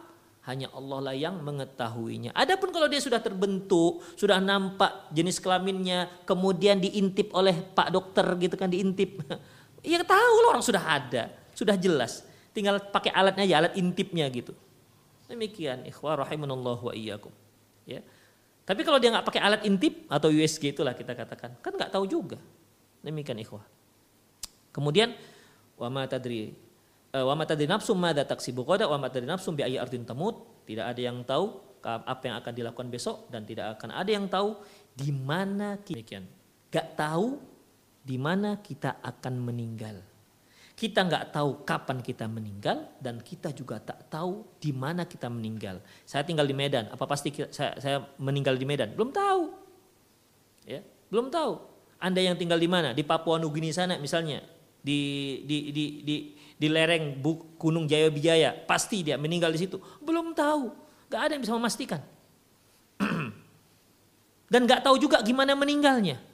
hanya 0.49 0.74
Allah 0.74 1.11
lah 1.11 1.15
yang 1.15 1.38
mengetahuinya. 1.38 2.34
Adapun 2.34 2.74
kalau 2.74 2.89
dia 2.89 2.97
sudah 2.97 3.22
terbentuk, 3.22 4.01
sudah 4.17 4.41
nampak 4.41 5.13
jenis 5.13 5.38
kelaminnya, 5.38 6.09
kemudian 6.26 6.82
diintip 6.82 7.30
oleh 7.38 7.53
Pak 7.53 7.93
Dokter 7.93 8.26
gitu 8.41 8.55
kan 8.57 8.69
diintip. 8.69 9.22
Ya 9.82 9.97
tahu 10.05 10.45
loh 10.45 10.53
orang 10.53 10.61
sudah 10.61 10.78
ada, 10.78 11.34
sudah 11.57 11.74
jelas. 11.74 12.22
Tinggal 12.53 12.78
pakai 12.93 13.09
alatnya 13.17 13.49
aja, 13.49 13.55
alat 13.65 13.74
intipnya 13.82 14.30
gitu. 14.30 14.53
Demikian 15.32 15.88
ikhwah 15.88 16.27
rahimanallah 16.27 16.77
wa 16.77 16.91
iyyakum. 16.91 17.32
Ya. 17.88 18.03
Tapi 18.67 18.84
kalau 18.84 18.99
dia 18.99 19.15
nggak 19.15 19.25
pakai 19.25 19.41
alat 19.41 19.61
intip 19.63 20.05
atau 20.11 20.27
USG 20.27 20.75
itulah 20.75 20.91
kita 20.91 21.15
katakan, 21.15 21.55
kan 21.63 21.71
nggak 21.71 21.91
tahu 21.91 22.03
juga. 22.03 22.38
Demikian 22.99 23.39
ikhwah. 23.39 23.63
Kemudian 24.75 25.15
wa 25.79 25.88
ma 25.89 26.03
tadri 26.05 26.51
Eh, 27.11 27.19
wa 27.19 27.36
matadri 27.36 27.67
nafsum 27.67 27.99
madza 27.99 28.23
taksibu 28.23 28.63
qada 28.63 28.88
wa 28.88 28.95
matadri 28.95 29.27
nafsum 29.27 29.51
bi 29.51 29.67
ayyi 29.67 29.75
ardin 29.75 30.07
tamut. 30.07 30.63
Tidak 30.63 30.86
ada 30.88 31.01
yang 31.01 31.27
tahu 31.27 31.59
apa 31.84 32.23
yang 32.23 32.36
akan 32.39 32.53
dilakukan 32.55 32.88
besok 32.88 33.27
dan 33.27 33.43
tidak 33.43 33.75
akan 33.75 33.91
ada 33.91 34.07
yang 34.07 34.32
tahu 34.32 34.55
di 34.95 35.11
mana 35.11 35.75
demikian. 35.75 36.23
Gak 36.71 36.95
tahu 36.95 37.36
di 37.99 38.15
mana 38.15 38.63
kita 38.63 39.03
akan 39.03 39.43
meninggal. 39.43 39.99
Kita 40.82 41.05
nggak 41.05 41.29
tahu 41.29 41.61
kapan 41.61 42.01
kita 42.01 42.25
meninggal 42.25 42.89
dan 42.97 43.21
kita 43.21 43.53
juga 43.53 43.77
tak 43.77 44.09
tahu 44.09 44.41
di 44.57 44.73
mana 44.73 45.05
kita 45.05 45.29
meninggal. 45.29 45.77
Saya 46.09 46.25
tinggal 46.25 46.49
di 46.49 46.57
Medan, 46.57 46.89
apa 46.89 47.05
pasti 47.05 47.29
saya, 47.53 47.77
saya 47.77 48.01
meninggal 48.17 48.57
di 48.57 48.65
Medan? 48.65 48.97
Belum 48.97 49.13
tahu. 49.13 49.53
Ya, 50.65 50.82
belum 51.13 51.29
tahu. 51.29 51.61
Anda 52.01 52.25
yang 52.25 52.34
tinggal 52.34 52.57
di 52.57 52.65
mana? 52.65 52.97
Di 52.97 53.05
Papua 53.05 53.38
Nugini 53.38 53.69
sana 53.69 54.01
misalnya, 54.01 54.41
di 54.82 55.45
di 55.45 55.69
di 55.69 55.86
di, 56.01 56.15
di 56.57 56.67
lereng 56.73 57.21
Gunung 57.61 57.86
Jaya 57.86 58.09
Bijaya, 58.09 58.49
pasti 58.49 59.05
dia 59.05 59.21
meninggal 59.21 59.53
di 59.53 59.61
situ. 59.61 59.77
Belum 60.01 60.34
tahu. 60.34 60.73
Gak 61.13 61.29
ada 61.29 61.32
yang 61.38 61.45
bisa 61.45 61.53
memastikan. 61.53 62.01
dan 64.51 64.65
gak 64.65 64.82
tahu 64.82 64.97
juga 64.97 65.21
gimana 65.21 65.53
meninggalnya 65.53 66.30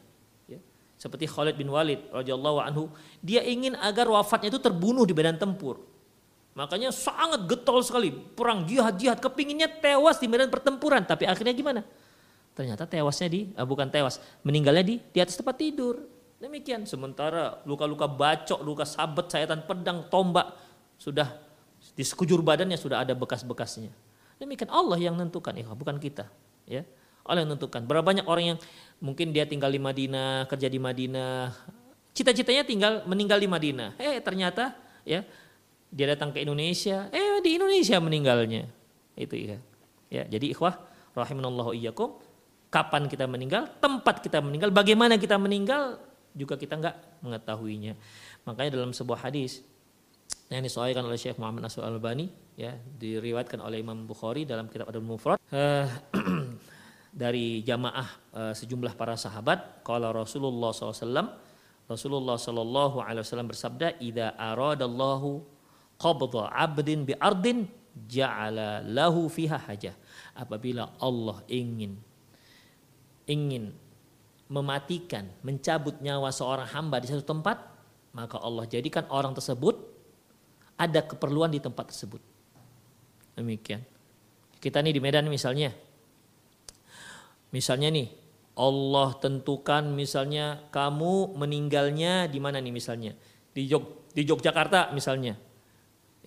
seperti 0.97 1.29
Khalid 1.29 1.55
bin 1.55 1.69
Walid 1.69 2.09
radhiyallahu 2.09 2.57
anhu, 2.57 2.89
dia 3.21 3.45
ingin 3.45 3.77
agar 3.77 4.09
wafatnya 4.09 4.49
itu 4.49 4.57
terbunuh 4.57 5.05
di 5.05 5.13
medan 5.13 5.37
tempur. 5.37 5.77
Makanya 6.57 6.89
sangat 6.89 7.45
getol 7.45 7.85
sekali, 7.85 8.09
perang 8.09 8.65
jihad-jihad, 8.65 9.21
kepinginnya 9.21 9.69
tewas 9.69 10.17
di 10.17 10.25
medan 10.25 10.49
pertempuran, 10.49 11.05
tapi 11.05 11.29
akhirnya 11.29 11.53
gimana? 11.53 11.85
Ternyata 12.57 12.89
tewasnya 12.89 13.29
di, 13.29 13.53
eh, 13.53 13.61
bukan 13.61 13.93
tewas, 13.93 14.17
meninggalnya 14.41 14.81
di 14.81 14.97
di 14.97 15.19
atas 15.21 15.37
tempat 15.37 15.61
tidur. 15.61 16.01
Demikian. 16.41 16.85
Sementara 16.89 17.61
luka-luka 17.69 18.09
bacok, 18.09 18.61
luka 18.65 18.85
sabet, 18.85 19.29
sayatan 19.29 19.69
pedang, 19.69 20.09
tombak 20.09 20.53
sudah 20.97 21.37
di 21.93 22.01
sekujur 22.01 22.41
badannya 22.41 22.77
sudah 22.77 23.05
ada 23.05 23.13
bekas-bekasnya. 23.13 23.93
Demikian 24.41 24.69
Allah 24.73 24.97
yang 24.97 25.13
menentukan, 25.17 25.53
ya, 25.53 25.65
bukan 25.73 25.97
kita. 26.01 26.29
Ya, 26.65 26.85
Allah 27.25 27.45
yang 27.45 27.53
menentukan. 27.53 27.85
Berapa 27.85 28.05
banyak 28.05 28.25
orang 28.25 28.57
yang 28.57 28.59
mungkin 28.99 29.29
dia 29.33 29.45
tinggal 29.45 29.69
di 29.69 29.81
Madinah, 29.81 30.49
kerja 30.49 30.67
di 30.67 30.79
Madinah, 30.81 31.53
cita-citanya 32.13 32.63
tinggal 32.65 32.93
meninggal 33.05 33.37
di 33.37 33.49
Madinah. 33.49 33.97
Eh 34.01 34.17
ternyata 34.21 34.73
ya 35.05 35.21
dia 35.87 36.05
datang 36.13 36.33
ke 36.33 36.41
Indonesia, 36.43 37.07
eh 37.13 37.39
di 37.39 37.55
Indonesia 37.55 37.97
meninggalnya. 38.01 38.67
Itu 39.17 39.37
ya. 39.37 39.57
Ya, 40.07 40.23
jadi 40.23 40.55
ikhwah 40.55 40.79
rahimanallahu 41.11 41.75
iyyakum, 41.75 42.15
kapan 42.71 43.11
kita 43.11 43.27
meninggal, 43.27 43.67
tempat 43.83 44.23
kita 44.23 44.39
meninggal, 44.39 44.71
bagaimana 44.71 45.19
kita 45.19 45.35
meninggal 45.35 45.99
juga 46.31 46.55
kita 46.55 46.79
enggak 46.79 46.95
mengetahuinya. 47.19 47.97
Makanya 48.47 48.79
dalam 48.79 48.95
sebuah 48.95 49.27
hadis 49.27 49.65
yang 50.47 50.63
disahihkan 50.63 51.03
oleh 51.03 51.19
Syekh 51.19 51.35
Muhammad 51.35 51.67
Nasr 51.67 51.83
Al-Albani 51.83 52.31
ya 52.55 52.71
diriwayatkan 52.75 53.59
oleh 53.59 53.83
Imam 53.83 54.07
Bukhari 54.07 54.47
dalam 54.47 54.71
kitab 54.71 54.87
Adab 54.87 55.03
Mufrad 55.03 55.35
uh, 55.51 55.87
dari 57.17 57.65
jamaah 57.65 58.09
uh, 58.37 58.53
sejumlah 58.53 58.93
para 58.93 59.17
sahabat 59.17 59.81
kalau 59.81 60.13
Rasulullah 60.13 60.69
SAW 60.69 61.33
Rasulullah 61.87 62.35
Shallallahu 62.35 62.99
Alaihi 62.99 63.23
Wasallam 63.23 63.49
bersabda 63.49 63.97
ida 64.03 64.35
aradallahu 64.35 65.39
qabdha 65.95 66.51
abdin 66.51 67.07
bi 67.07 67.15
ardin 67.15 67.63
ja'ala 68.05 68.83
lahu 68.83 69.31
fiha 69.31 69.55
hajah. 69.55 69.95
Apabila 70.37 70.93
Allah 70.99 71.41
ingin 71.49 71.95
ingin 73.25 73.71
mematikan 74.51 75.31
mencabut 75.41 75.97
nyawa 76.03 76.29
seorang 76.29 76.69
hamba 76.75 77.01
di 77.01 77.07
satu 77.09 77.23
tempat 77.23 77.57
maka 78.15 78.39
Allah 78.39 78.63
jadikan 78.67 79.07
orang 79.11 79.35
tersebut 79.35 79.75
ada 80.77 81.01
keperluan 81.01 81.49
di 81.49 81.63
tempat 81.63 81.89
tersebut. 81.89 82.21
Demikian. 83.33 83.81
Kita 84.59 84.83
nih 84.83 84.91
di 84.91 85.01
Medan 85.01 85.25
misalnya 85.31 85.71
Misalnya 87.51 87.89
nih, 87.93 88.07
Allah 88.57 89.13
tentukan 89.21 89.85
misalnya 89.93 90.65
kamu 90.73 91.37
meninggalnya 91.37 92.25
di 92.25 92.39
mana 92.41 92.57
nih 92.57 92.73
misalnya? 92.73 93.13
Di 93.53 93.69
Jog 93.69 94.09
di 94.11 94.25
Yogyakarta 94.25 94.91
misalnya. 94.97 95.37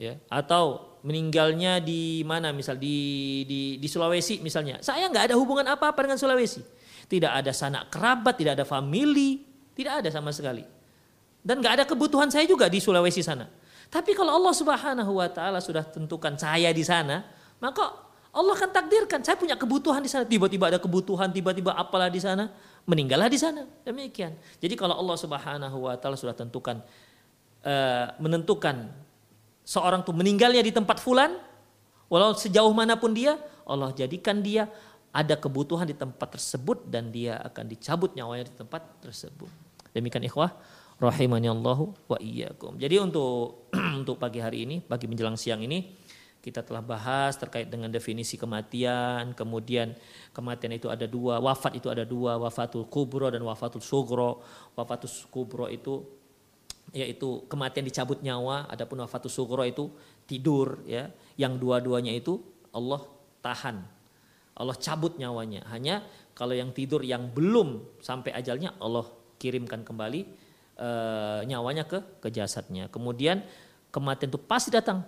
Ya, 0.00 0.16
atau 0.32 0.96
meninggalnya 1.04 1.82
di 1.82 2.24
mana 2.24 2.54
misal 2.56 2.80
di 2.80 3.42
di 3.44 3.76
di 3.76 3.88
Sulawesi 3.90 4.40
misalnya. 4.40 4.80
Saya 4.80 5.10
nggak 5.10 5.32
ada 5.32 5.36
hubungan 5.36 5.66
apa-apa 5.68 6.06
dengan 6.06 6.16
Sulawesi. 6.16 6.62
Tidak 7.10 7.28
ada 7.28 7.50
sanak 7.50 7.90
kerabat, 7.90 8.38
tidak 8.38 8.62
ada 8.62 8.64
family, 8.64 9.42
tidak 9.74 10.00
ada 10.00 10.08
sama 10.08 10.30
sekali. 10.30 10.62
Dan 11.40 11.60
nggak 11.60 11.82
ada 11.82 11.84
kebutuhan 11.84 12.30
saya 12.30 12.46
juga 12.46 12.70
di 12.70 12.78
Sulawesi 12.78 13.20
sana. 13.20 13.48
Tapi 13.90 14.14
kalau 14.14 14.38
Allah 14.38 14.54
Subhanahu 14.54 15.18
wa 15.18 15.28
taala 15.28 15.58
sudah 15.58 15.82
tentukan 15.82 16.38
saya 16.38 16.70
di 16.70 16.84
sana, 16.86 17.26
maka 17.58 18.09
Allah 18.30 18.54
akan 18.54 18.70
takdirkan, 18.70 19.26
saya 19.26 19.34
punya 19.34 19.58
kebutuhan 19.58 19.98
di 19.98 20.06
sana. 20.06 20.22
Tiba-tiba 20.22 20.70
ada 20.70 20.78
kebutuhan, 20.78 21.34
tiba-tiba 21.34 21.74
apalah 21.74 22.06
di 22.06 22.22
sana, 22.22 22.46
meninggallah 22.86 23.26
di 23.26 23.34
sana. 23.34 23.66
Demikian. 23.82 24.38
Jadi 24.62 24.78
kalau 24.78 24.94
Allah 24.94 25.18
Subhanahu 25.18 25.90
wa 25.90 25.98
taala 25.98 26.14
sudah 26.14 26.34
tentukan 26.38 26.78
uh, 27.66 28.06
menentukan 28.22 28.86
seorang 29.66 30.06
tuh 30.06 30.14
meninggalnya 30.14 30.62
di 30.62 30.70
tempat 30.70 31.02
fulan, 31.02 31.34
walau 32.06 32.30
sejauh 32.38 32.70
mana 32.70 32.94
pun 32.94 33.10
dia, 33.10 33.34
Allah 33.66 33.90
jadikan 33.98 34.38
dia 34.38 34.70
ada 35.10 35.34
kebutuhan 35.34 35.90
di 35.90 35.98
tempat 35.98 36.38
tersebut 36.38 36.86
dan 36.86 37.10
dia 37.10 37.34
akan 37.42 37.66
dicabut 37.66 38.14
nyawanya 38.14 38.46
di 38.46 38.54
tempat 38.54 39.02
tersebut. 39.02 39.50
Demikian 39.90 40.22
ikhwah 40.22 40.54
rahimani 41.02 41.50
Allahu 41.50 41.90
wa 42.06 42.18
iyyakum. 42.22 42.78
Jadi 42.78 42.94
untuk 43.02 43.66
untuk 44.06 44.22
pagi 44.22 44.38
hari 44.38 44.70
ini, 44.70 44.78
pagi 44.78 45.10
menjelang 45.10 45.34
siang 45.34 45.66
ini 45.66 45.98
kita 46.40 46.64
telah 46.64 46.80
bahas 46.80 47.36
terkait 47.36 47.68
dengan 47.68 47.92
definisi 47.92 48.40
kematian, 48.40 49.36
kemudian 49.36 49.92
kematian 50.32 50.72
itu 50.72 50.88
ada 50.88 51.04
dua, 51.04 51.36
wafat 51.36 51.76
itu 51.76 51.92
ada 51.92 52.08
dua, 52.08 52.40
wafatul 52.40 52.88
kubro 52.88 53.28
dan 53.28 53.44
wafatul 53.44 53.84
sugro. 53.84 54.40
Wafatul 54.72 55.12
kubro 55.28 55.68
itu 55.68 56.00
yaitu 56.90 57.44
kematian 57.46 57.86
dicabut 57.86 58.18
nyawa, 58.24 58.66
adapun 58.72 59.04
wafatul 59.04 59.28
sugro 59.28 59.68
itu 59.68 59.92
tidur 60.24 60.80
ya. 60.88 61.12
Yang 61.36 61.60
dua-duanya 61.60 62.16
itu 62.16 62.40
Allah 62.72 63.04
tahan. 63.44 63.84
Allah 64.56 64.76
cabut 64.80 65.20
nyawanya. 65.20 65.68
Hanya 65.68 66.00
kalau 66.32 66.56
yang 66.56 66.72
tidur 66.72 67.04
yang 67.04 67.28
belum 67.28 68.00
sampai 68.00 68.32
ajalnya 68.32 68.72
Allah 68.80 69.04
kirimkan 69.36 69.84
kembali 69.84 70.20
e, 70.76 70.88
nyawanya 71.44 71.84
ke 71.84 72.00
ke 72.20 72.28
jasadnya. 72.32 72.88
Kemudian 72.88 73.44
kematian 73.92 74.32
itu 74.32 74.40
pasti 74.40 74.72
datang. 74.72 75.04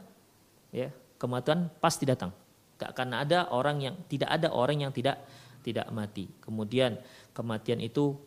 Ya, 0.73 0.89
kematian 1.23 1.71
pasti 1.79 2.03
datang. 2.03 2.35
Gak 2.75 2.99
akan 2.99 3.15
ada 3.15 3.47
orang 3.55 3.79
yang 3.79 3.95
tidak 4.11 4.27
ada 4.27 4.51
orang 4.51 4.83
yang 4.83 4.91
tidak 4.91 5.23
tidak 5.63 5.87
mati. 5.95 6.27
Kemudian 6.43 6.99
kematian 7.31 7.79
itu 7.79 8.19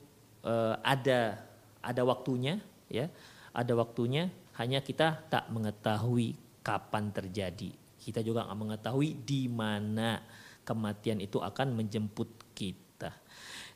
uh, 0.48 0.80
ada 0.80 1.44
ada 1.84 2.02
waktunya, 2.08 2.64
ya, 2.88 3.12
ada 3.52 3.76
waktunya. 3.76 4.32
Hanya 4.56 4.80
kita 4.80 5.28
tak 5.28 5.52
mengetahui 5.52 6.40
kapan 6.64 7.12
terjadi. 7.12 7.76
Kita 8.00 8.24
juga 8.24 8.48
nggak 8.48 8.60
mengetahui 8.64 9.20
di 9.28 9.52
mana 9.52 10.24
kematian 10.64 11.20
itu 11.20 11.44
akan 11.44 11.76
menjemput 11.76 12.56
kita. 12.56 13.12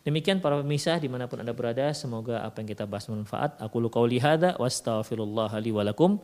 Demikian 0.08 0.40
para 0.40 0.64
pemirsa 0.64 0.96
di 0.96 1.12
mana 1.12 1.28
pun 1.28 1.44
anda 1.44 1.52
berada, 1.52 1.92
semoga 1.92 2.40
apa 2.48 2.64
yang 2.64 2.72
kita 2.72 2.88
bahas 2.88 3.12
bermanfaat. 3.12 3.60
Aku 3.60 3.84
lu 3.84 3.92
qauli 3.92 4.24
hadza 4.24 4.56
wa 4.56 4.64
astaghfirullah 4.64 5.52
li 5.60 5.76
wa 5.76 5.84
lakum. 5.84 6.24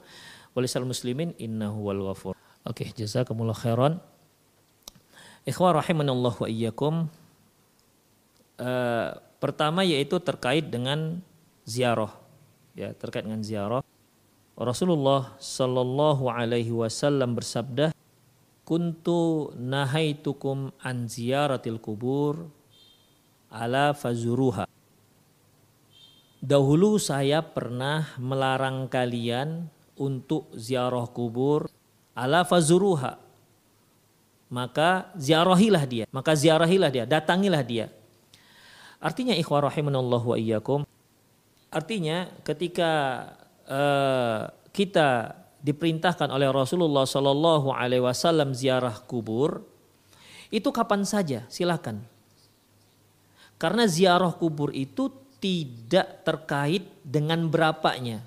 muslimin 0.56 1.36
innahu 1.36 1.92
wal. 1.92 2.16
Oke, 2.66 2.82
okay, 2.82 2.98
jazakumullah 2.98 3.54
khairan. 3.54 4.02
Ikhwah 5.46 5.78
rahimanallah 5.78 6.34
wa 6.34 6.50
iyyakum. 6.50 7.06
Uh, 8.58 9.22
pertama 9.38 9.86
yaitu 9.86 10.18
terkait 10.18 10.66
dengan 10.66 11.22
ziarah. 11.62 12.10
Ya, 12.74 12.90
terkait 12.98 13.22
dengan 13.22 13.46
ziarah. 13.46 13.86
Rasulullah 14.58 15.38
sallallahu 15.38 16.26
alaihi 16.26 16.74
wasallam 16.74 17.38
bersabda, 17.38 17.94
"Kuntu 18.66 19.54
nahaitukum 19.54 20.74
an 20.82 21.06
ziyaratil 21.06 21.78
kubur 21.78 22.50
ala 23.54 23.94
fazuruha." 23.94 24.66
Dahulu 26.42 26.98
saya 26.98 27.46
pernah 27.46 28.18
melarang 28.18 28.90
kalian 28.90 29.70
untuk 30.02 30.50
ziarah 30.58 31.06
kubur 31.06 31.70
ala 32.16 32.48
fazuruha. 32.48 33.22
Maka 34.50 35.12
ziarahilah 35.20 35.84
dia. 35.84 36.06
Maka 36.10 36.32
ziarahilah 36.34 36.90
dia. 36.90 37.04
Datangilah 37.04 37.62
dia. 37.62 37.92
Artinya 39.04 39.36
ikhwah 39.36 39.68
rahimanallahu 39.68 40.34
wa 40.34 40.38
iyyakum 40.40 40.88
artinya 41.76 42.32
ketika 42.48 42.92
uh, 43.68 44.48
kita 44.72 45.36
diperintahkan 45.60 46.32
oleh 46.32 46.48
Rasulullah 46.48 47.04
Shallallahu 47.04 47.76
Alaihi 47.76 48.08
Wasallam 48.08 48.56
ziarah 48.56 48.96
kubur 49.04 49.68
itu 50.48 50.72
kapan 50.72 51.04
saja? 51.04 51.44
Silakan. 51.52 52.00
Karena 53.60 53.84
ziarah 53.92 54.32
kubur 54.32 54.72
itu 54.72 55.12
tidak 55.44 56.24
terkait 56.24 56.88
dengan 57.04 57.52
berapanya. 57.52 58.24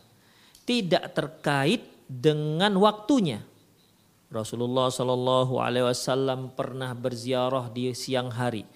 Tidak 0.69 1.17
terkait 1.17 1.89
dengan 2.05 2.77
waktunya 2.77 3.41
Rasulullah 4.29 4.93
Shallallahu 4.93 5.57
Alaihi 5.57 5.89
Wasallam 5.89 6.53
pernah 6.53 6.93
berziarah 6.93 7.73
di 7.73 7.93
siang 7.97 8.29
hari. 8.29 8.69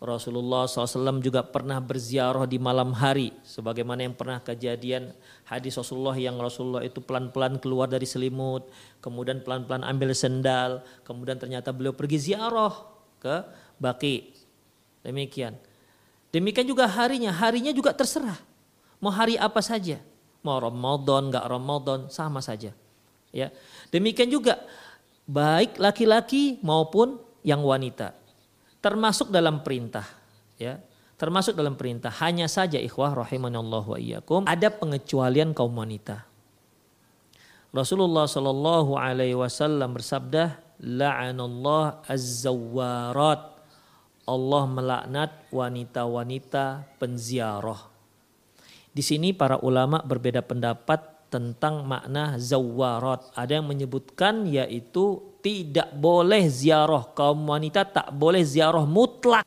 Rasulullah 0.00 0.64
SAW 0.64 1.20
juga 1.20 1.44
pernah 1.44 1.76
berziarah 1.76 2.48
di 2.48 2.56
malam 2.56 2.96
hari. 2.96 3.36
Sebagaimana 3.44 4.00
yang 4.00 4.16
pernah 4.16 4.40
kejadian 4.40 5.12
hadis 5.44 5.76
Rasulullah 5.76 6.16
yang 6.16 6.40
Rasulullah 6.40 6.80
itu 6.80 7.04
pelan-pelan 7.04 7.60
keluar 7.60 7.84
dari 7.84 8.08
selimut. 8.08 8.64
Kemudian 9.04 9.44
pelan-pelan 9.44 9.84
ambil 9.84 10.16
sendal. 10.16 10.80
Kemudian 11.04 11.36
ternyata 11.36 11.68
beliau 11.76 11.92
pergi 11.92 12.32
ziarah 12.32 12.72
ke 13.20 13.44
Baki. 13.76 14.32
Demikian. 15.04 15.60
Demikian 16.32 16.64
juga 16.64 16.88
harinya. 16.88 17.28
Harinya 17.36 17.68
juga 17.76 17.92
terserah. 17.92 18.40
Mau 19.04 19.12
hari 19.12 19.36
apa 19.36 19.60
saja. 19.60 20.00
Mau 20.40 20.56
Ramadan, 20.56 21.28
nggak 21.28 21.44
Ramadan, 21.44 22.08
sama 22.08 22.40
saja. 22.40 22.72
Ya. 23.36 23.52
Demikian 23.92 24.32
juga 24.32 24.64
baik 25.30 25.78
laki-laki 25.78 26.58
maupun 26.66 27.22
yang 27.46 27.62
wanita. 27.62 28.18
Termasuk 28.82 29.30
dalam 29.30 29.62
perintah 29.62 30.04
ya. 30.58 30.82
Termasuk 31.14 31.52
dalam 31.54 31.76
perintah. 31.76 32.10
Hanya 32.24 32.48
saja 32.48 32.80
ikhwah 32.80 33.12
rahimanallah 33.12 33.84
wa 33.84 33.98
iyyakum 34.00 34.48
ada 34.48 34.72
pengecualian 34.72 35.54
kaum 35.54 35.76
wanita. 35.76 36.26
Rasulullah 37.70 38.26
Shallallahu 38.26 38.98
alaihi 38.98 39.38
wasallam 39.38 39.94
bersabda 39.94 40.58
la'anallah 40.82 42.02
az-zawwarat. 42.10 43.62
Allah 44.26 44.62
melaknat 44.66 45.30
wanita-wanita 45.54 46.86
penziarah. 46.98 47.90
Di 48.90 49.02
sini 49.06 49.30
para 49.30 49.58
ulama 49.62 50.02
berbeda 50.02 50.42
pendapat 50.42 51.19
tentang 51.30 51.86
makna 51.86 52.36
zawarat. 52.36 53.30
Ada 53.38 53.62
yang 53.62 53.70
menyebutkan 53.70 54.44
yaitu 54.50 55.22
tidak 55.40 55.88
boleh 55.96 56.50
ziarah 56.50 57.06
kaum 57.16 57.46
wanita 57.48 57.86
tak 57.86 58.10
boleh 58.12 58.42
ziarah 58.42 58.84
mutlak. 58.84 59.46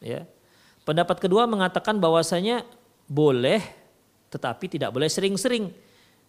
Ya. 0.00 0.24
Pendapat 0.82 1.20
kedua 1.20 1.44
mengatakan 1.44 2.00
bahwasanya 2.00 2.64
boleh 3.06 3.60
tetapi 4.32 4.66
tidak 4.72 4.90
boleh 4.90 5.06
sering-sering. 5.06 5.70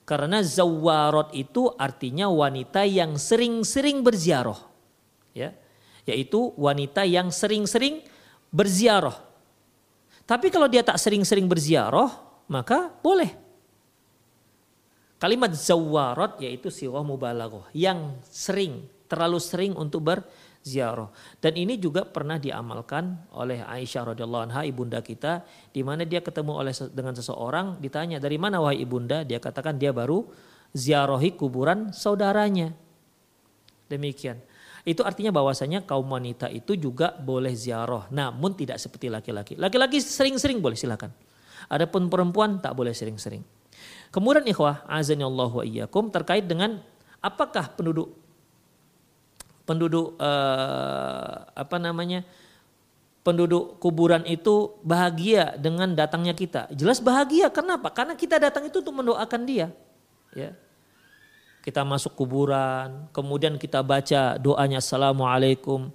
Karena 0.04 0.44
zawarat 0.44 1.32
itu 1.38 1.70
artinya 1.80 2.28
wanita 2.28 2.84
yang 2.84 3.16
sering-sering 3.16 4.04
berziarah. 4.04 4.60
Ya. 5.32 5.56
Yaitu 6.04 6.52
wanita 6.60 7.08
yang 7.08 7.32
sering-sering 7.32 8.04
berziarah. 8.52 9.16
Tapi 10.26 10.50
kalau 10.54 10.70
dia 10.70 10.82
tak 10.86 10.98
sering-sering 10.98 11.46
berziarah, 11.46 12.10
maka 12.50 12.90
boleh 13.02 13.49
Kalimat 15.20 15.52
zawarat 15.52 16.40
yaitu 16.40 16.72
sirah 16.72 17.04
mubalaghah 17.04 17.68
yang 17.76 18.16
sering, 18.24 18.88
terlalu 19.12 19.36
sering 19.44 19.76
untuk 19.76 20.08
berziarah. 20.08 21.12
Dan 21.44 21.60
ini 21.60 21.76
juga 21.76 22.08
pernah 22.08 22.40
diamalkan 22.40 23.28
oleh 23.36 23.60
Aisyah 23.60 24.16
radhiyallahu 24.16 24.44
anha 24.48 24.64
ibunda 24.64 25.04
kita 25.04 25.44
di 25.76 25.84
mana 25.84 26.08
dia 26.08 26.24
ketemu 26.24 26.56
oleh 26.56 26.72
dengan 26.96 27.12
seseorang 27.20 27.84
ditanya 27.84 28.16
dari 28.16 28.40
mana 28.40 28.64
wahai 28.64 28.80
ibunda 28.80 29.28
dia 29.28 29.44
katakan 29.44 29.76
dia 29.76 29.92
baru 29.92 30.24
ziarahi 30.72 31.36
kuburan 31.36 31.92
saudaranya. 31.92 32.72
Demikian. 33.92 34.40
Itu 34.88 35.04
artinya 35.04 35.36
bahwasanya 35.36 35.84
kaum 35.84 36.08
wanita 36.08 36.48
itu 36.48 36.80
juga 36.80 37.12
boleh 37.12 37.52
ziarah, 37.52 38.08
namun 38.08 38.56
tidak 38.56 38.80
seperti 38.80 39.12
laki-laki. 39.12 39.60
Laki-laki 39.60 40.00
sering-sering 40.00 40.64
boleh 40.64 40.80
silakan. 40.80 41.12
Adapun 41.68 42.08
perempuan 42.08 42.64
tak 42.64 42.72
boleh 42.72 42.96
sering-sering. 42.96 43.59
Kemudian 44.10 44.46
ikhwah 44.50 44.82
azani 44.90 45.22
Allah 45.22 45.50
wa 45.54 45.62
iyyakum 45.62 46.10
terkait 46.10 46.42
dengan 46.50 46.82
apakah 47.22 47.70
penduduk 47.78 48.10
penduduk 49.70 50.18
uh, 50.18 51.46
apa 51.54 51.78
namanya 51.78 52.26
penduduk 53.22 53.78
kuburan 53.78 54.26
itu 54.26 54.74
bahagia 54.82 55.54
dengan 55.62 55.94
datangnya 55.94 56.34
kita. 56.34 56.66
Jelas 56.74 56.98
bahagia. 56.98 57.54
Kenapa? 57.54 57.94
Karena 57.94 58.18
kita 58.18 58.42
datang 58.42 58.66
itu 58.66 58.82
untuk 58.82 58.98
mendoakan 58.98 59.42
dia. 59.46 59.70
Ya. 60.34 60.58
Kita 61.62 61.86
masuk 61.86 62.18
kuburan, 62.18 63.06
kemudian 63.14 63.62
kita 63.62 63.86
baca 63.86 64.42
doanya 64.42 64.82
assalamualaikum, 64.82 65.94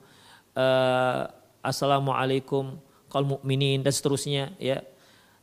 uh, 0.54 1.26
assalamualaikum 1.64 2.78
kaum 3.10 3.26
mukminin 3.26 3.82
dan 3.82 3.90
seterusnya. 3.90 4.54
Ya 4.62 4.86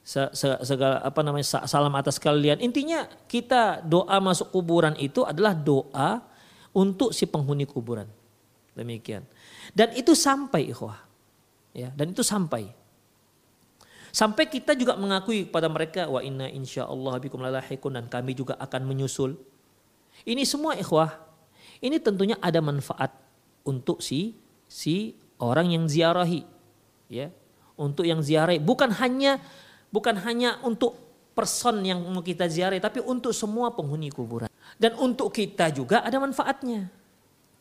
segala 0.03 0.99
apa 1.05 1.21
namanya 1.21 1.65
salam 1.69 1.93
atas 1.93 2.17
kalian. 2.17 2.57
Intinya 2.59 3.05
kita 3.29 3.85
doa 3.85 4.17
masuk 4.17 4.49
kuburan 4.49 4.97
itu 4.97 5.21
adalah 5.21 5.53
doa 5.53 6.25
untuk 6.73 7.13
si 7.13 7.29
penghuni 7.29 7.69
kuburan. 7.69 8.09
Demikian. 8.73 9.27
Dan 9.75 9.93
itu 9.93 10.15
sampai 10.17 10.71
ikhwah. 10.71 10.99
Ya, 11.71 11.91
dan 11.95 12.11
itu 12.11 12.23
sampai. 12.23 12.67
Sampai 14.11 14.51
kita 14.51 14.75
juga 14.75 14.99
mengakui 14.99 15.47
kepada 15.47 15.71
mereka 15.71 16.03
wa 16.11 16.19
inna 16.19 16.51
insyaallah 16.51 17.15
bikum 17.23 17.39
lalahikun 17.39 17.95
dan 17.95 18.05
kami 18.11 18.35
juga 18.35 18.59
akan 18.59 18.83
menyusul. 18.83 19.39
Ini 20.27 20.43
semua 20.43 20.75
ikhwah. 20.75 21.15
Ini 21.79 21.95
tentunya 22.03 22.35
ada 22.43 22.59
manfaat 22.59 23.15
untuk 23.63 24.03
si 24.03 24.35
si 24.67 25.15
orang 25.39 25.71
yang 25.71 25.87
ziarahi. 25.87 26.43
Ya. 27.07 27.31
Untuk 27.79 28.03
yang 28.03 28.19
ziarahi 28.19 28.59
bukan 28.59 28.91
hanya 28.99 29.39
bukan 29.91 30.17
hanya 30.23 30.57
untuk 30.63 30.97
person 31.31 31.83
yang 31.83 32.01
mau 32.01 32.23
kita 32.23 32.47
ziarah, 32.47 32.79
tapi 32.79 32.99
untuk 33.03 33.31
semua 33.31 33.71
penghuni 33.71 34.11
kuburan. 34.11 34.49
Dan 34.79 34.97
untuk 34.97 35.31
kita 35.31 35.69
juga 35.69 36.01
ada 36.01 36.17
manfaatnya. 36.17 36.89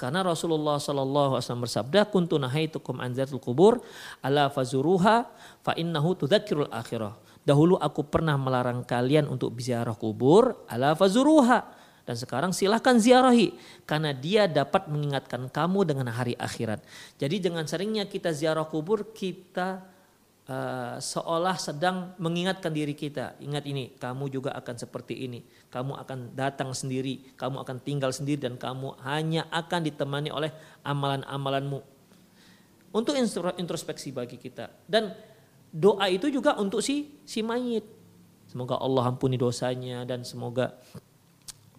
Karena 0.01 0.24
Rasulullah 0.24 0.81
Shallallahu 0.81 1.37
Alaihi 1.37 1.45
Wasallam 1.45 1.64
bersabda, 1.68 2.01
"Kuntu 2.09 2.41
nahaitukum 2.41 3.05
an 3.05 3.12
kubur, 3.37 3.85
ala 4.24 4.49
fazuruha, 4.49 5.28
fa 5.61 5.72
innahu 5.76 6.16
tudzakirul 6.16 6.72
akhirah." 6.72 7.20
Dahulu 7.45 7.76
aku 7.76 8.09
pernah 8.09 8.41
melarang 8.41 8.81
kalian 8.81 9.28
untuk 9.28 9.53
ziarah 9.61 9.93
kubur, 9.93 10.57
ala 10.72 10.97
fazuruha. 10.97 11.76
Dan 12.09 12.16
sekarang 12.16 12.51
silahkan 12.57 12.97
ziarahi 12.97 13.53
karena 13.85 14.16
dia 14.16 14.49
dapat 14.49 14.89
mengingatkan 14.89 15.47
kamu 15.53 15.85
dengan 15.85 16.09
hari 16.11 16.33
akhirat. 16.35 16.81
Jadi 17.20 17.37
dengan 17.39 17.68
seringnya 17.68 18.09
kita 18.09 18.33
ziarah 18.33 18.64
kubur, 18.64 19.12
kita 19.12 19.85
uh, 20.51 20.98
seolah 20.98 21.55
sedang 21.57 22.12
mengingatkan 22.18 22.74
diri 22.74 22.98
kita. 22.98 23.38
Ingat 23.38 23.64
ini, 23.70 23.94
kamu 23.94 24.26
juga 24.28 24.51
akan 24.59 24.74
seperti 24.74 25.30
ini. 25.30 25.40
Kamu 25.70 25.94
akan 26.03 26.34
datang 26.34 26.74
sendiri, 26.74 27.38
kamu 27.38 27.62
akan 27.62 27.76
tinggal 27.80 28.11
sendiri 28.11 28.51
dan 28.51 28.59
kamu 28.59 28.98
hanya 29.07 29.46
akan 29.55 29.86
ditemani 29.86 30.34
oleh 30.34 30.51
amalan-amalanmu. 30.82 31.80
Untuk 32.90 33.14
introspeksi 33.55 34.11
bagi 34.11 34.34
kita. 34.34 34.66
Dan 34.82 35.14
doa 35.70 36.11
itu 36.11 36.26
juga 36.26 36.59
untuk 36.59 36.82
si 36.82 37.22
si 37.22 37.38
mayit. 37.46 37.86
Semoga 38.51 38.82
Allah 38.82 39.14
ampuni 39.14 39.38
dosanya 39.38 40.03
dan 40.03 40.26
semoga 40.26 40.74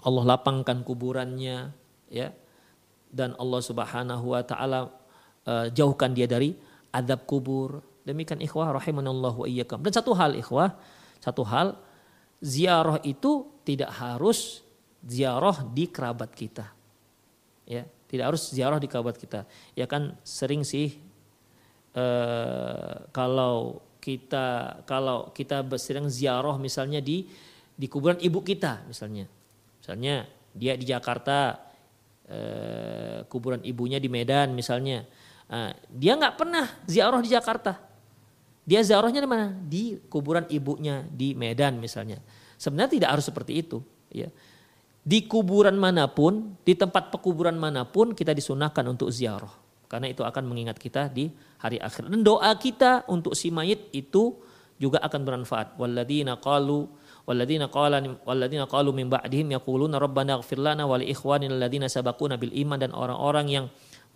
Allah 0.07 0.23
lapangkan 0.23 0.87
kuburannya 0.87 1.75
ya. 2.07 2.31
Dan 3.11 3.35
Allah 3.35 3.59
Subhanahu 3.59 4.31
wa 4.31 4.39
taala 4.39 4.87
uh, 5.43 5.67
jauhkan 5.67 6.15
dia 6.15 6.31
dari 6.31 6.55
adab 6.95 7.27
kubur 7.27 7.90
Demikian 8.01 8.41
ikhwah 8.41 8.73
rahimanallah 8.73 9.33
wa 9.33 9.45
iyyakum. 9.45 9.77
Dan 9.85 9.93
satu 9.93 10.17
hal 10.17 10.33
ikhwah, 10.33 10.73
satu 11.21 11.45
hal 11.45 11.77
ziarah 12.41 12.97
itu 13.05 13.45
tidak 13.61 13.93
harus 13.93 14.65
ziarah 15.05 15.61
di 15.69 15.85
kerabat 15.85 16.33
kita. 16.33 16.65
Ya, 17.69 17.85
tidak 18.09 18.33
harus 18.33 18.49
ziarah 18.49 18.81
di 18.81 18.89
kerabat 18.89 19.21
kita. 19.21 19.45
Ya 19.77 19.85
kan 19.85 20.17
sering 20.25 20.65
sih 20.65 20.97
eh, 21.93 22.95
kalau 23.13 23.85
kita 24.01 24.81
kalau 24.89 25.29
kita 25.29 25.61
sedang 25.77 26.09
ziarah 26.09 26.57
misalnya 26.57 26.97
di 26.97 27.29
di 27.77 27.85
kuburan 27.85 28.17
ibu 28.17 28.41
kita 28.41 28.81
misalnya. 28.89 29.29
Misalnya 29.77 30.25
dia 30.57 30.73
di 30.73 30.89
Jakarta 30.89 31.53
eh, 32.25 33.21
kuburan 33.29 33.61
ibunya 33.61 34.01
di 34.01 34.09
Medan 34.09 34.57
misalnya. 34.57 35.05
Nah, 35.51 35.75
dia 35.91 36.17
nggak 36.17 36.35
pernah 36.39 36.65
ziarah 36.89 37.21
di 37.21 37.29
Jakarta 37.29 37.90
dia 38.61 38.81
ziarahnya 38.85 39.21
di 39.21 39.29
mana? 39.29 39.47
Di 39.51 39.97
kuburan 40.07 40.45
ibunya 40.47 41.01
di 41.09 41.33
Medan 41.33 41.81
misalnya. 41.81 42.21
Sebenarnya 42.61 43.01
tidak 43.01 43.09
harus 43.17 43.25
seperti 43.25 43.65
itu. 43.65 43.81
Ya. 44.13 44.29
Di 45.01 45.25
kuburan 45.25 45.73
mana 45.81 46.05
pun, 46.05 46.53
di 46.61 46.77
tempat 46.77 47.09
pekuburan 47.09 47.57
mana 47.57 47.89
pun 47.89 48.13
kita 48.13 48.37
disunahkan 48.37 48.85
untuk 48.85 49.09
ziarah. 49.09 49.49
Karena 49.89 50.07
itu 50.13 50.21
akan 50.21 50.45
mengingat 50.45 50.77
kita 50.77 51.09
di 51.09 51.33
hari 51.57 51.81
akhir. 51.81 52.05
Dan 52.05 52.21
doa 52.21 52.53
kita 52.53 53.09
untuk 53.09 53.33
si 53.33 53.49
mayit 53.49 53.89
itu 53.91 54.37
juga 54.77 55.01
akan 55.01 55.21
bermanfaat. 55.25 55.81
Walladzina 55.81 56.37
qalu 56.37 56.85
walladzina 57.25 57.69
qala 57.69 58.01
walladzina 58.25 58.65
qalu 58.65 58.89
min 58.93 59.07
ba'dihim 59.09 59.53
yaquluna 59.53 60.01
rabbana 60.01 60.41
ighfir 60.41 60.57
lana 60.57 60.89
wa 60.89 60.97
li 60.97 61.13
ikhwanina 61.13 61.53
alladzina 61.53 61.85
sabaquna 61.85 62.37
bil 62.37 62.53
iman 62.65 62.77
dan 62.81 62.91
orang-orang 62.93 63.45
yang 63.49 63.65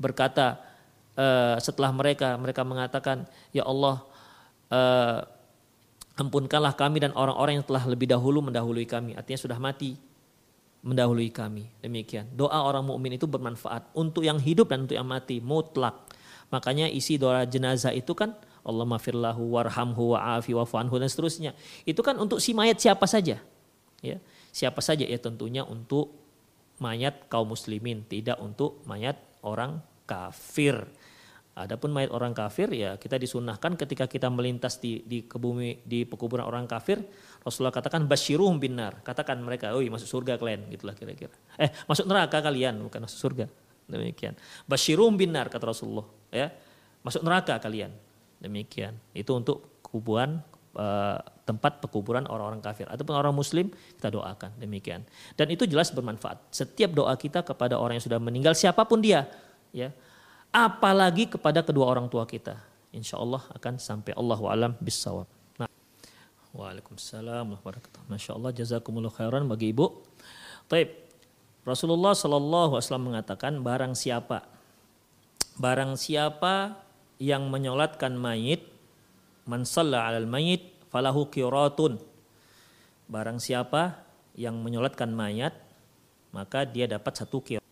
berkata 0.02 0.58
uh, 1.16 1.56
setelah 1.62 1.94
mereka 1.94 2.36
mereka 2.36 2.66
mengatakan 2.66 3.30
ya 3.54 3.64
Allah 3.64 4.04
uh, 4.72 5.20
ampunkanlah 6.16 6.74
kami 6.74 7.04
dan 7.04 7.12
orang-orang 7.12 7.60
yang 7.60 7.66
telah 7.68 7.84
lebih 7.86 8.08
dahulu 8.08 8.40
mendahului 8.46 8.88
kami. 8.88 9.14
Artinya 9.20 9.40
sudah 9.40 9.58
mati 9.60 10.00
mendahului 10.86 11.34
kami. 11.34 11.66
Demikian. 11.82 12.30
Doa 12.32 12.62
orang 12.62 12.86
mukmin 12.86 13.18
itu 13.18 13.26
bermanfaat 13.26 13.92
untuk 13.98 14.22
yang 14.22 14.38
hidup 14.38 14.70
dan 14.70 14.86
untuk 14.86 14.96
yang 14.96 15.08
mati, 15.08 15.42
mutlak. 15.42 15.98
Makanya 16.54 16.86
isi 16.88 17.18
doa 17.18 17.44
jenazah 17.44 17.92
itu 17.92 18.14
kan 18.14 18.38
Allah 18.66 18.86
mafirlahu 18.86 19.58
warhamhu 19.58 20.14
wa'afi 20.14 20.54
wa'fu 20.54 20.78
anhu 20.78 20.96
dan 21.02 21.10
seterusnya. 21.10 21.52
Itu 21.84 22.06
kan 22.06 22.18
untuk 22.22 22.38
si 22.38 22.54
mayat 22.54 22.78
siapa 22.78 23.10
saja. 23.10 23.42
Ya. 24.00 24.18
Siapa 24.56 24.80
saja 24.80 25.04
ya 25.04 25.20
tentunya 25.20 25.66
untuk 25.66 26.16
mayat 26.80 27.28
kaum 27.28 27.52
muslimin, 27.52 28.06
tidak 28.08 28.40
untuk 28.40 28.80
mayat 28.88 29.20
orang 29.42 29.82
kafir. 30.08 30.86
Adapun 31.56 31.88
mayat 31.96 32.12
orang 32.12 32.36
kafir 32.36 32.68
ya 32.76 33.00
kita 33.00 33.16
disunahkan 33.16 33.80
ketika 33.80 34.12
kita 34.12 34.28
melintas 34.28 34.76
di 34.76 35.00
di 35.08 35.24
kebumi 35.24 35.88
di 35.88 36.04
pekuburan 36.04 36.44
orang 36.44 36.68
kafir 36.68 37.00
Rasulullah 37.48 37.72
katakan 37.72 38.04
basyiruhum 38.12 38.60
binar 38.60 39.00
katakan 39.08 39.40
mereka 39.40 39.72
oh 39.72 39.80
masuk 39.80 40.20
surga 40.20 40.36
kalian 40.36 40.68
gitulah 40.68 40.92
kira-kira. 40.92 41.32
Eh 41.56 41.72
masuk 41.88 42.12
neraka 42.12 42.44
kalian 42.44 42.84
bukan 42.84 43.08
masuk 43.08 43.20
surga. 43.24 43.48
Demikian. 43.88 44.36
Basyiruhum 44.68 45.16
binar 45.16 45.48
kata 45.48 45.72
Rasulullah 45.72 46.04
ya. 46.28 46.52
Masuk 47.06 47.24
neraka 47.24 47.56
kalian. 47.62 47.94
Demikian. 48.42 48.98
Itu 49.16 49.38
untuk 49.38 49.80
kuburan 49.86 50.42
uh, 50.76 51.22
tempat 51.46 51.80
pekuburan 51.80 52.26
orang-orang 52.26 52.60
kafir. 52.60 52.90
Ataupun 52.90 53.14
orang 53.16 53.32
muslim 53.32 53.70
kita 53.70 54.10
doakan. 54.12 54.58
Demikian. 54.58 55.06
Dan 55.38 55.54
itu 55.54 55.70
jelas 55.70 55.94
bermanfaat. 55.94 56.50
Setiap 56.50 56.92
doa 56.92 57.14
kita 57.16 57.46
kepada 57.46 57.78
orang 57.78 58.02
yang 58.02 58.06
sudah 58.06 58.20
meninggal 58.20 58.58
siapa 58.58 58.84
pun 58.84 59.00
dia, 59.00 59.30
ya. 59.70 59.94
Apalagi 60.54 61.30
kepada 61.30 61.66
kedua 61.66 61.90
orang 61.90 62.10
tua 62.10 62.26
kita. 62.28 62.58
Insya 62.96 63.20
Allah 63.20 63.44
akan 63.52 63.76
sampai 63.82 64.16
Allah 64.16 64.40
alam 64.48 64.72
bisawab. 64.80 65.28
Nah. 65.60 65.68
Waalaikumsalam 66.56 67.60
warahmatullahi 67.60 68.08
Masya 68.08 68.32
Allah 68.40 68.52
jazakumullah 68.56 69.12
khairan 69.12 69.50
bagi 69.50 69.76
ibu. 69.76 70.06
Taib. 70.72 71.06
Rasulullah 71.66 72.14
Shallallahu 72.14 72.78
Alaihi 72.78 72.86
Wasallam 72.86 73.08
mengatakan 73.10 73.54
barang 73.66 73.98
siapa 73.98 74.46
barang 75.58 75.98
siapa 75.98 76.78
yang 77.18 77.50
menyolatkan 77.50 78.14
mayit 78.14 78.70
man 79.50 79.66
'alal 79.66 80.30
mayit 80.30 80.78
falahu 80.94 81.26
qiratun 81.34 81.98
barang 83.10 83.42
siapa 83.42 83.98
yang 84.38 84.62
menyolatkan 84.62 85.10
mayat 85.10 85.58
maka 86.30 86.70
dia 86.70 86.86
dapat 86.86 87.18
satu 87.18 87.42
qirat 87.42 87.65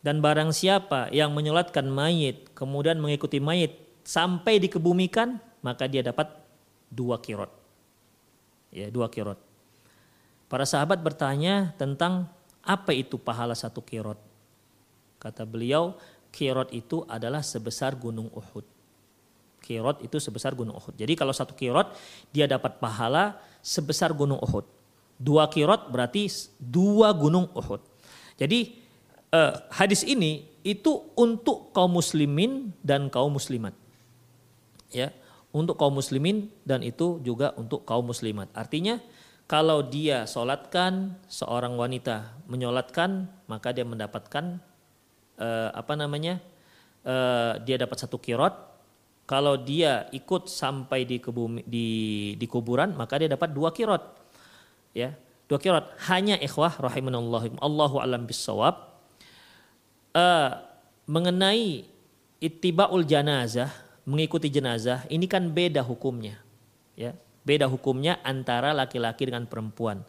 dan 0.00 0.24
barang 0.24 0.52
siapa 0.52 1.12
yang 1.12 1.32
menyolatkan 1.36 1.84
mayit 1.84 2.48
kemudian 2.56 2.96
mengikuti 2.96 3.38
mayit 3.38 3.76
sampai 4.04 4.56
dikebumikan 4.60 5.36
maka 5.60 5.84
dia 5.84 6.00
dapat 6.00 6.28
dua 6.88 7.20
kirot 7.20 7.52
ya 8.72 8.88
dua 8.88 9.12
kirot 9.12 9.36
para 10.48 10.64
sahabat 10.64 11.00
bertanya 11.04 11.76
tentang 11.76 12.26
apa 12.64 12.92
itu 12.96 13.20
pahala 13.20 13.52
satu 13.52 13.84
kirot 13.84 14.18
kata 15.20 15.44
beliau 15.44 15.96
kirot 16.32 16.72
itu 16.72 17.04
adalah 17.06 17.44
sebesar 17.44 17.92
gunung 17.96 18.32
Uhud 18.32 18.80
kirot 19.60 20.02
itu 20.02 20.16
sebesar 20.18 20.56
gunung 20.56 20.74
Uhud. 20.74 20.96
Jadi 20.96 21.14
kalau 21.14 21.30
satu 21.30 21.54
kirot 21.54 21.92
dia 22.32 22.48
dapat 22.48 22.80
pahala 22.80 23.38
sebesar 23.60 24.10
gunung 24.16 24.40
Uhud. 24.40 24.66
Dua 25.20 25.46
kirot 25.52 25.92
berarti 25.92 26.26
dua 26.58 27.12
gunung 27.12 27.46
Uhud. 27.52 27.78
Jadi 28.40 28.74
eh, 29.34 29.54
hadis 29.70 30.02
ini 30.06 30.46
itu 30.60 31.10
untuk 31.16 31.72
kaum 31.72 31.96
muslimin 31.96 32.74
dan 32.84 33.08
kaum 33.08 33.32
muslimat. 33.32 33.72
Ya, 34.90 35.14
untuk 35.54 35.78
kaum 35.78 35.94
muslimin 35.94 36.50
dan 36.66 36.82
itu 36.82 37.22
juga 37.22 37.54
untuk 37.54 37.86
kaum 37.86 38.10
muslimat. 38.10 38.50
Artinya 38.52 38.98
kalau 39.50 39.82
dia 39.82 40.30
solatkan 40.30 41.18
seorang 41.26 41.74
wanita 41.74 42.38
menyolatkan 42.46 43.26
maka 43.50 43.74
dia 43.74 43.82
mendapatkan 43.82 44.62
eh, 45.38 45.70
apa 45.74 45.98
namanya 45.98 46.38
eh, 47.02 47.58
dia 47.66 47.74
dapat 47.74 47.98
satu 47.98 48.22
kirot 48.22 48.54
kalau 49.26 49.54
dia 49.58 50.10
ikut 50.10 50.50
sampai 50.50 51.06
di, 51.06 51.22
kebumi, 51.22 51.62
di, 51.66 51.88
di 52.34 52.46
kuburan 52.46 52.94
maka 52.94 53.18
dia 53.18 53.30
dapat 53.30 53.50
dua 53.50 53.74
kirot 53.74 54.02
ya 54.94 55.14
dua 55.50 55.58
kirot 55.58 55.86
hanya 56.10 56.38
ikhwah 56.38 56.78
rahimanallah 56.78 57.50
Allahu 57.58 57.98
alam 57.98 58.30
bisawab 58.30 58.89
uh, 60.14 60.50
mengenai 61.06 61.86
ittibaul 62.40 63.04
janazah 63.04 63.70
mengikuti 64.06 64.48
jenazah 64.48 65.04
ini 65.12 65.28
kan 65.28 65.46
beda 65.50 65.84
hukumnya 65.84 66.40
ya 66.96 67.14
beda 67.44 67.66
hukumnya 67.66 68.18
antara 68.24 68.72
laki-laki 68.72 69.28
dengan 69.28 69.44
perempuan 69.44 70.02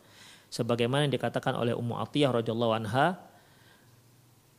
sebagaimana 0.52 1.08
yang 1.08 1.14
dikatakan 1.16 1.56
oleh 1.56 1.76
Ummu 1.76 1.96
Atiyah 2.00 2.32
radhiyallahu 2.32 2.74
anha 2.76 3.20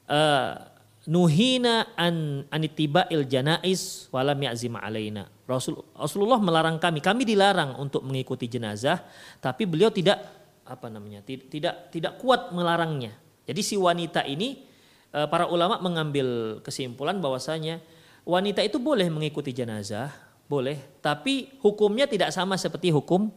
uh, 0.09 0.72
nuhina 1.07 1.90
an 1.99 2.47
il 3.11 3.24
janais 3.26 4.07
walam 4.14 4.38
ya'zim 4.38 4.74
alaina. 4.78 5.26
Rasul, 5.47 5.82
Rasulullah 5.99 6.38
melarang 6.38 6.78
kami, 6.78 7.03
kami 7.03 7.26
dilarang 7.26 7.74
untuk 7.76 8.07
mengikuti 8.07 8.47
jenazah, 8.47 9.03
tapi 9.43 9.66
beliau 9.66 9.90
tidak 9.90 10.22
apa 10.62 10.86
namanya? 10.86 11.20
tidak 11.26 11.90
tidak 11.90 12.16
kuat 12.22 12.55
melarangnya. 12.55 13.18
Jadi 13.43 13.61
si 13.61 13.74
wanita 13.74 14.22
ini 14.22 14.62
para 15.12 15.44
ulama 15.46 15.76
mengambil 15.78 16.58
kesimpulan 16.64 17.20
bahwasanya 17.20 17.84
wanita 18.24 18.64
itu 18.64 18.80
boleh 18.80 19.12
mengikuti 19.12 19.52
jenazah, 19.52 20.08
boleh, 20.48 20.80
tapi 21.04 21.52
hukumnya 21.60 22.08
tidak 22.08 22.32
sama 22.32 22.56
seperti 22.56 22.88
hukum 22.88 23.28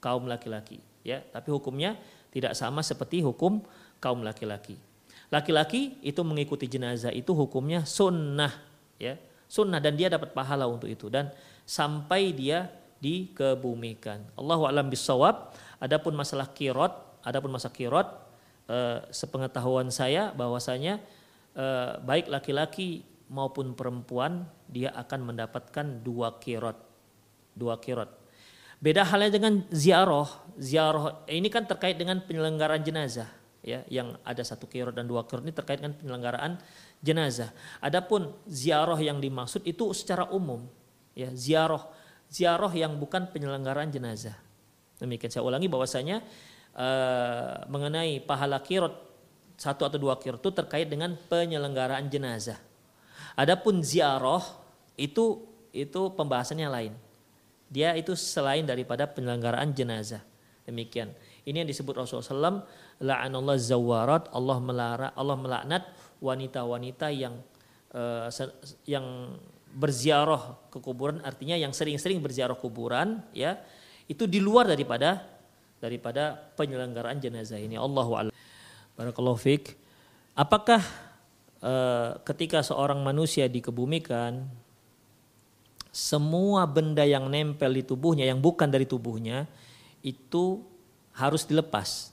kaum 0.00 0.24
laki-laki, 0.24 0.80
ya. 1.04 1.20
Tapi 1.20 1.52
hukumnya 1.52 2.00
tidak 2.32 2.56
sama 2.56 2.80
seperti 2.80 3.20
hukum 3.20 3.60
kaum 4.00 4.24
laki-laki. 4.24 4.80
Laki-laki 5.28 6.00
itu 6.04 6.20
mengikuti 6.24 6.68
jenazah 6.68 7.08
itu 7.08 7.32
hukumnya 7.32 7.88
sunnah 7.88 8.52
ya 9.00 9.16
sunnah 9.52 9.84
dan 9.84 10.00
dia 10.00 10.08
dapat 10.08 10.32
pahala 10.32 10.64
untuk 10.64 10.88
itu 10.88 11.12
dan 11.12 11.28
sampai 11.68 12.32
dia 12.32 12.72
dikebumikan. 13.04 14.24
Allahu 14.32 14.64
alam 14.64 14.88
bisawab. 14.88 15.52
Adapun 15.82 16.14
masalah 16.16 16.48
kirot, 16.54 16.94
adapun 17.26 17.50
masalah 17.50 17.74
kirot, 17.74 18.08
eh, 18.68 18.98
sepengetahuan 19.10 19.88
saya 19.88 20.30
bahwasanya 20.34 21.00
eh, 21.56 21.92
baik 22.02 22.28
laki-laki 22.28 23.06
maupun 23.32 23.72
perempuan 23.72 24.44
dia 24.68 24.92
akan 24.92 25.32
mendapatkan 25.32 26.04
dua 26.04 26.36
kirot, 26.36 26.76
dua 27.56 27.80
kirot. 27.80 28.10
Beda 28.82 29.06
halnya 29.06 29.30
dengan 29.38 29.62
ziarah. 29.70 30.26
Ziarah 30.58 31.22
ini 31.30 31.46
kan 31.48 31.64
terkait 31.64 31.96
dengan 31.96 32.18
penyelenggaraan 32.20 32.82
jenazah 32.82 33.30
ya 33.62 33.86
yang 33.86 34.18
ada 34.26 34.42
satu 34.42 34.66
kirot 34.66 34.90
dan 34.90 35.06
dua 35.06 35.22
kirot 35.22 35.46
ini 35.46 35.54
terkait 35.54 35.78
dengan 35.78 35.94
penyelenggaraan 35.94 36.58
jenazah. 36.98 37.54
Adapun 37.78 38.34
ziarah 38.50 38.98
yang 38.98 39.22
dimaksud 39.22 39.62
itu 39.62 39.94
secara 39.94 40.26
umum 40.34 40.66
ya 41.14 41.30
ziarah 41.30 41.86
ziarah 42.26 42.72
yang 42.74 42.98
bukan 42.98 43.30
penyelenggaraan 43.30 43.92
jenazah. 43.94 44.34
Demikian 44.98 45.30
saya 45.30 45.44
ulangi 45.46 45.70
bahwasanya 45.70 46.24
uh, 46.76 47.64
mengenai 47.68 48.20
pahala 48.22 48.60
kirot 48.60 48.92
satu 49.56 49.86
atau 49.86 49.98
dua 50.00 50.18
kirot 50.18 50.40
itu 50.42 50.50
terkait 50.50 50.88
dengan 50.88 51.14
penyelenggaraan 51.28 52.08
jenazah. 52.10 52.58
Adapun 53.38 53.80
ziarah 53.80 54.42
itu 54.98 55.44
itu 55.72 56.00
pembahasannya 56.12 56.68
lain. 56.68 56.92
Dia 57.72 57.96
itu 57.96 58.12
selain 58.12 58.68
daripada 58.68 59.08
penyelenggaraan 59.08 59.72
jenazah. 59.72 60.20
Demikian. 60.68 61.10
Ini 61.42 61.64
yang 61.64 61.68
disebut 61.68 61.96
Rasulullah 61.96 62.60
SAW 62.60 62.62
la'anallah 63.02 63.56
zawarat 63.58 64.30
Allah 64.30 64.58
melara 64.62 65.08
Allah 65.18 65.34
melaknat 65.34 65.82
wanita-wanita 66.22 67.10
yang 67.10 67.34
uh, 67.96 68.30
yang 68.86 69.34
berziarah 69.72 70.70
ke 70.70 70.78
kuburan 70.78 71.18
artinya 71.24 71.56
yang 71.58 71.74
sering-sering 71.74 72.20
berziarah 72.22 72.54
kuburan 72.54 73.24
ya 73.32 73.58
itu 74.06 74.28
di 74.28 74.38
luar 74.38 74.68
daripada 74.68 75.31
daripada 75.82 76.38
penyelenggaraan 76.54 77.18
jenazah 77.18 77.58
ini 77.58 77.74
Allahu 77.74 78.14
a'lam 78.14 78.34
barakallahu 78.94 79.34
fik 79.34 79.74
apakah 80.38 80.78
uh, 81.58 82.22
ketika 82.22 82.62
seorang 82.62 83.02
manusia 83.02 83.50
dikebumikan 83.50 84.46
semua 85.90 86.64
benda 86.70 87.02
yang 87.02 87.26
nempel 87.26 87.74
di 87.74 87.82
tubuhnya 87.82 88.30
yang 88.30 88.38
bukan 88.38 88.70
dari 88.70 88.86
tubuhnya 88.86 89.50
itu 90.06 90.62
harus 91.12 91.42
dilepas 91.42 92.12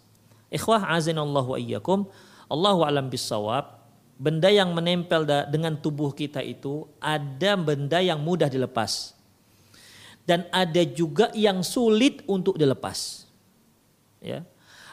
Ikhwah 0.49 0.81
azinallahu 0.97 1.55
iyyakum. 1.61 2.09
Allahu 2.49 2.81
alam 2.81 3.07
bisawab. 3.07 3.77
Benda 4.19 4.51
yang 4.51 4.75
menempel 4.75 5.23
dengan 5.47 5.79
tubuh 5.79 6.11
kita 6.11 6.43
itu 6.43 6.83
ada 6.99 7.55
benda 7.55 8.03
yang 8.03 8.19
mudah 8.19 8.51
dilepas. 8.51 9.15
Dan 10.27 10.43
ada 10.51 10.83
juga 10.83 11.31
yang 11.31 11.63
sulit 11.63 12.25
untuk 12.27 12.59
dilepas. 12.59 13.28
Ya. 14.19 14.43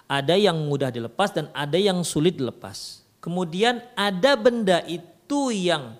Ada 0.07 0.39
yang 0.39 0.55
mudah 0.71 0.95
dilepas 0.95 1.35
dan 1.35 1.51
ada 1.51 1.75
yang 1.75 2.01
sulit 2.07 2.39
dilepas. 2.39 3.03
Kemudian 3.19 3.83
ada 3.99 4.39
benda 4.39 4.81
itu 4.87 5.51
yang 5.51 5.99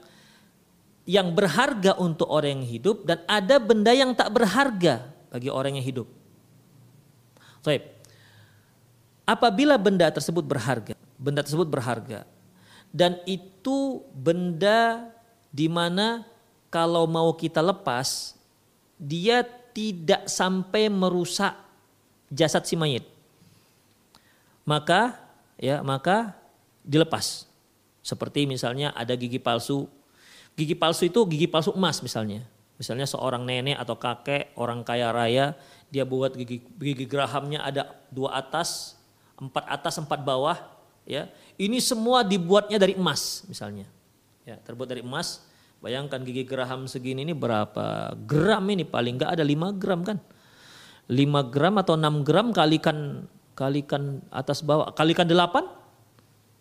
yang 1.07 1.35
berharga 1.35 1.95
untuk 1.99 2.27
orang 2.27 2.63
yang 2.63 2.67
hidup 2.67 3.07
dan 3.07 3.23
ada 3.27 3.63
benda 3.63 3.95
yang 3.95 4.15
tak 4.15 4.31
berharga 4.31 5.11
bagi 5.31 5.51
orang 5.51 5.79
yang 5.79 5.87
hidup. 5.87 6.07
Baik. 7.63 7.83
Apabila 9.27 9.75
benda 9.75 10.07
tersebut 10.11 10.47
berharga, 10.47 10.95
benda 11.19 11.43
tersebut 11.43 11.67
berharga, 11.67 12.23
dan 12.95 13.19
itu 13.27 14.07
benda 14.15 15.11
di 15.51 15.67
mana 15.67 16.23
kalau 16.71 17.11
mau 17.11 17.35
kita 17.35 17.59
lepas 17.59 18.39
dia 18.95 19.43
tidak 19.75 20.31
sampai 20.31 20.87
merusak 20.89 21.53
jasad 22.31 22.63
si 22.65 22.79
mayit. 22.79 23.16
Maka 24.67 25.15
ya, 25.57 25.81
maka 25.81 26.35
dilepas. 26.83 27.47
Seperti 28.03 28.45
misalnya 28.51 28.91
ada 28.93 29.15
gigi 29.15 29.39
palsu. 29.39 29.87
Gigi 30.59 30.75
palsu 30.75 31.07
itu 31.07 31.23
gigi 31.27 31.47
palsu 31.47 31.71
emas 31.75 32.03
misalnya. 32.03 32.43
Misalnya 32.77 33.09
seorang 33.09 33.47
nenek 33.47 33.81
atau 33.81 33.97
kakek, 33.97 34.53
orang 34.61 34.85
kaya 34.85 35.09
raya, 35.09 35.57
dia 35.89 36.05
buat 36.05 36.37
gigi, 36.37 36.61
gigi 36.77 37.09
gerahamnya 37.09 37.65
ada 37.65 37.83
dua 38.13 38.37
atas, 38.37 39.01
empat 39.41 39.65
atas, 39.65 39.97
empat 39.97 40.21
bawah. 40.21 40.59
Ya, 41.07 41.31
ini 41.57 41.79
semua 41.81 42.27
dibuatnya 42.27 42.77
dari 42.77 42.99
emas 42.99 43.47
misalnya. 43.49 43.89
Ya, 44.45 44.59
terbuat 44.61 44.91
dari 44.91 45.01
emas. 45.01 45.47
Bayangkan 45.81 46.21
gigi 46.27 46.43
geraham 46.43 46.91
segini 46.91 47.23
ini 47.23 47.33
berapa 47.37 48.17
gram 48.27 48.65
ini 48.73 48.83
paling 48.83 49.21
nggak 49.21 49.39
ada 49.39 49.45
5 49.45 49.77
gram 49.77 50.01
kan. 50.03 50.19
5 51.07 51.53
gram 51.53 51.75
atau 51.79 51.95
6 51.95 52.27
gram 52.27 52.51
kalikan 52.51 53.29
kalikan 53.57 54.21
atas 54.29 54.61
bawah 54.61 54.93
kalikan 54.93 55.25
8 55.25 55.87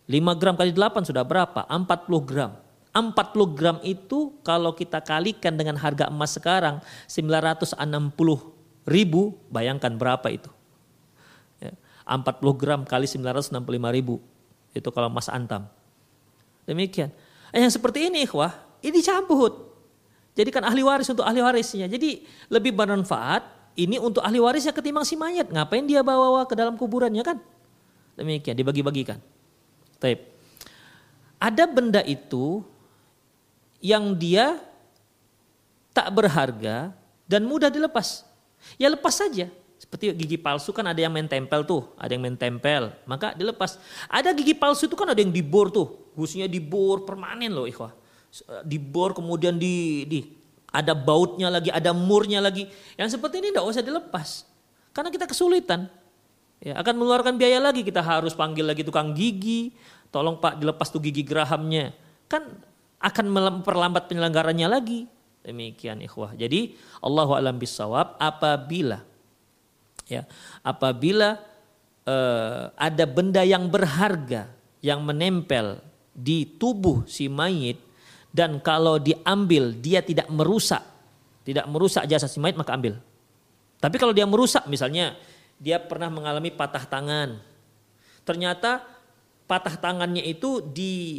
5 0.05 0.39
gram 0.39 0.53
kali 0.53 0.71
8 0.71 1.09
sudah 1.09 1.25
berapa? 1.25 1.65
40 1.65 2.29
gram. 2.29 2.51
40 2.95 3.57
gram 3.57 3.77
itu 3.83 4.31
kalau 4.45 4.71
kita 4.71 5.03
kalikan 5.03 5.57
dengan 5.57 5.75
harga 5.75 6.07
emas 6.07 6.37
sekarang 6.37 6.79
960 7.11 7.75
ribu, 8.87 9.35
bayangkan 9.51 9.91
berapa 9.97 10.23
itu. 10.31 10.47
Ya, 11.59 11.75
40 12.07 12.39
gram 12.55 12.81
kali 12.87 13.09
965 13.09 13.51
ribu, 13.91 14.21
itu 14.71 14.89
kalau 14.93 15.11
emas 15.11 15.27
antam. 15.27 15.67
Demikian. 16.63 17.11
Eh, 17.51 17.59
yang 17.59 17.73
seperti 17.73 18.07
ini 18.07 18.23
ikhwah, 18.23 18.55
ini 18.79 19.03
cabut. 19.03 19.75
Jadi 20.37 20.53
kan 20.53 20.63
ahli 20.63 20.85
waris 20.85 21.09
untuk 21.11 21.27
ahli 21.27 21.43
warisnya. 21.43 21.91
Jadi 21.91 22.23
lebih 22.47 22.71
bermanfaat 22.71 23.43
ini 23.75 23.99
untuk 23.99 24.23
ahli 24.23 24.39
warisnya 24.39 24.71
ketimbang 24.71 25.03
si 25.03 25.19
mayat. 25.19 25.51
Ngapain 25.51 25.83
dia 25.83 25.99
bawa-bawa 25.99 26.47
ke 26.47 26.55
dalam 26.55 26.79
kuburannya 26.79 27.23
kan? 27.23 27.37
Demikian, 28.15 28.55
dibagi-bagikan. 28.55 29.19
Taib. 29.99 30.23
Ada 31.35 31.67
benda 31.67 31.99
itu 32.07 32.63
yang 33.83 34.15
dia 34.15 34.57
tak 35.91 36.07
berharga 36.15 36.95
dan 37.27 37.43
mudah 37.43 37.67
dilepas. 37.67 38.23
Ya 38.79 38.87
lepas 38.87 39.19
saja. 39.19 39.51
Seperti 39.75 40.15
gigi 40.15 40.39
palsu 40.39 40.71
kan 40.71 40.87
ada 40.87 40.97
yang 40.97 41.11
main 41.11 41.27
tempel 41.27 41.67
tuh, 41.67 41.91
ada 41.99 42.07
yang 42.15 42.23
main 42.23 42.39
tempel, 42.39 42.95
maka 43.03 43.35
dilepas. 43.35 43.75
Ada 44.07 44.31
gigi 44.31 44.55
palsu 44.55 44.87
itu 44.87 44.95
kan 44.95 45.11
ada 45.11 45.19
yang 45.19 45.35
dibor 45.35 45.67
tuh, 45.67 46.09
gusinya 46.15 46.47
dibor 46.47 47.03
permanen 47.03 47.51
loh 47.51 47.67
ikhwah. 47.67 47.91
Dibor 48.63 49.11
kemudian 49.11 49.59
di, 49.59 50.07
di 50.07 50.19
ada 50.75 50.91
bautnya 50.91 51.47
lagi, 51.47 51.71
ada 51.71 51.95
murnya 51.95 52.43
lagi. 52.43 52.67
Yang 52.99 53.15
seperti 53.15 53.39
ini 53.39 53.55
tidak 53.55 53.65
usah 53.65 53.83
dilepas. 53.83 54.43
Karena 54.91 55.09
kita 55.11 55.25
kesulitan. 55.27 55.87
Ya, 56.59 56.79
akan 56.79 56.93
mengeluarkan 56.99 57.35
biaya 57.35 57.59
lagi, 57.59 57.83
kita 57.83 57.99
harus 57.99 58.31
panggil 58.35 58.63
lagi 58.63 58.81
tukang 58.83 59.11
gigi, 59.11 59.75
tolong 60.11 60.39
Pak 60.39 60.59
dilepas 60.59 60.87
tuh 60.87 61.03
gigi 61.03 61.23
gerahamnya. 61.23 61.91
Kan 62.27 62.47
akan 62.99 63.25
memperlambat 63.27 64.07
penyelenggaranya 64.09 64.71
lagi. 64.71 65.05
Demikian 65.45 66.01
ikhwah. 66.01 66.33
Jadi 66.33 66.73
Allah 67.05 67.29
alam 67.37 67.55
bisawab 67.61 68.17
apabila 68.17 69.05
ya 70.09 70.25
apabila 70.65 71.37
uh, 72.05 72.73
ada 72.73 73.05
benda 73.05 73.45
yang 73.45 73.69
berharga 73.69 74.49
yang 74.81 75.05
menempel 75.05 75.81
di 76.17 76.57
tubuh 76.57 77.05
si 77.05 77.29
mayit 77.29 77.77
dan 78.35 78.59
kalau 78.59 78.99
diambil 78.99 79.71
dia 79.71 80.03
tidak 80.03 80.27
merusak. 80.27 80.83
Tidak 81.47 81.63
merusak 81.71 82.03
jasa 82.03 82.27
si 82.27 82.43
mayit 82.43 82.59
maka 82.59 82.75
ambil. 82.75 82.99
Tapi 83.79 83.95
kalau 83.95 84.11
dia 84.11 84.27
merusak 84.27 84.67
misalnya 84.67 85.15
dia 85.55 85.79
pernah 85.79 86.11
mengalami 86.11 86.51
patah 86.51 86.83
tangan. 86.83 87.39
Ternyata 88.27 88.83
patah 89.47 89.79
tangannya 89.79 90.25
itu 90.27 90.59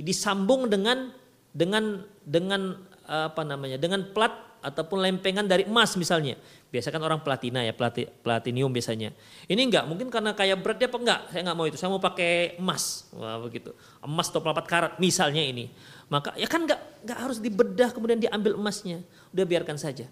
disambung 0.04 0.68
dengan 0.68 1.08
dengan 1.56 2.04
dengan 2.20 2.76
apa 3.06 3.46
namanya 3.46 3.80
dengan 3.80 4.02
plat 4.12 4.34
ataupun 4.60 4.98
lempengan 5.00 5.46
dari 5.46 5.64
emas 5.64 5.96
misalnya. 5.96 6.36
Biasa 6.68 6.90
kan 6.90 6.98
orang 7.00 7.22
platina 7.22 7.62
ya 7.62 7.70
plati, 7.70 8.04
platinium 8.04 8.68
biasanya. 8.68 9.14
Ini 9.46 9.62
enggak 9.62 9.86
mungkin 9.86 10.10
karena 10.10 10.34
kayak 10.34 10.58
berat 10.58 10.76
dia 10.82 10.90
apa 10.90 10.98
enggak? 10.98 11.20
Saya 11.30 11.40
enggak 11.46 11.56
mau 11.56 11.66
itu 11.70 11.78
saya 11.78 11.88
mau 11.94 12.02
pakai 12.02 12.58
emas. 12.58 13.06
Wah, 13.14 13.38
begitu. 13.40 13.70
Emas 14.02 14.28
24 14.34 14.66
karat 14.66 14.92
misalnya 14.98 15.40
ini 15.40 15.70
maka 16.06 16.34
ya 16.38 16.46
kan 16.46 16.64
enggak 16.66 16.80
enggak 17.02 17.18
harus 17.18 17.38
dibedah 17.42 17.90
kemudian 17.90 18.18
diambil 18.18 18.54
emasnya 18.54 19.02
udah 19.34 19.44
biarkan 19.44 19.76
saja 19.78 20.06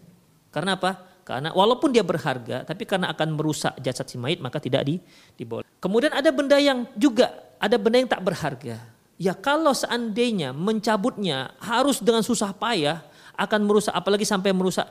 karena 0.51 0.75
apa 0.75 0.99
karena 1.25 1.51
walaupun 1.55 1.95
dia 1.95 2.05
berharga 2.05 2.67
tapi 2.67 2.85
karena 2.85 3.11
akan 3.15 3.35
merusak 3.35 3.75
jasad 3.81 4.07
si 4.11 4.19
mayit 4.19 4.43
maka 4.43 4.59
tidak 4.59 4.85
di 4.85 4.99
diboleh 5.39 5.65
kemudian 5.79 6.13
ada 6.13 6.29
benda 6.35 6.59
yang 6.59 6.85
juga 6.99 7.31
ada 7.57 7.79
benda 7.79 7.97
yang 8.03 8.11
tak 8.11 8.21
berharga 8.21 8.95
Ya 9.15 9.31
kalau 9.35 9.71
seandainya 9.71 10.51
mencabutnya 10.51 11.55
harus 11.63 12.03
dengan 12.03 12.27
susah 12.27 12.51
payah 12.51 13.07
akan 13.39 13.61
merusak 13.63 13.95
apalagi 13.95 14.27
sampai 14.27 14.51
merusak 14.51 14.87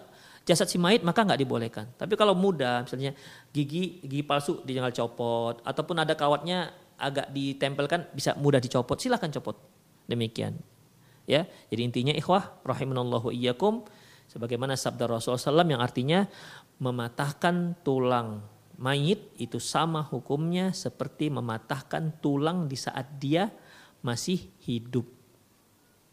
jasad 0.47 0.68
si 0.72 0.80
mayit 0.80 1.04
maka 1.04 1.28
nggak 1.28 1.39
dibolehkan. 1.43 1.86
Tapi 1.99 2.16
kalau 2.16 2.32
mudah 2.32 2.88
misalnya 2.88 3.12
gigi 3.51 3.99
gigi 4.04 4.24
palsu 4.24 4.64
ditinggal 4.64 4.95
copot 4.95 5.60
ataupun 5.68 5.95
ada 5.99 6.16
kawatnya 6.16 6.72
agak 6.95 7.36
ditempelkan 7.36 8.08
bisa 8.16 8.32
mudah 8.39 8.64
dicopot 8.64 8.95
silahkan 8.95 9.28
copot. 9.28 9.60
Demikian. 10.08 10.56
Ya, 11.24 11.47
jadi 11.71 11.82
intinya 11.88 12.13
ikhwah 12.15 12.59
rahimanallahu 12.67 13.32
iyyakum 13.32 13.88
sebagaimana 14.28 14.76
sabda 14.76 15.07
Rasulullah 15.07 15.39
SAW 15.39 15.71
yang 15.71 15.80
artinya 15.80 16.28
mematahkan 16.84 17.80
tulang 17.80 18.43
mayit 18.76 19.32
itu 19.39 19.61
sama 19.61 20.03
hukumnya 20.03 20.76
seperti 20.76 21.32
mematahkan 21.32 22.19
tulang 22.19 22.67
di 22.67 22.76
saat 22.76 23.07
dia 23.24 23.47
masih 24.03 24.51
hidup. 24.67 25.07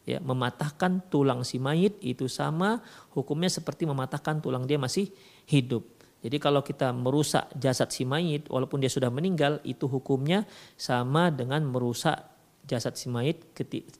Ya, 0.07 0.17
mematahkan 0.23 1.11
tulang 1.11 1.43
si 1.43 1.59
mayit 1.61 1.99
itu 2.01 2.25
sama 2.31 2.81
hukumnya 3.13 3.51
seperti 3.51 3.83
mematahkan 3.85 4.39
tulang 4.39 4.63
dia 4.63 4.79
masih 4.79 5.11
hidup. 5.45 5.85
Jadi 6.21 6.37
kalau 6.37 6.61
kita 6.61 6.93
merusak 6.93 7.49
jasad 7.57 7.89
si 7.89 8.05
mayit 8.05 8.45
walaupun 8.47 8.77
dia 8.79 8.89
sudah 8.89 9.09
meninggal 9.09 9.57
itu 9.65 9.89
hukumnya 9.89 10.45
sama 10.77 11.33
dengan 11.33 11.65
merusak 11.65 12.30
jasad 12.65 12.97
si 12.97 13.07
mayit 13.09 13.41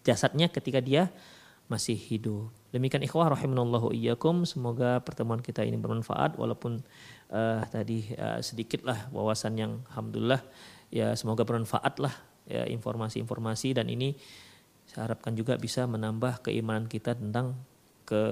jasadnya 0.05 0.49
ketika 0.49 0.80
dia 0.82 1.09
masih 1.72 1.95
hidup. 1.95 2.51
Demikian 2.76 2.99
ikhwah 2.99 3.32
rahimanallahu 3.32 3.95
iyyakum. 3.95 4.43
Semoga 4.43 4.99
pertemuan 4.99 5.39
kita 5.39 5.64
ini 5.64 5.80
bermanfaat. 5.80 6.36
Walaupun 6.36 6.84
uh, 7.32 7.64
tadi 7.72 8.12
uh, 8.20 8.43
sedikitlah 8.43 9.07
wawasan 9.16 9.55
yang 9.55 9.72
alhamdulillah 9.88 10.43
ya 10.91 11.16
semoga 11.16 11.47
bermanfaat 11.47 12.03
lah 12.03 12.12
ya 12.43 12.68
informasi-informasi. 12.68 13.72
Dan 13.72 13.88
ini 13.88 14.20
saya 14.84 15.07
harapkan 15.07 15.32
juga 15.32 15.55
bisa 15.55 15.88
menambah 15.88 16.43
keimanan 16.43 16.91
kita 16.91 17.16
tentang 17.16 17.55
ke 18.04 18.24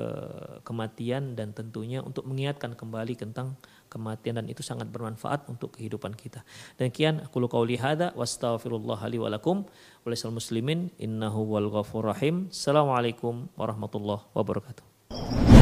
kematian 0.67 1.39
dan 1.39 1.55
tentunya 1.55 2.03
untuk 2.03 2.27
mengingatkan 2.27 2.75
kembali 2.75 3.15
tentang 3.15 3.55
kematian 3.89 4.39
dan 4.39 4.47
itu 4.47 4.61
sangat 4.61 4.87
bermanfaat 4.93 5.49
untuk 5.51 5.75
kehidupan 5.75 6.15
kita. 6.15 6.45
Dan 6.77 6.93
kian 6.93 7.25
aku 7.25 7.43
qauli 7.49 7.75
hadza 7.75 8.13
wastaghfirullah 8.15 9.01
li 9.09 9.17
wa 9.17 9.29
lakum 9.33 9.65
wa 10.05 10.29
muslimin 10.31 10.93
innahu 11.01 11.57
wal 11.57 11.67
ghafur 11.73 12.07
rahim. 12.07 12.47
Assalamualaikum 12.53 13.49
warahmatullahi 13.57 14.23
wabarakatuh. 14.37 15.58